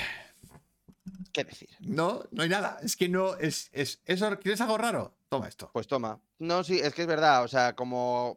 [1.34, 1.70] ¿Qué decir?
[1.80, 2.80] no, no hay nada.
[2.82, 5.16] Es que no, es, es, eso, ¿quieres algo raro?
[5.30, 5.70] Toma esto.
[5.74, 6.20] Pues toma.
[6.40, 7.44] No, sí, es que es verdad.
[7.44, 8.36] O sea, como.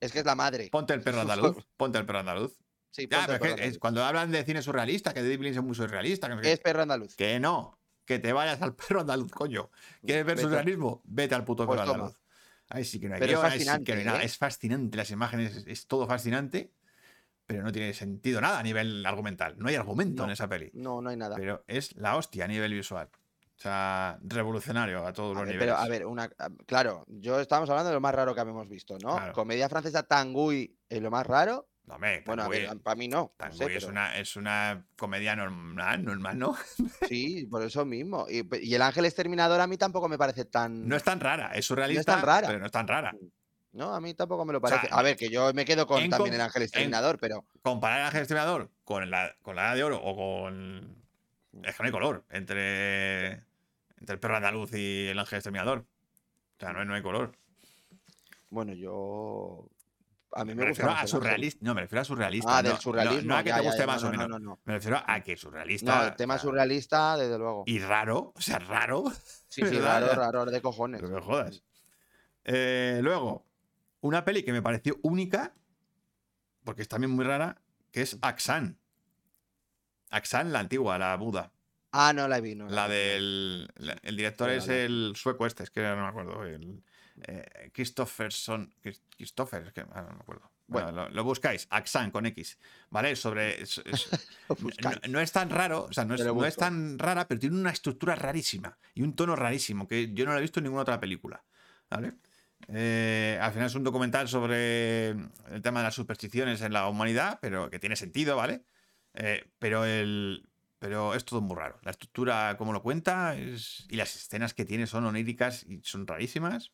[0.00, 0.68] Es que es la madre.
[0.70, 1.56] Ponte el perro andaluz.
[1.76, 2.56] Ponte el perro andaluz.
[2.90, 3.78] Sí, ponte pero el es que perro es- andaluz.
[3.78, 7.14] cuando hablan de cine surrealista, que David Lynch es muy surrealista, que, Es perro andaluz.
[7.16, 9.70] que no, que te vayas al perro andaluz, coño.
[10.04, 10.48] ¿Quieres ver Vete.
[10.48, 11.02] surrealismo?
[11.04, 12.04] Vete al puto Pues perro toma.
[12.06, 12.20] andaluz.
[12.70, 14.22] Ahí sí que no hay Pero es guion, ahí sí que fascinante, no hay nada.
[14.22, 14.26] ¿eh?
[14.26, 16.70] Es fascinante, las imágenes, es, es todo fascinante,
[17.46, 19.54] pero no tiene sentido nada a nivel argumental.
[19.58, 20.28] No hay argumento No.
[20.28, 20.70] en esa peli.
[20.74, 21.36] No, no hay nada.
[21.36, 23.08] Pero es la hostia a nivel visual.
[23.56, 25.74] O sea, revolucionario a todos A los ver, niveles.
[25.74, 28.68] pero, a ver, una, a- claro, yo estábamos hablando de lo más raro que habíamos
[28.68, 29.16] visto, ¿no?
[29.16, 29.32] Claro.
[29.32, 31.66] Comedia francesa Tanguy es lo más raro.
[31.88, 33.32] No, hombre, Bueno, a ver, para mí no.
[33.38, 36.54] no sé, es, una, es una comedia normal, normal, ¿no?
[37.08, 38.26] Sí, por eso mismo.
[38.28, 40.86] Y, y el ángel exterminador a mí tampoco me parece tan.
[40.86, 42.46] No es tan rara, es surrealista, tan rara.
[42.46, 43.14] pero no es tan rara.
[43.72, 44.88] No, a mí tampoco me lo sea, parece.
[44.94, 47.46] a ver, que yo me quedo con también el ángel en- exterminador, pero.
[47.62, 50.94] Comparar el ángel exterminador con la, con la edad de oro o con.
[51.64, 53.28] Es que no hay color entre,
[53.98, 55.78] entre el perro andaluz y el ángel exterminador.
[55.78, 57.32] O sea, no hay, no hay color.
[58.50, 59.68] Bueno, yo.
[60.32, 61.58] A mí Me me refiero a surrealista.
[61.64, 62.58] No, me refiero a surrealista.
[62.58, 63.28] Ah, del no- no- surrealismo.
[63.28, 64.40] No, a que ya, te guste ya, más no, o no, menos.
[64.40, 64.60] no, no.
[64.64, 65.96] Me refiero a que surrealista.
[66.02, 67.64] No, el tema surrealista, desde luego.
[67.66, 69.04] Y raro, o sea, raro.
[69.48, 71.00] Sí, sí, raro, raro de cojones.
[71.02, 71.62] No me jodas.
[72.44, 73.46] Eh, luego,
[74.02, 75.54] una peli que me pareció única,
[76.64, 77.60] porque es también muy rara,
[77.90, 78.78] que es Axan.
[80.10, 81.50] Axan, la antigua, la Buda.
[81.92, 82.68] Ah, no la vi, no.
[82.68, 82.98] La vi, no.
[83.00, 83.68] del.
[84.02, 86.44] el director es el sueco este, es que no me acuerdo.
[86.44, 86.84] El,
[87.26, 88.72] eh, Christopherson.
[88.80, 90.50] Chris- Christopher, es que ah, no me acuerdo.
[90.66, 91.08] Bueno, Bueno.
[91.08, 92.58] lo, lo buscáis, Axan con X.
[92.90, 93.16] ¿Vale?
[93.16, 93.62] Sobre.
[93.62, 94.08] es- es-
[94.48, 97.40] Lo no, no es tan raro, o sea, no es, no es tan rara, pero
[97.40, 100.64] tiene una estructura rarísima y un tono rarísimo que yo no lo he visto en
[100.64, 101.42] ninguna otra película.
[101.90, 102.14] ¿Vale?
[102.68, 107.38] Eh, al final es un documental sobre el tema de las supersticiones en la humanidad,
[107.40, 108.62] pero que tiene sentido, ¿vale?
[109.14, 110.44] Eh, pero el.
[110.80, 111.80] Pero es todo muy raro.
[111.82, 116.70] La estructura, como lo cuenta, y las escenas que tiene son oníricas y son rarísimas.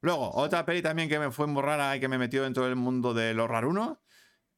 [0.00, 2.76] Luego, otra peli también que me fue muy rara y que me metió dentro del
[2.76, 4.00] mundo de lo raruno.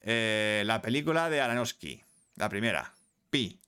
[0.03, 2.03] eh, la película de Aronofsky.
[2.37, 2.95] La primera.
[3.29, 3.61] Pi.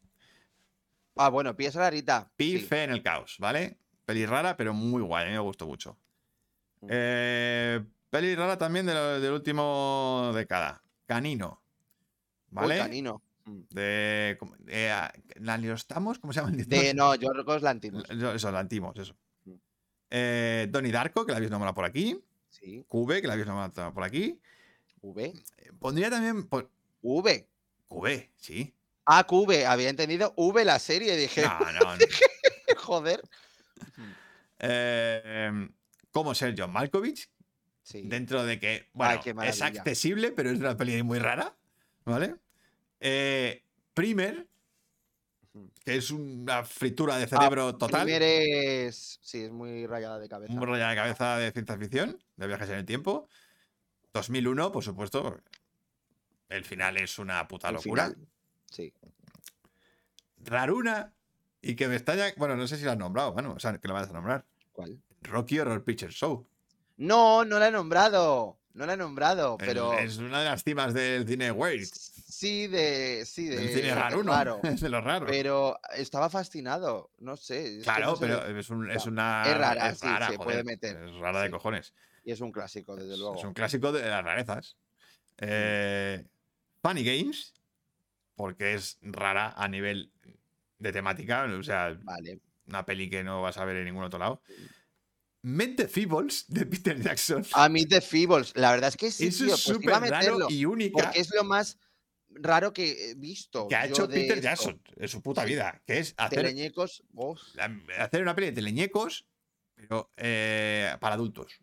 [1.16, 2.30] Ah, bueno, pieza la Rita.
[2.36, 2.64] Pi, sí.
[2.64, 3.78] fe en el caos, ¿vale?
[4.06, 5.24] Peli rara, pero muy guay.
[5.24, 5.98] A mí me gustó mucho.
[6.80, 6.86] Mm.
[6.90, 10.82] Eh, peli rara también de lo- del último década.
[11.06, 11.62] Canino.
[12.46, 12.78] Uy, ¿Vale?
[12.78, 13.22] canino.
[13.44, 13.60] Mm.
[13.70, 14.36] De.
[14.40, 16.18] ¿cómo- de, ah, ¿Lanniostamos?
[16.18, 16.66] ¿Cómo se llama el?
[16.66, 18.04] De, no, Yorgos Lantimos.
[18.08, 19.14] Eso, Eso, Lantimos, eso.
[20.14, 22.22] Eh, Donnie Darko, que la habéis nombrado por aquí.
[22.50, 22.84] Sí.
[22.90, 24.38] Que la habéis nombrado por aquí.
[25.00, 25.24] V.
[25.56, 26.46] Eh, Pondría también.
[26.46, 27.48] por- V.
[27.88, 28.74] QV, sí.
[29.06, 29.64] Ah, QV.
[29.66, 31.16] Había entendido V la serie.
[31.16, 31.96] Dije, No, no.
[31.96, 32.04] no.
[32.76, 33.22] joder.
[34.58, 35.68] Eh,
[36.10, 37.30] ¿Cómo ser John Malkovich?
[37.82, 38.02] Sí.
[38.04, 41.56] Dentro de que, bueno, es accesible, pero es una peli muy rara.
[42.04, 42.36] ¿Vale?
[43.00, 44.46] Eh, Primer.
[45.84, 48.04] Que es una fritura de cerebro total.
[48.04, 49.18] Primer es.
[49.22, 50.52] Sí, es muy rayada de cabeza.
[50.52, 53.28] Un rollo de cabeza de ciencia ficción, de viajes en el tiempo.
[54.14, 55.40] 2001, por supuesto.
[56.48, 58.10] El final es una puta El locura.
[58.10, 58.28] final.
[58.70, 58.92] Sí.
[60.38, 61.12] Raruna.
[61.60, 62.24] Y que me extraña.
[62.36, 64.44] Bueno, no sé si la has nombrado, bueno, o sea, que la vas a nombrar.
[64.72, 65.00] ¿Cuál?
[65.22, 66.46] Rocky Horror Picture Show.
[66.96, 68.58] No, no la he nombrado.
[68.74, 69.92] No la he nombrado, El- pero.
[69.98, 71.84] Es una de las cimas del cine weird.
[71.84, 73.24] Sí, de.
[73.26, 73.56] Sí, de.
[73.56, 75.26] Del cine raro, Es de lo raro.
[75.26, 77.10] Pero estaba fascinado.
[77.18, 77.80] No sé.
[77.82, 78.26] claro, no sé.
[78.26, 79.42] pero es, un- es una.
[79.46, 80.96] Es rara, sí, se puede meter.
[80.96, 81.52] Es rara de Sí.
[81.52, 81.94] cojones.
[82.24, 83.36] Y es un clásico, desde Es- luego.
[83.36, 84.76] Es un clásico de las rarezas.
[85.38, 86.24] Eh,
[86.82, 87.52] Funny Games,
[88.36, 90.10] porque es rara a nivel
[90.78, 92.40] de temática, o sea, Vale.
[92.66, 94.42] una peli que no vas a ver en ningún otro lado.
[95.42, 97.44] Mente Feebles de Peter Jackson.
[97.54, 100.46] A mí The Feebles, la verdad es que sí, Eso tío, es pues súper raro
[100.48, 101.78] y única porque es lo más
[102.30, 103.66] raro que he visto.
[103.68, 104.42] que ha hecho Peter esto.
[104.42, 107.02] Jackson en su puta vida, que es hacer, Teleñecos,
[107.98, 109.26] hacer una peli de teleñecos,
[109.74, 111.60] pero eh, para adultos.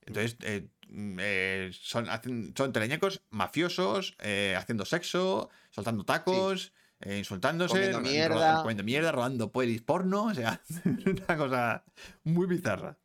[0.00, 4.16] Entonces, eh, mm, eh, son, hacen- son teleñecos mafiosos,
[4.56, 8.54] haciendo sexo, soltando tacos, eh, insultándose, Comiendo mierda.
[8.56, 10.60] ro- comiendo mierda, robando pelis porno, o sea,
[11.06, 11.84] una cosa
[12.24, 12.96] muy bizarra.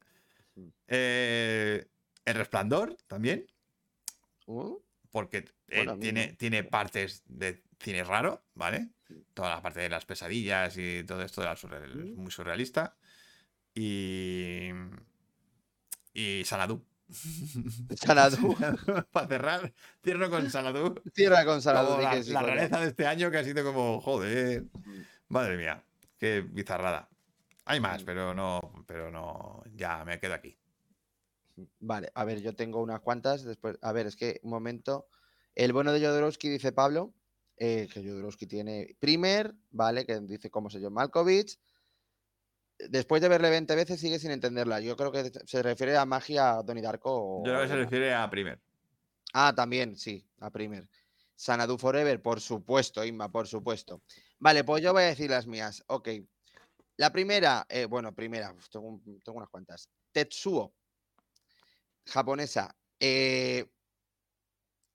[0.88, 1.88] Eh,
[2.26, 3.46] el resplandor también,
[4.48, 4.78] uh,
[5.12, 8.90] porque eh, tiene, tiene partes de cine raro, ¿vale?
[9.34, 12.98] Toda la parte de las pesadillas y todo esto de la surreal- es muy surrealista.
[13.74, 14.70] Y.
[16.14, 16.84] Y Sanadu.
[17.96, 18.56] Sanadu.
[19.12, 19.74] Para cerrar,
[20.04, 20.96] cierro con Sanadu.
[21.14, 22.02] Tierra con Sanadu.
[22.02, 24.64] La, la rareza de este año que ha sido como, joder,
[25.28, 25.84] madre mía,
[26.18, 27.10] qué bizarrada.
[27.66, 30.58] Hay más, pero no, pero no, ya me quedo aquí.
[31.80, 33.44] Vale, a ver, yo tengo unas cuantas.
[33.44, 35.08] Después, a ver, es que un momento.
[35.54, 37.14] El bueno de Jodorowsky dice Pablo,
[37.58, 40.06] eh, que Jodorowsky tiene Primer, ¿vale?
[40.06, 41.58] Que dice cómo se llama Malkovich.
[42.78, 44.82] Después de verle 20 veces sigue sin entenderla.
[44.82, 47.12] Yo creo que se refiere a magia Donnie Darko.
[47.14, 48.60] o Yo creo que se refiere a primer.
[49.38, 50.88] Ah, también, sí, a Primer.
[51.36, 54.02] Sanadu Forever, por supuesto, Inma, por supuesto.
[54.40, 55.84] Vale, pues yo voy a decir las mías.
[55.88, 56.08] Ok.
[56.96, 59.02] La primera, eh, bueno, primera, tengo
[59.34, 59.90] unas cuantas.
[60.14, 60.74] Tetsuo,
[62.06, 62.78] japonesa.
[63.00, 63.66] eh,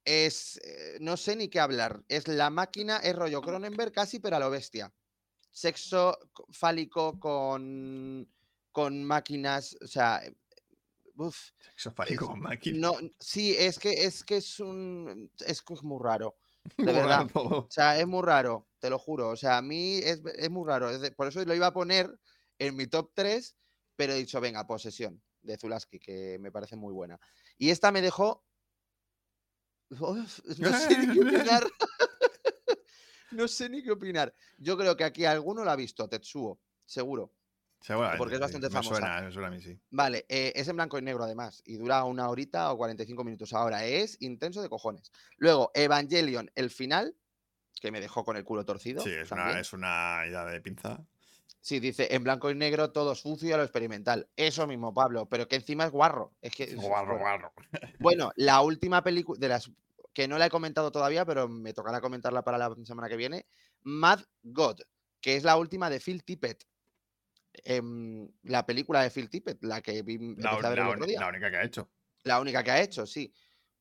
[0.05, 2.03] es, eh, no sé ni qué hablar.
[2.09, 4.93] Es la máquina, es rollo Cronenberg casi, pero a lo bestia.
[5.51, 8.33] Sexo co- fálico con,
[8.73, 10.35] con máquinas, o sea, eh,
[11.17, 12.79] uf, Sexo fálico con máquina.
[12.79, 16.39] no, sí, es que es que es un es que es muy raro.
[16.79, 17.27] Muy de verdad.
[17.27, 17.31] raro.
[17.35, 19.31] O sea, es muy raro, te lo juro.
[19.31, 20.91] O sea, a mí es, es muy raro.
[20.91, 22.11] es de- por eso lo iba a poner
[22.59, 23.57] en mi top 3,
[23.97, 27.19] pero he dicho, venga, posesión de Zulaski, que me parece muy buena.
[27.59, 28.45] Y esta me dejó.
[29.91, 31.65] Uf, no sé ni qué opinar.
[33.33, 34.35] no sé ni qué opinar.
[34.59, 37.33] Yo creo que aquí alguno la ha visto, Tetsuo, seguro.
[37.81, 38.19] Seguramente.
[38.19, 38.97] Porque es bastante me famosa.
[38.97, 39.81] Suena, me suena a mí, sí.
[39.91, 43.53] Vale, eh, es en blanco y negro además, y dura una horita o 45 minutos.
[43.55, 45.11] Ahora es intenso de cojones.
[45.39, 47.17] Luego, Evangelion, el final,
[47.81, 49.03] que me dejó con el culo torcido.
[49.03, 49.51] Sí, es también.
[49.51, 51.03] una, es una idea de pinza.
[51.63, 54.29] Sí, dice en blanco y negro, todo sucio a lo experimental.
[54.37, 56.35] Eso mismo, Pablo, pero que encima es guarro.
[56.41, 57.53] Es que, Guarro, guarro.
[57.99, 59.71] Bueno, la última película de las
[60.15, 63.47] que no la he comentado todavía, pero me tocará comentarla para la semana que viene.
[63.83, 64.81] Mad God,
[65.21, 66.65] que es la última de Phil Tippett.
[67.65, 70.71] Em, la película de Phil Tippett, la que vi, La, la
[71.07, 71.21] día.
[71.21, 71.91] la única que ha hecho.
[72.25, 73.33] La única que ha hecho, sí.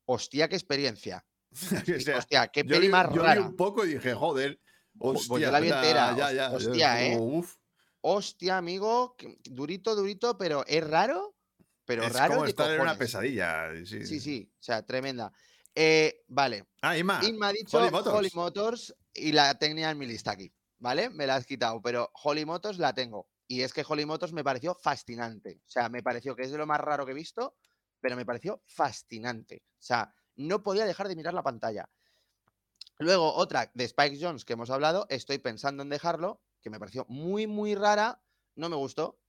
[0.06, 1.26] Hostia, qué experiencia.
[1.98, 3.42] O sea, Hostia, qué yo peli vi- más yo vi rara.
[3.42, 4.60] un poco y dije, joder.
[4.98, 7.18] pues yo Hostia, la vi ya, entera, Ya, hos- ya, yo hostia, ¿eh?
[7.20, 7.56] uf,
[8.02, 11.36] Hostia, amigo, durito, durito, pero es raro.
[11.86, 12.36] Pero es raro.
[12.36, 13.70] como estar en una pesadilla.
[13.86, 15.32] Sí, Sí, sí, o sea, tremenda.
[15.76, 17.20] Eh, vale, Ah, Inma.
[17.38, 18.36] me ha dicho Holly Holly Motors.
[18.36, 18.96] Motors.
[19.14, 21.10] y la tenía en mi lista aquí, ¿vale?
[21.10, 23.28] Me la has quitado, pero Holly Motors la tengo.
[23.48, 25.62] Y es que Holly Motors me pareció fascinante.
[25.66, 27.56] O sea, me pareció que es de lo más raro que he visto,
[28.00, 29.64] pero me pareció fascinante.
[29.74, 31.90] O sea, no podía dejar de mirar la pantalla.
[33.00, 37.06] Luego, otra de Spike Jones que hemos hablado, estoy pensando en dejarlo, que me pareció
[37.10, 38.22] muy, muy rara.
[38.56, 39.20] No me gustó,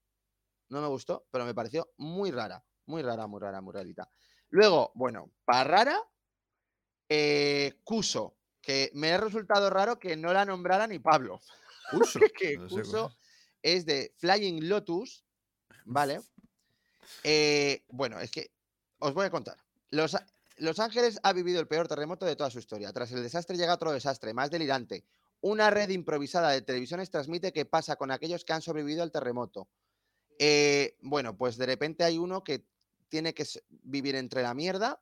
[0.69, 4.09] no me gustó, pero me pareció muy rara, muy rara, muy rara, muy rarita.
[4.49, 6.03] Luego, bueno, para rara,
[7.09, 11.39] eh, Cuso, que me ha resultado raro que no la nombrara ni Pablo.
[11.93, 12.19] Uso.
[12.37, 13.17] que No sé cuál Cuso
[13.61, 13.77] es.
[13.77, 15.25] es de Flying Lotus,
[15.85, 16.21] ¿vale?
[17.23, 18.51] Eh, bueno, es que
[18.99, 19.57] os voy a contar.
[19.89, 20.15] Los,
[20.57, 22.93] Los Ángeles ha vivido el peor terremoto de toda su historia.
[22.93, 25.05] Tras el desastre llega otro desastre, más delirante.
[25.41, 29.67] Una red improvisada de televisiones transmite qué pasa con aquellos que han sobrevivido al terremoto.
[30.39, 32.65] Eh, bueno, pues de repente hay uno que
[33.09, 35.01] tiene que vivir entre la mierda,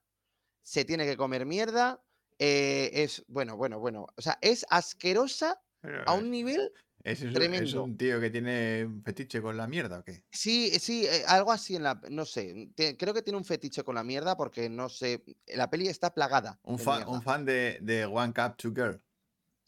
[0.64, 2.02] se tiene que comer mierda.
[2.42, 4.08] eh, es, bueno, bueno, bueno.
[4.16, 6.72] O sea, es asquerosa Pero, a un nivel
[7.04, 7.84] ¿Es, es un- ¿Es tremendo.
[7.84, 10.24] un tío que tiene un fetiche con la mierda o qué?
[10.32, 12.02] Sí, sí, eh, algo así en la.
[12.10, 12.72] No sé.
[12.76, 15.22] te- creo que tiene un fetiche con la mierda porque no sé.
[15.48, 16.60] La peli está plagada.
[16.64, 19.02] Un fan de, de One Cup to Girl.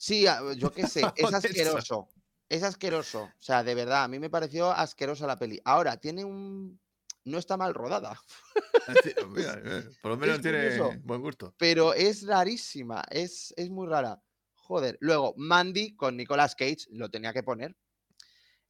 [0.04, 0.26] Sí,
[0.58, 1.02] yo qué sé.
[1.16, 2.10] Es asqueroso.
[2.50, 3.24] Es asqueroso.
[3.26, 5.62] O sea, de verdad, a mí me pareció asquerosa la peli.
[5.64, 6.80] Ahora, tiene un.
[7.24, 8.20] No está mal rodada,
[9.04, 11.00] Sí, mira, eh, Por lo menos tiene curioso.
[11.04, 11.54] buen gusto.
[11.60, 13.04] pero es rarísima.
[13.12, 14.20] Es, es muy rara.
[14.56, 14.98] Joder.
[15.02, 17.78] Luego, Mandy con Nicolas Cage, lo tenía que poner.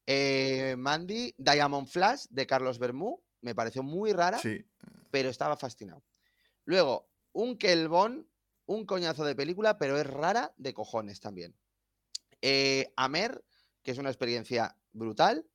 [0.06, 4.38] Eh, Mandy, Diamond Flash de Carlos Bermú, me pareció muy rara.
[4.38, 4.66] Sí.
[5.12, 6.04] pero estaba fascinado.
[6.66, 8.28] Luego, un Kelbon,
[8.72, 11.56] un coñazo de película, pero es rara de cojones también.
[12.42, 13.44] Eh, Amer,
[13.84, 15.46] que es una experiencia brutal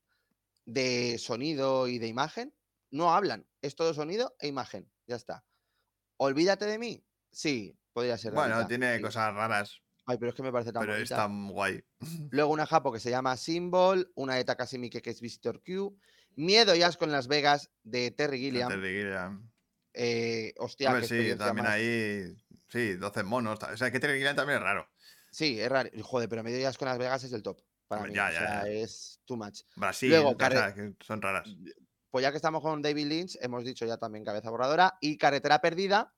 [0.65, 2.53] de sonido y de imagen.
[2.91, 5.43] No hablan, es todo sonido e imagen, ya está.
[6.17, 8.33] Olvídate de mí, sí, podría ser.
[8.33, 9.01] Bueno, rarita, tiene sí.
[9.01, 11.15] cosas raras, Ay, pero es que me parece tan pero bonita.
[11.15, 11.83] está muy guay.
[12.31, 15.97] Luego una japo que se llama Symbol, una de Takashi Miike que es Visitor Q,
[16.35, 18.69] Miedo y Asco en Las Vegas de Terry Gilliam.
[18.69, 19.51] Terry Gilliam.
[19.93, 22.35] Eh, hostia, Hombre, sí, también más- ahí.
[22.69, 23.59] Sí, 12 monos.
[23.63, 24.87] O sea, que Terry Gilliam también es raro.
[25.31, 25.89] Sí, es raro.
[26.03, 27.59] Joder, pero Medio Días con Las Vegas es el top.
[27.87, 28.15] Para Hombre, mí.
[28.17, 28.69] ya, o ya, sea, ya.
[28.69, 29.61] es too much.
[29.75, 31.47] Brasil, Luego, Carre- que son raras.
[32.09, 35.59] Pues ya que estamos con David Lynch, hemos dicho ya también Cabeza Borradora y Carretera
[35.61, 36.13] Perdida.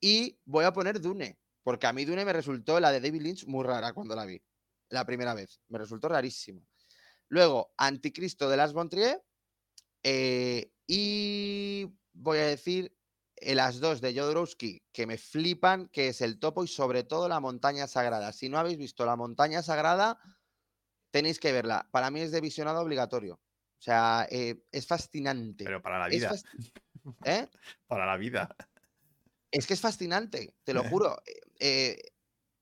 [0.00, 3.46] Y voy a poner Dune, porque a mí Dune me resultó la de David Lynch
[3.46, 4.40] muy rara cuando la vi.
[4.90, 5.60] La primera vez.
[5.68, 6.62] Me resultó rarísima.
[7.28, 9.20] Luego, Anticristo de Las Bontrier.
[10.02, 12.94] eh, y voy a decir
[13.40, 17.40] las dos de Jodorowsky que me flipan, que es El Topo y sobre todo La
[17.40, 18.32] Montaña Sagrada.
[18.32, 20.18] Si no habéis visto La Montaña Sagrada,
[21.10, 21.88] tenéis que verla.
[21.92, 23.34] Para mí es de visionado obligatorio.
[23.34, 25.64] O sea, eh, es fascinante.
[25.64, 26.34] Pero para la vida.
[27.24, 27.46] ¿Eh?
[27.86, 28.56] Para la vida.
[29.50, 31.18] Es que es fascinante, te lo juro.
[31.26, 31.98] Eh, eh,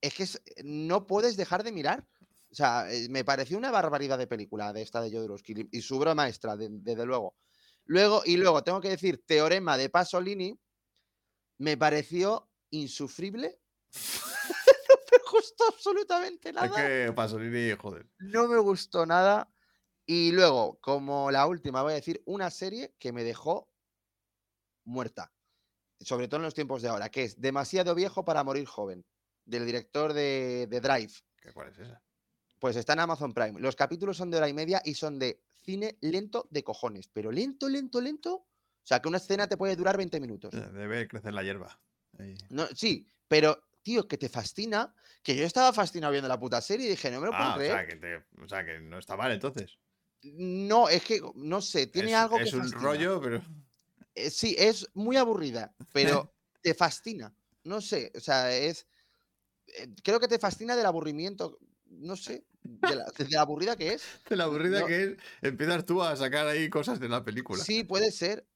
[0.01, 2.07] es que es- no puedes dejar de mirar.
[2.51, 5.97] O sea, eh, me pareció una barbaridad de película de esta de Jodorowsky y su
[5.97, 7.37] obra maestra, de- desde luego.
[7.87, 10.59] Luego, y luego tengo que decir, Teorema de Pasolini
[11.59, 13.61] me pareció insufrible.
[14.89, 16.75] no me gustó absolutamente Es nada.
[16.75, 18.07] que Pasolini, joder.
[18.19, 19.51] No me gustó nada.
[20.07, 23.71] Y luego, como la última, voy a decir una serie que me dejó
[24.85, 25.33] muerta.
[26.01, 29.07] Sobre todo en los tiempos de ahora, que es Demasiado viejo para morir joven,
[29.47, 31.13] del director de, de Drive.
[31.41, 32.03] ¿Qué, ¿Cuál es esa?
[32.59, 33.61] Pues está en Amazon Prime.
[33.61, 37.09] Los capítulos son de hora y media y son de cine lento de cojones.
[37.09, 38.47] Pero lento, lento, lento.
[38.85, 40.53] O sea, que una escena te puede durar 20 minutos.
[40.53, 41.81] De ver crecer la hierba.
[42.19, 42.35] Ahí.
[42.51, 44.95] No, sí, pero, tío, que te fascina.
[45.23, 47.55] Que yo estaba fascinado viendo la puta serie y dije, no me lo puedo Ah,
[47.55, 47.73] o creer.
[47.73, 49.79] sea, que te- o sea, que no está mal entonces.
[50.23, 52.83] No, es que, no sé, tiene es, algo es que un fascina.
[52.83, 53.43] rollo, pero.
[54.15, 57.35] Eh, sí, es muy aburrida, pero te fascina.
[57.65, 58.87] No sé, o sea, es.
[59.67, 61.59] eh, Creo que te fascina del aburrimiento.
[61.87, 64.03] No sé, de la, de la aburrida que es.
[64.29, 64.87] De la aburrida No.
[64.87, 67.63] que es, empiezas tú a sacar ahí cosas de la película.
[67.65, 68.47] Sí, puede ser,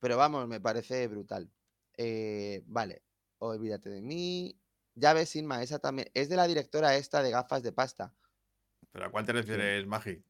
[0.00, 1.50] pero vamos, me parece brutal.
[1.96, 3.02] Eh, vale,
[3.38, 4.56] olvídate de mí.
[4.94, 6.10] Ya ves, Inma, esa también.
[6.14, 8.12] Es de la directora esta de gafas de pasta.
[8.90, 10.22] ¿Pero a cuál te refieres, Magi?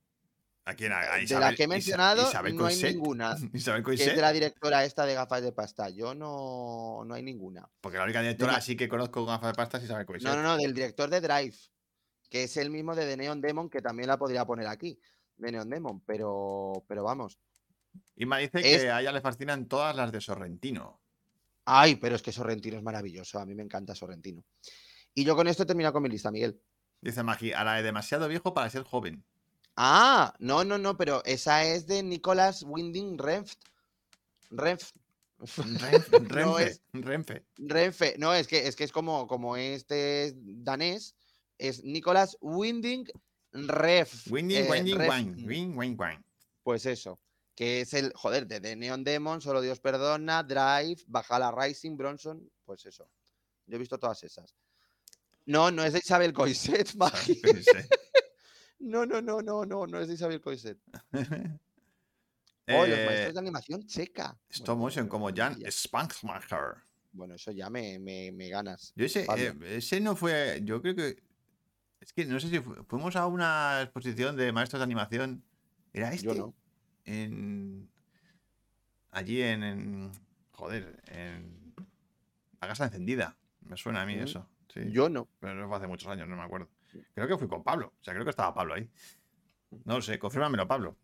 [0.64, 0.92] ¿A quién?
[0.92, 3.34] ¿A, a de Isabel- la que he mencionado, Isabel no hay ninguna.
[3.54, 5.88] Isabel Que es de la directora esta de gafas de pasta.
[5.88, 7.66] Yo no, no hay ninguna.
[7.80, 10.28] porque la única directora así que conozco con gafas de pasta es Isabel Coixet.
[10.28, 11.56] No, no, no, del director de Drive,
[12.28, 15.00] que es el mismo de The Neon Demon, que también la podría poner aquí,
[15.38, 17.38] de Neon Demon, pero, pero vamos.
[18.16, 21.00] Y me dice Es- que a ella le fascinan todas las de Sorrentino.
[21.64, 24.42] Ay, pero es que Sorrentino es maravilloso, a mí me encanta Sorrentino.
[25.14, 26.60] Y yo con esto he terminado con mi lista, Miguel.
[27.00, 29.22] Dice Magi, a la de demasiado viejo para ser joven.
[29.76, 33.58] Ah, no, no, no, pero esa es de Nicolas Winding Renft.
[34.50, 34.94] Renft.
[35.38, 37.44] Renfe, No Renfe, es- Renfe.
[37.58, 38.14] Renfe.
[38.18, 41.14] No, es que es que es como, como este es danés,
[41.58, 43.06] es Nicolas Winding
[43.52, 44.26] Ref.
[44.32, 45.46] Winding, eh, winding, Ref-
[45.76, 46.24] wing, wang.
[46.64, 47.20] Pues eso,
[47.58, 52.48] que es el, joder, de The Neon Demon, Solo Dios Perdona, Drive, Bajala Rising, Bronson,
[52.64, 53.10] pues eso.
[53.66, 54.54] Yo he visto todas esas.
[55.44, 57.42] No, no es de Isabel Coixet, Magi.
[58.78, 60.78] No, no, no, no, no, no es de Isabel Coixet.
[62.70, 64.38] Oh, los Eh, maestros de animación checa.
[64.50, 65.58] Stop Bueno, motion como Jan.
[65.70, 66.74] Spankmacher.
[67.12, 68.92] Bueno, eso ya me, me, me ganas.
[68.94, 70.60] Yo ese, eh, ese no fue.
[70.62, 71.16] Yo creo que.
[71.98, 75.42] Es que no sé si fu- fuimos a una exposición de maestros de animación.
[75.94, 76.26] ¿Era este?
[76.26, 76.54] Yo no.
[77.08, 77.88] En.
[79.10, 79.62] Allí en.
[79.62, 80.12] en-
[80.52, 81.74] joder, en.
[82.60, 83.36] La casa encendida.
[83.60, 84.48] Me suena a mí Mm, eso.
[84.72, 84.80] Sí.
[84.90, 85.28] Yo no.
[85.40, 86.68] Pero no fue hace muchos años, no me acuerdo.
[87.14, 87.92] Creo que fui con Pablo.
[88.00, 88.88] O sea, creo que estaba Pablo ahí.
[89.84, 90.96] No lo sé, confírmamelo, Pablo.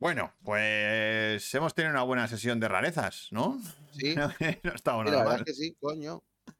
[0.00, 3.60] Bueno, pues hemos tenido una buena sesión de rarezas, ¿no?
[3.92, 4.24] Sí, no
[4.70, 5.40] ha estado sí, la nada verdad mal.
[5.40, 6.22] es que sí, coño.
[6.46, 6.52] Ha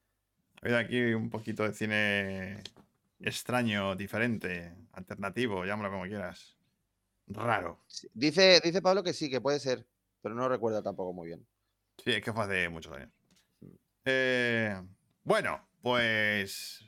[0.62, 2.62] habido aquí un poquito de cine
[3.20, 6.56] extraño, diferente, alternativo, llámalo como quieras.
[7.28, 7.78] Raro.
[8.14, 9.86] Dice, dice Pablo que sí, que puede ser,
[10.22, 11.46] pero no recuerda tampoco muy bien.
[12.02, 13.10] Sí, es que fue hace muchos años.
[14.05, 14.80] Eh,
[15.24, 16.84] bueno, pues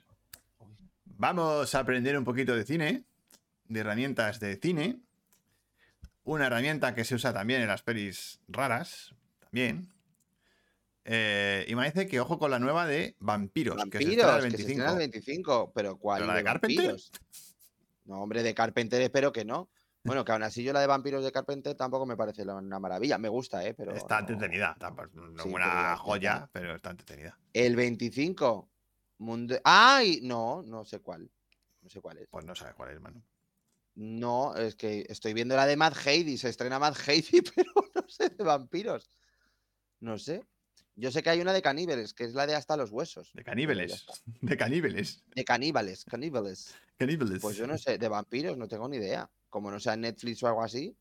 [1.04, 3.04] vamos a aprender un poquito de cine,
[3.66, 5.00] de herramientas de cine.
[6.24, 9.92] Una herramienta que se usa también en las pelis raras, también.
[11.04, 14.44] Eh, y me dice que ojo con la nueva de Vampiros, que se estrena el
[14.44, 14.70] que se 25.
[14.70, 16.20] estrena el 25, pero ¿cuál?
[16.20, 16.86] ¿Pero la de Carpenter?
[16.86, 17.12] vampiros?
[18.04, 19.68] No, hombre, de Carpenter espero que no.
[20.02, 23.18] Bueno, que aún así yo la de vampiros de Carpenter tampoco me parece una maravilla.
[23.18, 23.74] Me gusta, ¿eh?
[23.74, 24.28] Pero Está no.
[24.28, 27.38] entretenida, tampoco- no Sí, una joya, pero está entretenida.
[27.52, 28.70] El 25.
[29.18, 29.56] Mundo...
[29.64, 30.20] ¡Ay!
[30.22, 31.30] No, no sé cuál.
[31.82, 32.28] No sé cuál es.
[32.30, 33.22] Pues no sabes cuál es, mano.
[33.96, 36.38] No, es que estoy viendo la de Mad Heidi.
[36.38, 39.10] Se estrena Mad Heidi, pero no sé de vampiros.
[40.00, 40.42] No sé.
[40.96, 43.30] Yo sé que hay una de caníbales, que es la de hasta los huesos.
[43.34, 44.06] De caníbales.
[44.40, 45.22] De caníbales.
[45.34, 46.74] De caníbales, caníbales.
[46.96, 47.40] Caníbales.
[47.42, 49.30] Pues yo no sé, de vampiros no tengo ni idea.
[49.50, 50.96] Como no sea Netflix o algo así.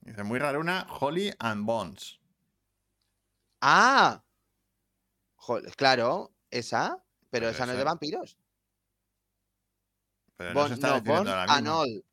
[0.00, 2.20] Dice muy rara una Holly and Bones.
[3.60, 4.22] ¡Ah!
[5.76, 8.36] Claro, esa, pero Pero esa no es de vampiros.
[10.36, 11.32] Pero no Bon- se está no, Bones.
[11.32, 12.04] Anol.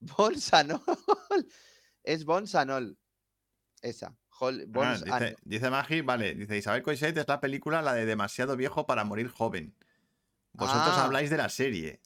[0.52, 0.80] Anol.
[2.02, 2.98] Es Bones Anol.
[3.80, 4.14] Esa.
[4.40, 5.36] Hol- Ah, dice, Anol.
[5.44, 9.28] dice Magi, vale, dice Isabel Coixet es la película la de demasiado viejo para morir
[9.28, 9.74] joven.
[10.52, 11.04] Vosotros Ah.
[11.04, 12.00] habláis de la serie.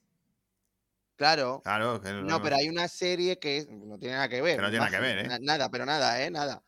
[1.18, 1.60] Claro.
[1.64, 4.54] Claro, que No, pero hay una serie que no tiene nada que ver.
[4.56, 5.28] Que no tiene nada que ver, ¿eh?
[5.28, 6.30] na- Nada, pero nada, ¿eh?
[6.30, 6.62] Nada.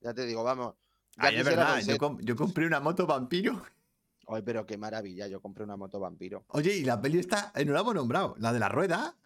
[0.00, 0.76] Ya te digo, vamos.
[1.16, 1.80] Ay, es verdad,
[2.22, 3.66] yo, compré una moto vampiro.
[4.28, 6.44] Ay, pero qué maravilla, yo compré una moto vampiro.
[6.48, 9.16] Oye, y la peli está, eh, no la hemos nombrado, la de la rueda.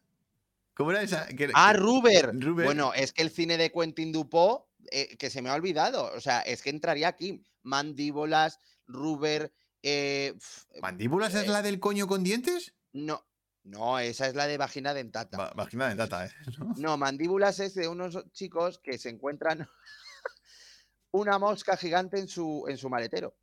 [0.74, 1.27] ¿Cómo era esa?
[1.27, 2.31] Que- Ah, Ruber.
[2.40, 2.65] Ruber.
[2.65, 6.11] Bueno, es que el cine de Quentin Dupont, eh, que se me ha olvidado.
[6.16, 7.44] O sea, es que entraría aquí.
[7.62, 9.52] Mandíbulas, Ruber.
[9.82, 10.35] eh,
[10.81, 12.73] ¿Mandíbulas es eh, la del coño con dientes?
[12.93, 13.24] no,
[13.65, 15.37] no, esa es la de vagina dentata.
[15.39, 16.31] Va- Vagina de tata, ¿eh?
[16.59, 16.74] ¿No?
[16.77, 19.69] No, mandíbulas es de unos chicos que se encuentran
[21.12, 23.37] una mosca gigante en su, en su maletero.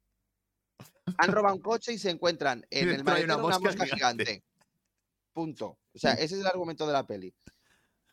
[1.18, 3.86] Han robado un coche y se encuentran en el hay una maletero una mosca mosca,
[3.86, 4.26] gigante.
[4.26, 4.46] gigante.
[5.34, 5.80] Punto.
[5.94, 7.34] O sea, ese es el argumento de la peli.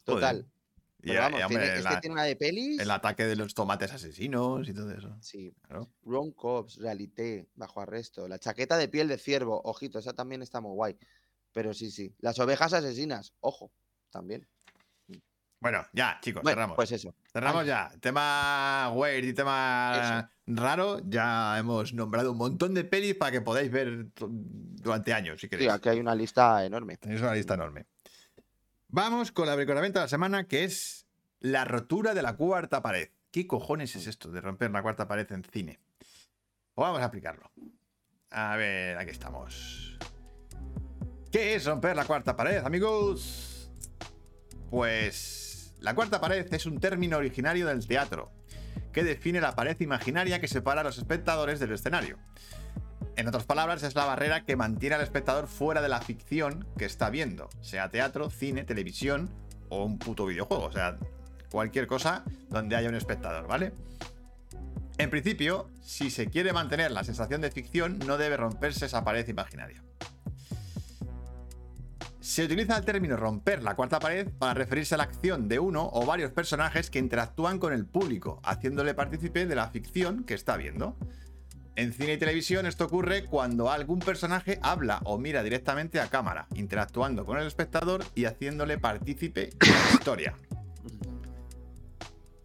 [0.04, 0.36] Total.
[0.42, 0.54] Joder.
[1.00, 2.80] Y, Pero y, vamos, tiene- es que tiene una de pelis.
[2.80, 5.16] el ataque de los tomates asesinos y todo eso.
[5.20, 5.54] Sí.
[5.62, 5.90] Claro.
[6.02, 8.26] Ron Cops, Realité, Bajo Arresto.
[8.26, 10.96] La chaqueta de piel de ciervo, ojito, esa también está muy guay.
[11.54, 12.14] Pero sí, sí.
[12.18, 13.72] Las ovejas asesinas, ojo,
[14.10, 14.46] también.
[15.60, 16.76] Bueno, ya, chicos, Bueno, cerramos.
[16.76, 17.14] pues eso.
[17.32, 17.68] Cerramos Ay.
[17.68, 17.90] ya.
[18.00, 21.00] Tema weird y tema raro.
[21.08, 25.48] Ya hemos nombrado un montón de pelis para que podáis ver durante años, si Sí,
[25.48, 25.70] queréis.
[25.70, 26.98] aquí hay una lista enorme.
[26.98, 27.86] Tenéis una lista enorme.
[28.88, 31.06] Vamos con la bricolamento de la semana, que es
[31.40, 33.08] la rotura de la cuarta pared.
[33.30, 35.80] ¿Qué cojones es esto de romper la cuarta pared en cine?
[36.74, 37.50] Pues vamos a explicarlo.
[38.30, 39.96] A ver, aquí estamos.
[41.34, 43.68] ¿Qué es romper la cuarta pared, amigos?
[44.70, 48.30] Pues la cuarta pared es un término originario del teatro
[48.92, 52.18] que define la pared imaginaria que separa a los espectadores del escenario.
[53.16, 56.84] En otras palabras, es la barrera que mantiene al espectador fuera de la ficción que
[56.84, 59.28] está viendo, sea teatro, cine, televisión
[59.70, 60.98] o un puto videojuego, o sea,
[61.50, 63.72] cualquier cosa donde haya un espectador, ¿vale?
[64.98, 69.26] En principio, si se quiere mantener la sensación de ficción, no debe romperse esa pared
[69.26, 69.82] imaginaria.
[72.24, 75.90] Se utiliza el término romper la cuarta pared para referirse a la acción de uno
[75.92, 80.56] o varios personajes que interactúan con el público, haciéndole partícipe de la ficción que está
[80.56, 80.96] viendo.
[81.76, 86.46] En cine y televisión esto ocurre cuando algún personaje habla o mira directamente a cámara,
[86.54, 90.34] interactuando con el espectador y haciéndole partícipe de la historia.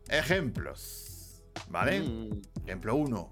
[0.09, 1.41] Ejemplos.
[1.69, 2.01] ¿Vale?
[2.01, 3.29] Mm, Ejemplo 1.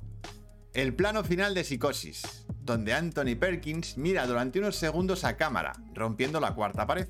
[0.74, 6.40] El plano final de Psicosis, donde Anthony Perkins mira durante unos segundos a cámara, rompiendo
[6.40, 7.08] la cuarta pared.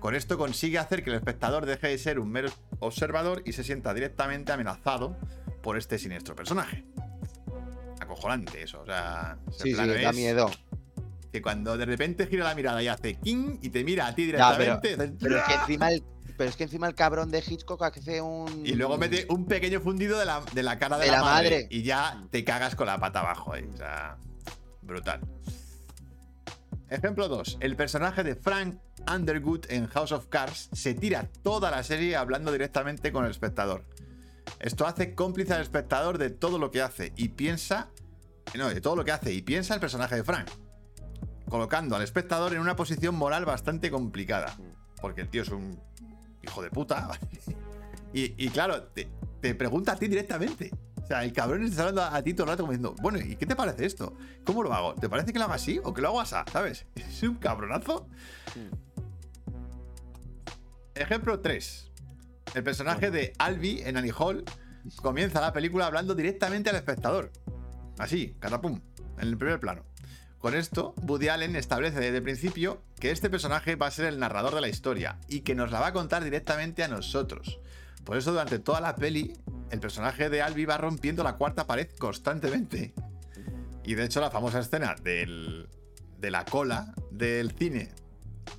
[0.00, 2.50] Con esto consigue hacer que el espectador deje de ser un mero
[2.80, 5.16] observador y se sienta directamente amenazado
[5.62, 6.84] por este siniestro personaje.
[8.00, 10.50] Acojonante eso, o sea, Sí, sí, da miedo.
[11.32, 14.26] que cuando de repente gira la mirada y hace king y te mira a ti
[14.32, 16.02] pero- directamente, Pero es que encima el,
[16.36, 18.66] pero es que encima el cabrón de Hitchcock hace un.
[18.66, 21.22] Y luego mete un pequeño fundido de la, de la cara de, De la, la
[21.22, 21.66] madre, madre.
[21.70, 23.54] Y ya te cagas con la pata abajo.
[23.54, 23.68] eh.
[23.72, 24.16] O sea,
[24.90, 25.20] brutal.
[26.90, 27.58] Ejemplo 2.
[27.60, 28.80] El personaje de Frank
[29.12, 33.86] Underwood en House of Cards se tira toda la serie hablando directamente con el espectador.
[34.58, 37.90] Esto hace cómplice al espectador de todo lo que hace y piensa.
[38.58, 40.48] No, de todo lo que hace y piensa el personaje de Frank.
[41.48, 44.56] Colocando al espectador en una posición moral bastante complicada.
[45.00, 45.80] Porque el tío es un
[46.42, 47.10] hijo de puta.
[48.12, 48.88] Y, claro,
[49.40, 50.72] te pregunta a ti directamente.
[51.10, 53.18] O sea, el cabrón está hablando a, a ti todo el rato como diciendo, bueno,
[53.18, 54.16] ¿y qué te parece esto?
[54.44, 54.94] ¿Cómo lo hago?
[54.94, 56.36] ¿Te parece que lo hago así o que lo hago así?
[56.52, 56.86] ¿Sabes?
[56.94, 58.06] Es un cabronazo.
[60.94, 61.90] Ejemplo 3.
[62.54, 64.44] El personaje de Albi en Annie Hall
[65.02, 67.32] comienza la película hablando directamente al espectador.
[67.98, 68.80] Así, catapum,
[69.18, 69.82] en el primer plano.
[70.38, 74.20] Con esto, Woody Allen establece desde el principio que este personaje va a ser el
[74.20, 77.58] narrador de la historia y que nos la va a contar directamente a nosotros.
[78.10, 79.32] Por eso durante toda la peli,
[79.70, 82.92] el personaje de Albi va rompiendo la cuarta pared constantemente.
[83.84, 85.68] Y de hecho la famosa escena del,
[86.18, 87.92] de la cola del cine,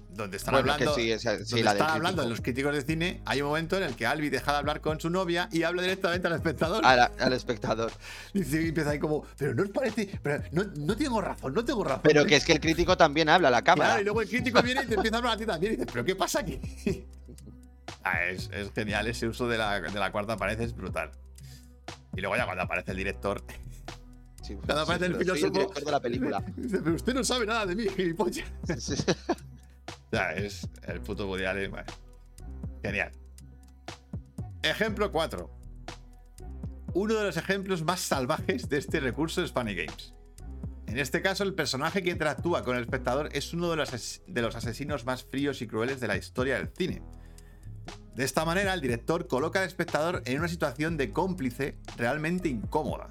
[0.10, 2.30] donde están Bueno, hablando, sí, esa- sí, donde la están hablando crítico.
[2.30, 5.02] los críticos de cine, hay un momento en el que Albi deja de hablar con
[5.02, 6.82] su novia y habla directamente al espectador.
[6.82, 7.92] La- al espectador.
[8.34, 11.84] Y empieza ahí como, pero no os parece, pero no, no tengo razón, no tengo
[11.84, 12.04] razón.
[12.04, 13.90] Pero que es que el crítico también habla a la cámara.
[13.90, 15.76] Claro, y luego el crítico viene y te empieza a hablar a ti también y
[15.76, 16.58] dices, ¿pero qué pasa aquí?
[18.04, 21.12] Ah, es, es genial, ese uso de la, de la cuarta pared es brutal.
[22.16, 23.44] Y luego ya cuando aparece el director,
[24.44, 26.44] Sí, cuando aparece el filósofo, director de la película.
[26.58, 28.48] dice, pero usted no sabe nada de mí, gilipollas.
[28.80, 28.96] Sí.
[29.88, 31.86] O sea, es el puto Woody Allen, bueno,
[32.82, 33.12] Genial.
[34.64, 35.50] Ejemplo 4.
[36.94, 40.14] Uno de los ejemplos más salvajes de este recurso es Funny Games.
[40.88, 44.22] En este caso, el personaje que interactúa con el espectador es uno de los, ases-
[44.28, 47.02] de los asesinos más fríos y crueles de la historia del cine.
[48.16, 53.10] De esta manera, el director coloca al espectador en una situación de cómplice realmente incómoda,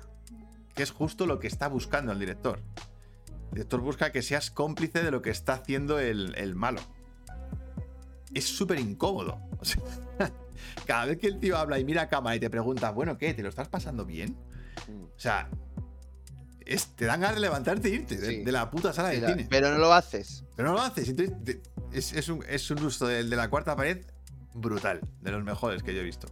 [0.74, 2.60] que es justo lo que está buscando el director.
[3.48, 6.81] El director busca que seas cómplice de lo que está haciendo el, el malo.
[8.35, 9.40] Es súper incómodo.
[9.59, 9.82] O sea,
[10.86, 13.35] cada vez que el tío habla y mira a cámara y te pregunta, bueno, ¿qué?
[13.35, 14.36] ¿Te lo estás pasando bien?
[15.16, 15.48] O sea,
[16.64, 18.44] es- te dan ganas de levantarte e irte de, Sí.
[18.44, 19.47] de la puta sala de Mira, cine.
[19.51, 20.44] Pero no lo haces.
[20.55, 21.09] Pero no lo haces.
[21.09, 21.62] Entonces, te-
[21.93, 24.05] es, es un, es un uso de la cuarta pared
[24.55, 25.01] brutal.
[25.20, 26.28] De los mejores que yo he visto.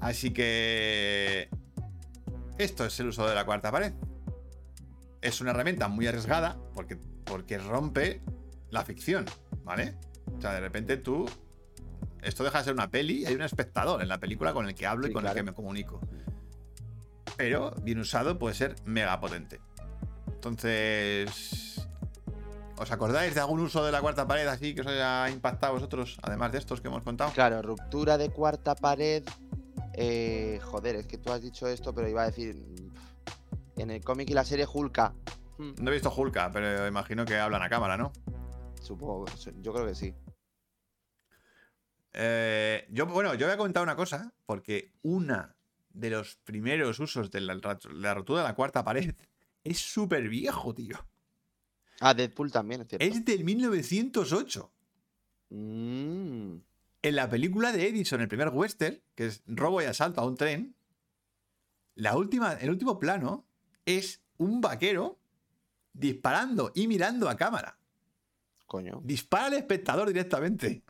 [0.00, 1.48] Así que.
[2.58, 3.92] Esto es el uso de la cuarta pared.
[5.22, 8.22] Es una herramienta muy arriesgada porque, porque rompe
[8.70, 9.26] la ficción,
[9.64, 9.96] ¿vale?
[10.36, 11.28] O sea, de repente tú.
[12.22, 14.74] Esto deja de ser una peli y hay un espectador en la película con el
[14.74, 16.00] que hablo y con el que me comunico.
[17.36, 19.60] Pero bien usado puede ser mega potente.
[20.26, 21.69] Entonces.
[22.80, 25.74] ¿Os acordáis de algún uso de la cuarta pared así que os haya impactado a
[25.74, 27.30] vosotros, además de estos que hemos contado?
[27.32, 29.22] Claro, ruptura de cuarta pared.
[29.92, 32.56] eh, joder, es que tú has dicho esto, pero iba a decir.
[33.76, 35.14] En el cómic y la serie Hulka.
[35.58, 38.12] Mm, No he visto Hulka, pero imagino que hablan a cámara, ¿no?
[38.80, 39.26] Supongo,
[39.60, 40.14] yo creo que sí.
[42.12, 45.54] Eh, yo, bueno, yo voy a comentar una cosa, porque una
[45.90, 47.58] de los primeros usos de la,
[47.92, 49.14] la rotura de la cuarta pared
[49.64, 50.96] es súper viejo, tío.
[52.00, 53.04] Ah, Deadpool también, es cierto.
[53.06, 54.72] Es del 1908.
[55.50, 56.56] Mm,
[57.02, 60.36] En la película de Edison, el primer western, que es robo y asalto a un
[60.36, 60.74] tren,
[61.94, 63.46] la última, el último plano
[63.86, 65.18] es un vaquero
[65.92, 67.78] disparando y mirando a cámara.
[68.66, 69.00] Coño.
[69.04, 70.82] Dispara al espectador directamente.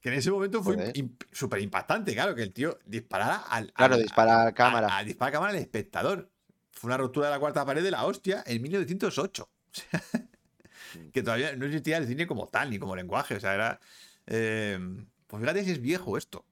[0.00, 3.72] Que en ese momento fue imp- súper impactante, claro, que el tío disparara al.
[3.72, 4.88] Claro, al- dispara a cámara.
[4.88, 6.30] A, a disparar a cámara al espectador.
[6.72, 9.48] Fue una ruptura de la cuarta pared de la hostia en 1908.
[11.12, 13.36] Que todavía no existía el cine como tal, ni como lenguaje.
[13.36, 13.80] O sea, era.
[14.26, 14.78] eh,
[15.26, 16.44] pues fíjate si es viejo esto.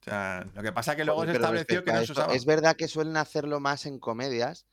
[0.00, 2.34] O sea, lo que pasa es que luego se estableció que no se usaba.
[2.34, 4.66] Es verdad que suelen hacerlo más en comedias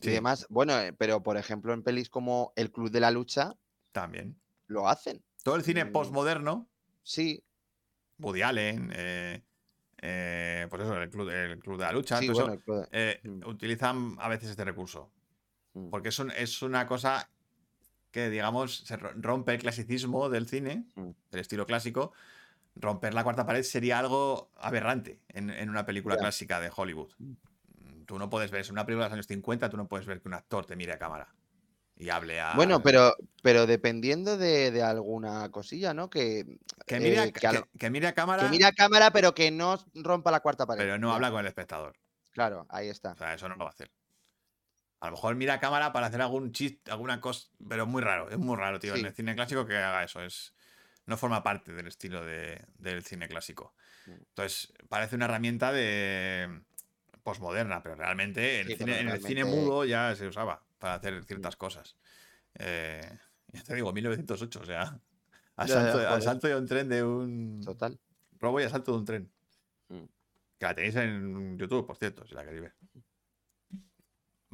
[0.00, 0.08] Sí.
[0.10, 0.46] y demás.
[0.48, 3.54] Bueno, eh, pero por ejemplo en pelis como El Club de la Lucha
[3.92, 4.40] También.
[4.66, 5.22] lo hacen.
[5.42, 5.92] Todo el cine Mm.
[5.92, 6.68] postmoderno,
[7.02, 7.44] Sí,
[8.18, 9.42] Woody Allen, eh,
[10.02, 13.46] eh, pues eso, el club, el club de la lucha, sí, eso, bueno, eh, Mm.
[13.46, 15.12] utilizan a veces este recurso.
[15.76, 15.90] Mm.
[15.90, 17.28] Porque es, un- es una cosa
[18.10, 21.10] que, digamos, se ro- rompe el clasicismo del cine, Mm.
[21.30, 22.12] del estilo clásico.
[22.74, 27.12] Romper la cuarta pared sería algo aberrante en, en una película clásica de Hollywood.
[27.18, 27.32] Mm.
[28.06, 30.20] Tú no puedes ver, en una película de los años 50, tú no puedes ver
[30.20, 31.34] que un actor te mire a cámara
[31.98, 32.54] y hable a.
[32.54, 36.08] Bueno, pero, pero dependiendo de, de alguna cosilla, ¿no?
[36.08, 39.34] Que, Que mire, a, eh, que que- mire a cámara, que mire a cámara, pero
[39.34, 40.82] que no rompa la cuarta pared.
[40.84, 41.96] pero no habla con el espectador.
[42.32, 43.12] Claro, ahí está.
[43.12, 43.90] O sea, eso no lo va a hacer.
[45.00, 48.30] A lo mejor mira a cámara para hacer algún chiste, alguna cosa, pero muy raro,
[48.30, 48.94] es muy raro, tío.
[48.94, 49.00] Sí.
[49.00, 50.54] En el cine clásico que haga eso, es
[51.06, 53.74] no forma parte del estilo de- del cine clásico.
[54.06, 54.10] Mm.
[54.12, 56.62] Entonces, parece una herramienta de
[57.22, 60.26] posmoderna, pero realmente en, Sí, el cine, pero en el cine realmente- mudo ya se
[60.26, 61.96] usaba para hacer ciertas cosas.
[62.54, 63.18] Eh,
[63.52, 64.80] ya te digo, 1908, o sea,
[65.56, 66.22] al Ya, ya, salto, al joder.
[66.22, 67.98] salto de un tren de un Total.
[68.38, 69.32] robo y al salto de un tren.
[69.88, 70.04] Mm.
[70.58, 72.74] Que la tenéis en YouTube, por cierto, si la queréis ver.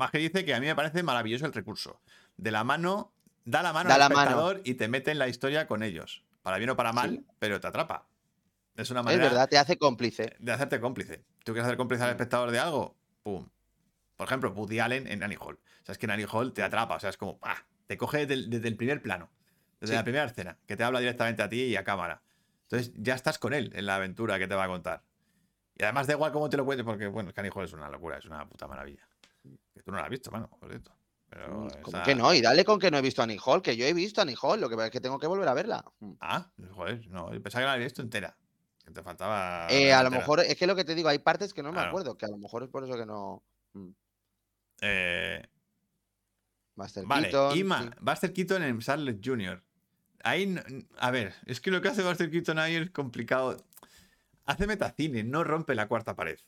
[0.03, 2.01] Más que dice que a mí me parece maravilloso el recurso.
[2.37, 3.13] De la mano,
[3.45, 4.21] da la mano Da al la mano.
[4.23, 6.25] espectador y te mete en la historia con ellos.
[6.43, 7.27] Para bien o para mal, Sí.
[7.39, 8.09] pero te atrapa.
[8.75, 10.35] Es una Es manera verdad, te hace cómplice.
[10.41, 11.19] de hacerte cómplice.
[11.45, 12.97] ¿Tú quieres hacer cómplice al espectador de algo?
[13.23, 13.49] ¡Pum!
[14.17, 15.55] Por ejemplo, Woody Allen en Annie Hall.
[15.55, 16.97] O sea, es que en Annie Hall te atrapa.
[16.97, 17.59] O sea, es como, ¡ah!
[17.87, 19.31] Te coge desde el, desde el primer plano.
[19.79, 19.97] Desde Sí.
[19.99, 20.59] la primera escena.
[20.67, 22.23] Que te habla directamente a ti y a cámara.
[22.65, 25.05] Entonces, ya estás con él en la aventura que te va a contar.
[25.79, 27.89] Y además da igual cómo te lo cuentes, porque, bueno, es Annie Hall es una
[27.89, 29.07] locura, es una puta maravilla.
[29.75, 30.51] Que tú no la has visto, mano.
[30.61, 32.35] Pero Mm, ¿Cómo esa- que no?
[32.35, 34.23] Y dale con que no he visto a Annie Hall, que yo he visto a
[34.25, 35.83] Annie Hall, lo que pasa es que tengo que volver a verla.
[36.01, 36.13] Mm.
[36.21, 38.37] Ah, joder, no, yo pensaba que la había visto entera.
[38.85, 39.67] Que te faltaba.
[39.71, 41.75] Eh, a lo mejor, es que lo que te digo, hay partes que no me
[41.77, 41.89] Claro.
[41.91, 43.43] acuerdo, que a lo mejor es por eso que no.
[43.73, 43.89] Mm.
[44.83, 45.43] Eh,
[46.75, 47.89] Master Vale, Keaton, Ima, sí.
[48.01, 49.63] Buster Keaton en Charlotte Jr.
[50.25, 50.55] Ahí,
[50.99, 53.57] a ver, es que lo que hace Buster Keaton ahí es complicado.
[54.45, 56.39] Hace metacine, no rompe la cuarta pared.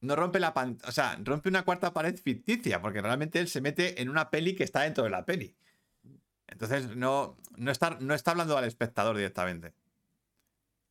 [0.00, 3.60] No rompe la pantalla, o sea, rompe una cuarta pared ficticia, porque realmente él se
[3.60, 5.54] mete en una peli que está dentro de la peli.
[6.46, 9.74] Entonces, no, no, está, no está hablando al espectador directamente.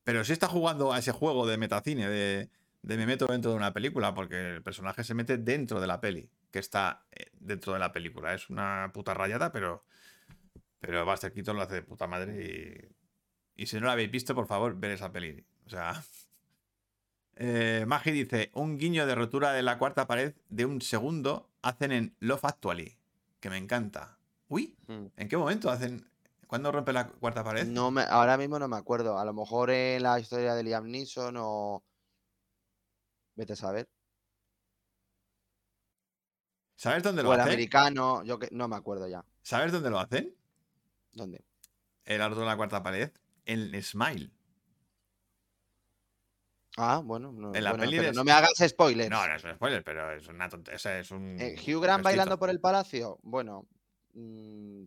[0.03, 2.49] Pero sí está jugando a ese juego de metacine, de,
[2.81, 5.99] de me meto dentro de una película, porque el personaje se mete dentro de la
[5.99, 8.33] peli, que está eh, dentro de la película.
[8.33, 9.85] Es una puta rayada, pero,
[10.79, 12.93] pero Buster Keaton lo hace de puta madre
[13.55, 15.43] y, y si no la habéis visto, por favor, ver esa peli.
[15.65, 16.01] O sea...
[17.41, 21.93] Eh, Magi dice, un guiño de rotura de la cuarta pared de un segundo hacen
[21.93, 22.97] en Love Actually,
[23.39, 24.17] que me encanta.
[24.49, 25.05] Uy, Mm.
[25.15, 26.05] ¿en qué momento hacen?
[26.47, 27.65] ¿Cuándo rompe la cuarta pared?
[27.65, 29.17] No me, ahora mismo no me acuerdo.
[29.17, 31.81] A lo mejor en la historia de Liam Neeson o.
[33.35, 33.87] Vete a saber.
[36.75, 37.53] ¿Sabes dónde lo O el hacen?
[37.53, 39.23] americano, yo que no me acuerdo ya.
[39.43, 40.35] ¿Sabes dónde lo hacen?
[41.13, 41.43] ¿Dónde?
[42.05, 43.11] El rotura de la cuarta pared.
[43.45, 44.31] En Smile.
[46.81, 49.09] Ah, bueno, no, En la bueno, peli pero de- no me hagas spoilers.
[49.09, 50.99] No, no es un spoiler, pero es una tontería.
[50.99, 51.35] Es un.
[51.39, 53.19] Eh, Hugh Grant bailando por el palacio.
[53.21, 53.67] Bueno,
[54.13, 54.83] mm,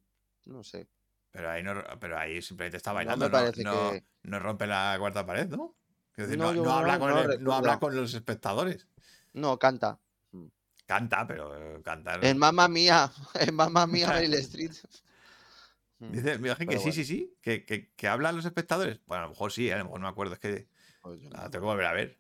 [0.47, 0.89] no sé.
[1.31, 3.27] Pero ahí, no, pero ahí simplemente está bailando.
[3.27, 5.74] No, parece no- que- no rompe la cuarta pared, ¿no?
[6.16, 7.52] Decir, No, habla, con no el- no recuerdo.
[7.55, 8.86] habla con los espectadores.
[9.35, 9.98] No, canta.
[10.86, 12.24] Canta, pero eh, cantar.
[12.24, 14.73] En Mamma Mía, en Mamma Mía, Meryl Streep.
[16.01, 17.36] Mm, Dice, imagino que sí, sí, sí.
[17.40, 19.01] Que, que, que hablan los espectadores.
[19.06, 19.74] Bueno, a lo mejor sí, ¿eh?
[19.74, 20.35] a lo mejor no me acuerdo.
[20.35, 20.66] Es que
[21.03, 21.51] pues yo la no.
[21.51, 22.19] tengo que volver a ver.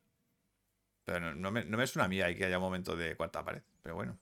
[1.04, 3.16] Pero no, no me, no me suena a mí ahí que haya un momento de
[3.16, 3.62] cuarta pared.
[3.82, 4.18] Pero bueno.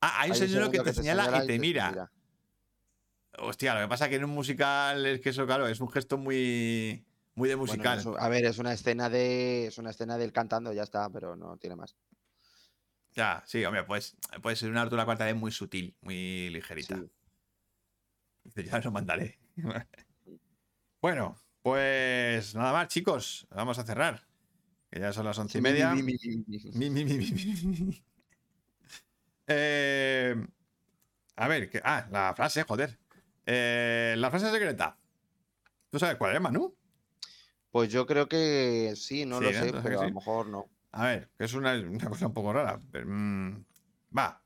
[0.00, 2.10] Ah, hay un Hay un señor que te señala y te te mira.
[3.38, 5.90] Hostia, lo que pasa es que en un musical es que eso, claro, es un
[5.90, 7.98] gesto muy, muy de Bueno, musical.
[7.98, 9.66] es a ver, es una escena de.
[9.66, 11.96] Es una escena del cantando, ya está, pero no tiene más.
[13.14, 16.96] Ya, sí, hombre, pues puede ser una altura cuarta vez muy sutil, muy ligerita.
[16.96, 18.64] Sí.
[18.64, 19.38] Ya lo mandaré.
[21.00, 23.46] bueno, pues nada más, chicos.
[23.50, 24.26] Vamos a cerrar.
[24.90, 25.94] Que ya son las once y media.
[29.48, 30.36] Eh,
[31.36, 32.98] a ver, que, ah, la frase, joder.
[33.44, 34.96] Eh, la frase secreta.
[35.90, 36.74] ¿Tú sabes cuál es, Manu?
[37.70, 40.70] Pues yo creo que sí, no Sí, lo sé, pero a lo mejor no.
[40.92, 42.78] A ver, que es una, una cosa un poco rara.
[42.90, 43.64] pero, mm,
[44.16, 44.42] va.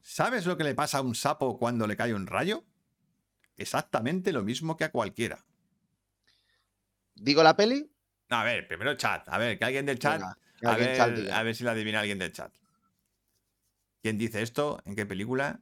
[0.00, 2.64] ¿Sabes lo que le pasa a un sapo cuando le cae un rayo?
[3.56, 5.44] exactamente lo mismo que a cualquiera.
[7.14, 7.90] ¿Digo la peli?
[8.30, 9.28] No, a ver, primero chat.
[9.28, 10.20] A ver, que alguien del chat.
[10.20, 12.52] Venga, que a, ver, chat a ver si lo adivina alguien del chat.
[14.02, 14.80] ¿Quién dice esto?
[14.84, 15.60] ¿En qué película?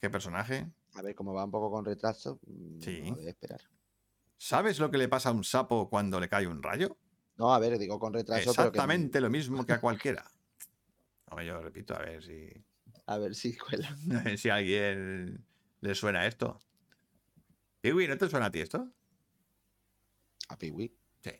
[0.00, 0.66] ¿Qué personaje?
[0.94, 2.40] A ver, como va un poco con retraso.
[2.46, 3.00] mm, Sí.
[3.02, 3.60] no, voy a esperar.
[4.36, 6.96] ¿Sabes lo que le pasa a un sapo cuando le cae un rayo?
[7.36, 10.24] No, a ver, digo con retraso, pero que- Exactamente lo mismo que a cualquiera.
[11.30, 12.48] Hombre, yo repito, a ver si,
[13.06, 13.88] A ver si cuela.
[14.10, 15.44] a ver si a alguien
[15.80, 16.58] le suena esto.
[17.80, 18.92] Piwi, ¿no te suena a ti esto?
[20.48, 20.92] A Piwi.
[21.22, 21.30] Sí.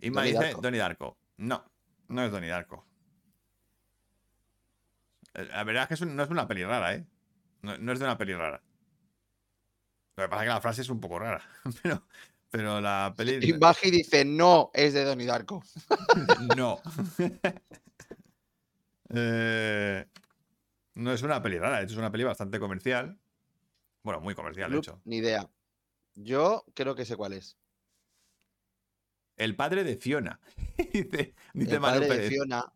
[0.00, 0.60] Inma Donnie dice Darko.
[0.60, 1.18] Donnie Darko.
[1.38, 1.64] No,
[2.08, 2.86] no es Donnie Darko.
[5.34, 7.06] Eh, La verdad es que es un- no es una peli rara, ¿eh?
[7.62, 8.62] No, no es de una peli rara.
[10.16, 11.42] Lo que pasa es que la frase es un poco rara.
[11.82, 12.02] Pero,
[12.50, 13.38] pero la peli.
[13.48, 15.62] Y Baji dice, no, es de Donnie Darko.
[16.56, 16.80] No.
[19.12, 20.06] Eh,
[20.94, 23.18] no es una peli rara, de hecho es una peli bastante comercial.
[24.04, 25.00] Bueno, muy comercial, de hecho.
[25.04, 25.48] Ni idea.
[26.14, 27.56] Yo creo que sé cuál es.
[29.36, 30.40] El padre de Fiona.
[30.76, 32.28] dice dice El Manu padre de.
[32.28, 32.72] Fiona.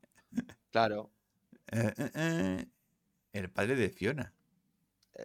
[0.70, 1.10] Claro,
[1.72, 2.66] Eh, eh, eh,
[3.32, 4.32] El padre de Fiona.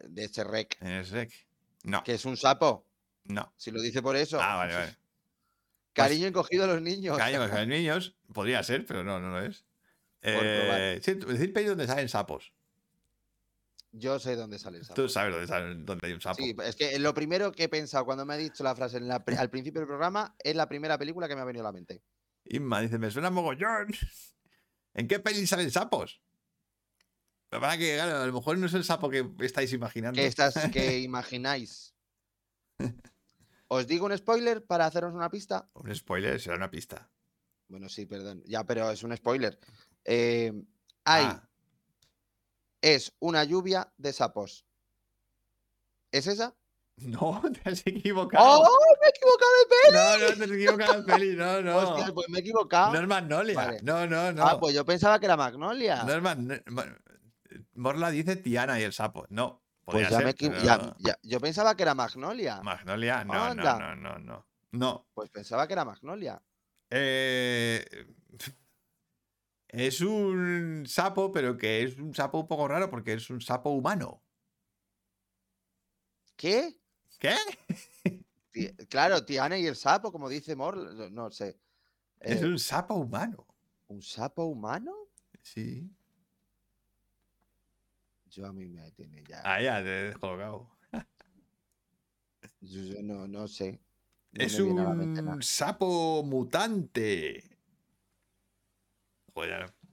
[0.07, 0.77] de ese rec.
[0.79, 1.47] Rec.
[1.83, 2.87] No, Que es un sapo.
[3.25, 3.53] no.
[3.57, 4.39] Si lo dice por eso.
[4.41, 4.97] Ah, vale, vale.
[5.93, 7.17] Cariño encogido a los niños.
[7.17, 9.65] Cariño, con los niños podría ser, pero no, no lo es.
[10.21, 12.53] Eh, sí, decir peli donde salen sapos.
[13.91, 15.01] Yo sé dónde sale el sapo.
[15.01, 16.41] Tú sabes dónde, salen- dónde hay un sapo.
[16.43, 19.07] Sí, es que lo primero que he pensado cuando me ha dicho la frase en
[19.07, 21.69] la pri- al principio del programa es la primera película que me ha venido a
[21.69, 22.03] la mente.
[22.45, 23.87] Inma dice, me suena mogollón.
[24.93, 26.21] ¿En qué peli salen sapos?
[27.51, 30.15] Lo que que, claro, a lo mejor no es el sapo que estáis imaginando.
[30.21, 31.95] ¿Qué estás, que imagináis?
[33.67, 35.69] ¿Os digo un spoiler para haceros una pista?
[35.73, 37.09] Un spoiler será una pista.
[37.67, 38.43] Bueno, sí, perdón.
[38.45, 39.59] Ya, pero es un spoiler.
[40.05, 40.51] Eh,
[41.03, 41.48] hay, Ah,
[42.81, 44.65] es una lluvia de sapos.
[46.11, 46.55] ¿Es esa?
[46.97, 48.43] no, te has equivocado.
[48.45, 48.77] ¡Oh!
[49.01, 49.97] ¡Me he equivocado de peli!
[49.97, 51.35] No, no, te has equivocado de peli.
[51.35, 51.77] No, no.
[51.77, 52.93] Hostia, pues me he equivocado.
[52.93, 53.55] No es Magnolia.
[53.55, 53.79] Vale.
[53.83, 54.45] No, no, no.
[54.45, 56.03] Ah, pues yo pensaba que era Magnolia.
[56.03, 56.97] No es Mag- Ma-
[57.75, 59.25] Morla dice Tiana y el sapo.
[59.29, 59.63] No.
[59.85, 62.61] pues ya ser, me pero ya- ya- Yo pensaba que era Magnolia.
[62.61, 64.45] Magnolia, no, no, no, no, no.
[64.71, 65.07] No.
[65.13, 66.41] Pues pensaba que era Magnolia.
[66.91, 67.85] Eh,
[69.69, 73.69] es un sapo, pero que es un sapo un poco raro porque es un sapo
[73.69, 74.21] humano.
[76.35, 76.77] ¿Qué?
[77.19, 77.35] ¿Qué?
[78.89, 81.59] Claro, Tiana y el sapo, como dice Mor, no- sé.
[82.19, 83.45] Es Eh, un sapo humano.
[83.87, 84.93] ¿Un sapo humano?
[85.41, 85.89] Sí.
[88.29, 89.41] Yo a mí me tiene ya.
[89.43, 90.69] Ah, ya, te he descolocado.
[92.61, 93.79] Yo, yo no, no sé.
[94.31, 97.58] No Es un sapo mutante.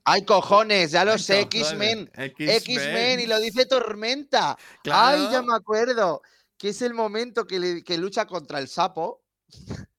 [0.04, 0.92] ¡Ay, cojones!
[0.92, 2.10] Ya lo sé, X-Men.
[2.14, 3.20] X-Men.
[3.20, 4.56] Y lo dice Tormenta.
[4.82, 5.24] Claro.
[5.26, 6.22] ¡Ay, ya me acuerdo!
[6.56, 9.24] Que es el momento que, le- que lucha contra el sapo.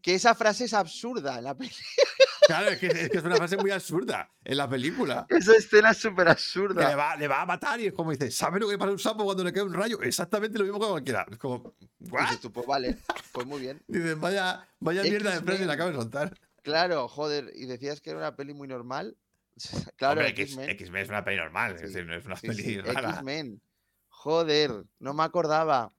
[0.00, 1.82] Que esa frase es absurda en la película.
[2.46, 5.26] Claro, es que, es que es una frase muy absurda en la película.
[5.28, 6.96] Esa escena es súper Que le absurda.
[6.96, 9.24] va, le va a matar y es como dice, ¿sabes lo que pasa un sapo
[9.24, 10.00] cuando le cae un rayo?
[10.00, 11.26] Exactamente lo mismo que cualquiera.
[11.30, 11.74] Es como,
[12.08, 12.22] ¿what?
[12.22, 12.96] Dices tú, pues vale,
[13.32, 13.82] pues muy bien.
[13.88, 15.66] Dices, vaya, vaya mierda de X-Men.
[15.66, 16.32] le acabo de soltar.
[16.68, 19.16] Claro, joder, y decías que era una peli muy normal.
[19.96, 20.70] Claro, X-Men.
[20.70, 23.10] Es una peli normal, es decir, no es una Sí, peli sí, rara.
[23.10, 23.60] X-Men.
[24.08, 25.94] Joder, no me acordaba.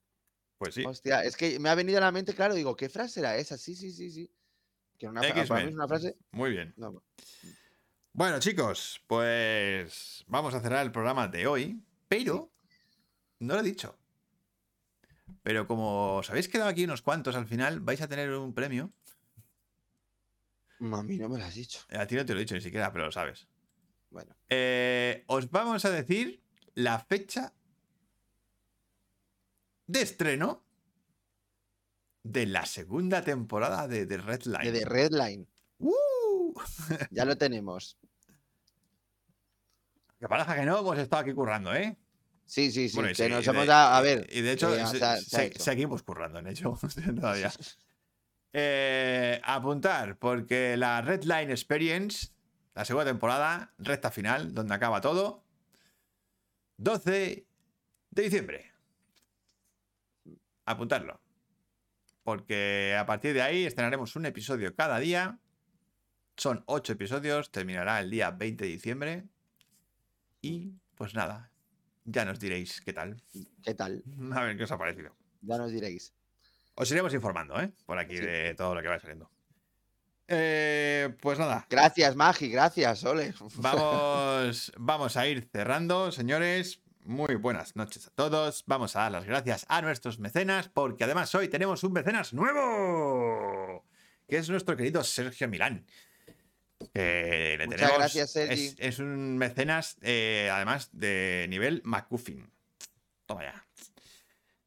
[0.59, 0.83] Pues sí.
[0.85, 3.57] Hostia, es que me ha venido a la mente, claro, digo, ¿qué frase era esa?
[3.57, 4.31] Sí, sí, sí, sí.
[4.97, 6.17] Que una para mí es una frase.
[6.31, 6.73] Muy bien.
[6.77, 7.01] no,
[8.13, 12.51] Bueno, chicos, pues vamos a cerrar el programa de hoy, pero
[13.39, 13.97] no lo he dicho.
[15.43, 18.91] Pero como os habéis quedado aquí unos cuantos al final, vais a tener un premio.
[20.79, 21.79] A mí no me lo has dicho.
[21.89, 23.47] A ti no te lo he dicho ni siquiera, pero lo sabes.
[24.09, 26.41] Bueno, Eh, os vamos a decir
[26.75, 27.53] la fecha
[29.87, 30.63] de estreno
[32.23, 34.71] de la segunda temporada de The Red Line.
[34.71, 35.47] de The Red Line,
[35.79, 36.53] ¡Uh!
[37.11, 37.97] ya lo tenemos.
[40.19, 41.97] Que parece que no hemos estado aquí currando, ¿eh?
[42.45, 44.85] Sí, sí, sí, Bueno, que sí, nos hemos de- A ver, Y de hecho, eh,
[44.87, 46.77] se- se se seguimos currando, en hecho,
[47.15, 47.51] todavía.
[48.51, 52.29] Eh, apuntar, porque la Red Line Experience,
[52.73, 55.43] la segunda temporada, recta final, donde acaba todo,
[56.77, 57.45] 12
[58.11, 58.71] de diciembre.
[60.65, 61.19] Apuntarlo.
[62.23, 65.39] Porque a partir de ahí estrenaremos un episodio cada día.
[66.37, 69.23] Son 8 episodios, terminará el día 20 de diciembre.
[70.41, 71.51] Y pues nada,
[72.05, 73.21] ya nos diréis qué tal.
[73.63, 74.03] ¿qué tal?
[74.33, 75.15] A ver qué os ha parecido.
[75.41, 76.13] Ya nos diréis.
[76.81, 77.71] Os iremos informando, ¿eh?
[77.85, 78.23] Por aquí Sí.
[78.25, 79.29] de todo lo que va saliendo.
[80.31, 83.33] Eh, pues nada, Gracias, Magi, gracias, Ole.
[83.55, 86.81] vamos, vamos a ir cerrando, señores.
[87.03, 88.63] muy buenas noches a todos.
[88.67, 93.83] Vamos a dar las gracias a nuestros mecenas porque además hoy tenemos un mecenas nuevo,
[94.27, 95.85] que es nuestro querido Sergio Milán.
[96.93, 98.65] Eh, le Muchas tenemos- gracias, Sergi.
[98.67, 102.49] Es, es un mecenas, eh, además de nivel McCuffin.
[103.25, 103.65] Toma ya.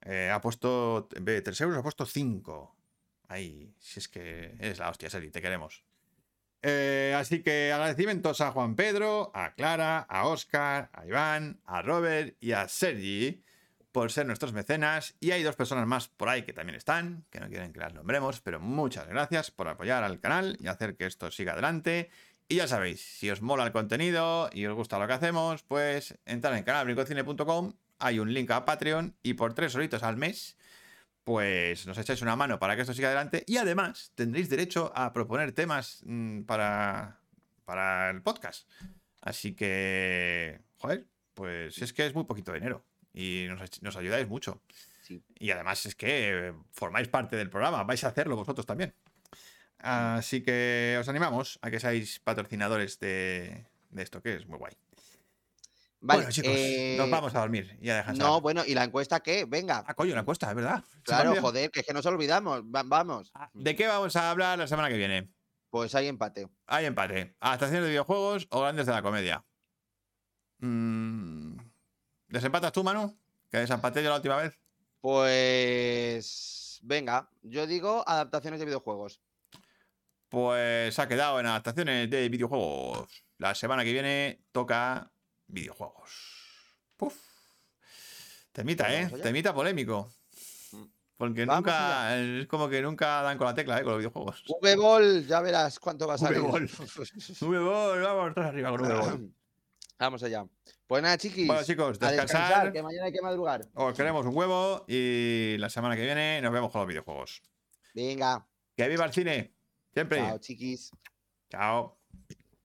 [0.05, 2.77] Eh, ha puesto, en vez de 3 euros, ha puesto 5.
[3.29, 5.85] Ahí, si es que eres la hostia, Sergi, te queremos.
[6.63, 12.37] Eh, así que agradecimientos a Juan Pedro, a Clara, a Oscar, a Iván, a Robert
[12.41, 13.43] y a Sergi
[13.91, 15.15] por ser nuestros mecenas.
[15.21, 17.95] Y hay dos personas más por ahí que también están, que no quieren que las
[17.95, 22.11] nombremos, pero muchas gracias por apoyar al canal y hacer que esto siga adelante.
[22.49, 26.19] Y ya sabéis, si os mola el contenido y os gusta lo que hacemos, pues
[26.27, 27.73] entrad en canalbrincocine.com,
[28.03, 30.57] hay un link a Patreon y por tres horitos al mes
[31.25, 35.13] pues nos echáis una mano para que esto siga adelante y además tendréis derecho a
[35.13, 37.21] proponer temas mm, para,
[37.65, 38.69] para el podcast.
[39.21, 42.85] Así que, joder, pues es que es muy poquito dinero
[43.15, 44.61] y nos, nos ayudáis mucho.
[45.03, 45.23] Sí.
[45.39, 48.95] Y además es que formáis parte del programa, vais a hacerlo vosotros también.
[49.79, 54.75] Así que os animamos a que seáis patrocinadores de, de esto, que es muy guay.
[56.05, 58.27] Vale, bueno, chicos, eh, nos vamos a dormir y a descansar.
[58.27, 59.45] No, bueno, ¿y la encuesta qué?
[59.45, 59.85] Venga.
[59.87, 60.83] Ah, coño, la encuesta, es verdad.
[61.05, 62.63] Claro, joder, que es que nos olvidamos.
[62.65, 63.31] Va- vamos.
[63.35, 65.31] Ah, ¿De qué vamos a hablar la semana que viene?
[65.71, 66.49] Pues hay empate.
[66.67, 67.37] Hay empate.
[67.39, 69.45] ¿Adaptaciones de videojuegos o grandes de la comedia?
[70.59, 71.57] Mm,
[72.29, 73.17] ¿Desempatas tú, Manu?
[73.51, 74.59] Que desempaté yo la última vez.
[75.01, 76.81] Pues.
[76.83, 79.21] Venga, yo digo adaptaciones de videojuegos.
[80.29, 83.25] Pues ha quedado en adaptaciones de videojuegos.
[83.39, 85.12] La semana que viene toca
[85.53, 86.11] videojuegos.
[86.97, 87.17] Puf.
[88.53, 89.09] Temita, ¿eh?
[89.23, 90.13] Temita polémico.
[90.73, 90.85] Mm.
[91.17, 92.19] Porque Vamos nunca.
[92.19, 93.83] Es como que nunca dan con la tecla, ¿eh?
[93.83, 94.45] Con los videojuegos.
[94.61, 96.41] V-Ball, ya verás cuánto va a salir.
[96.41, 96.69] V-Ball.
[97.41, 99.35] V-Ball, vamos, todos arriba con V-Ball.
[99.99, 100.45] Vamos allá.
[100.85, 101.47] Pues nada, chiquis.
[101.47, 102.73] Bueno, chicos, a descansar.
[102.73, 103.69] que mañana hay que madrugar.
[103.75, 107.41] Os queremos un huevo y la semana que viene nos vemos con los videojuegos.
[107.95, 108.45] Venga,
[108.77, 109.55] Que viva el cine.
[109.95, 110.19] Siempre.
[110.19, 110.91] chao, chiquis.
[111.49, 111.99] Chao.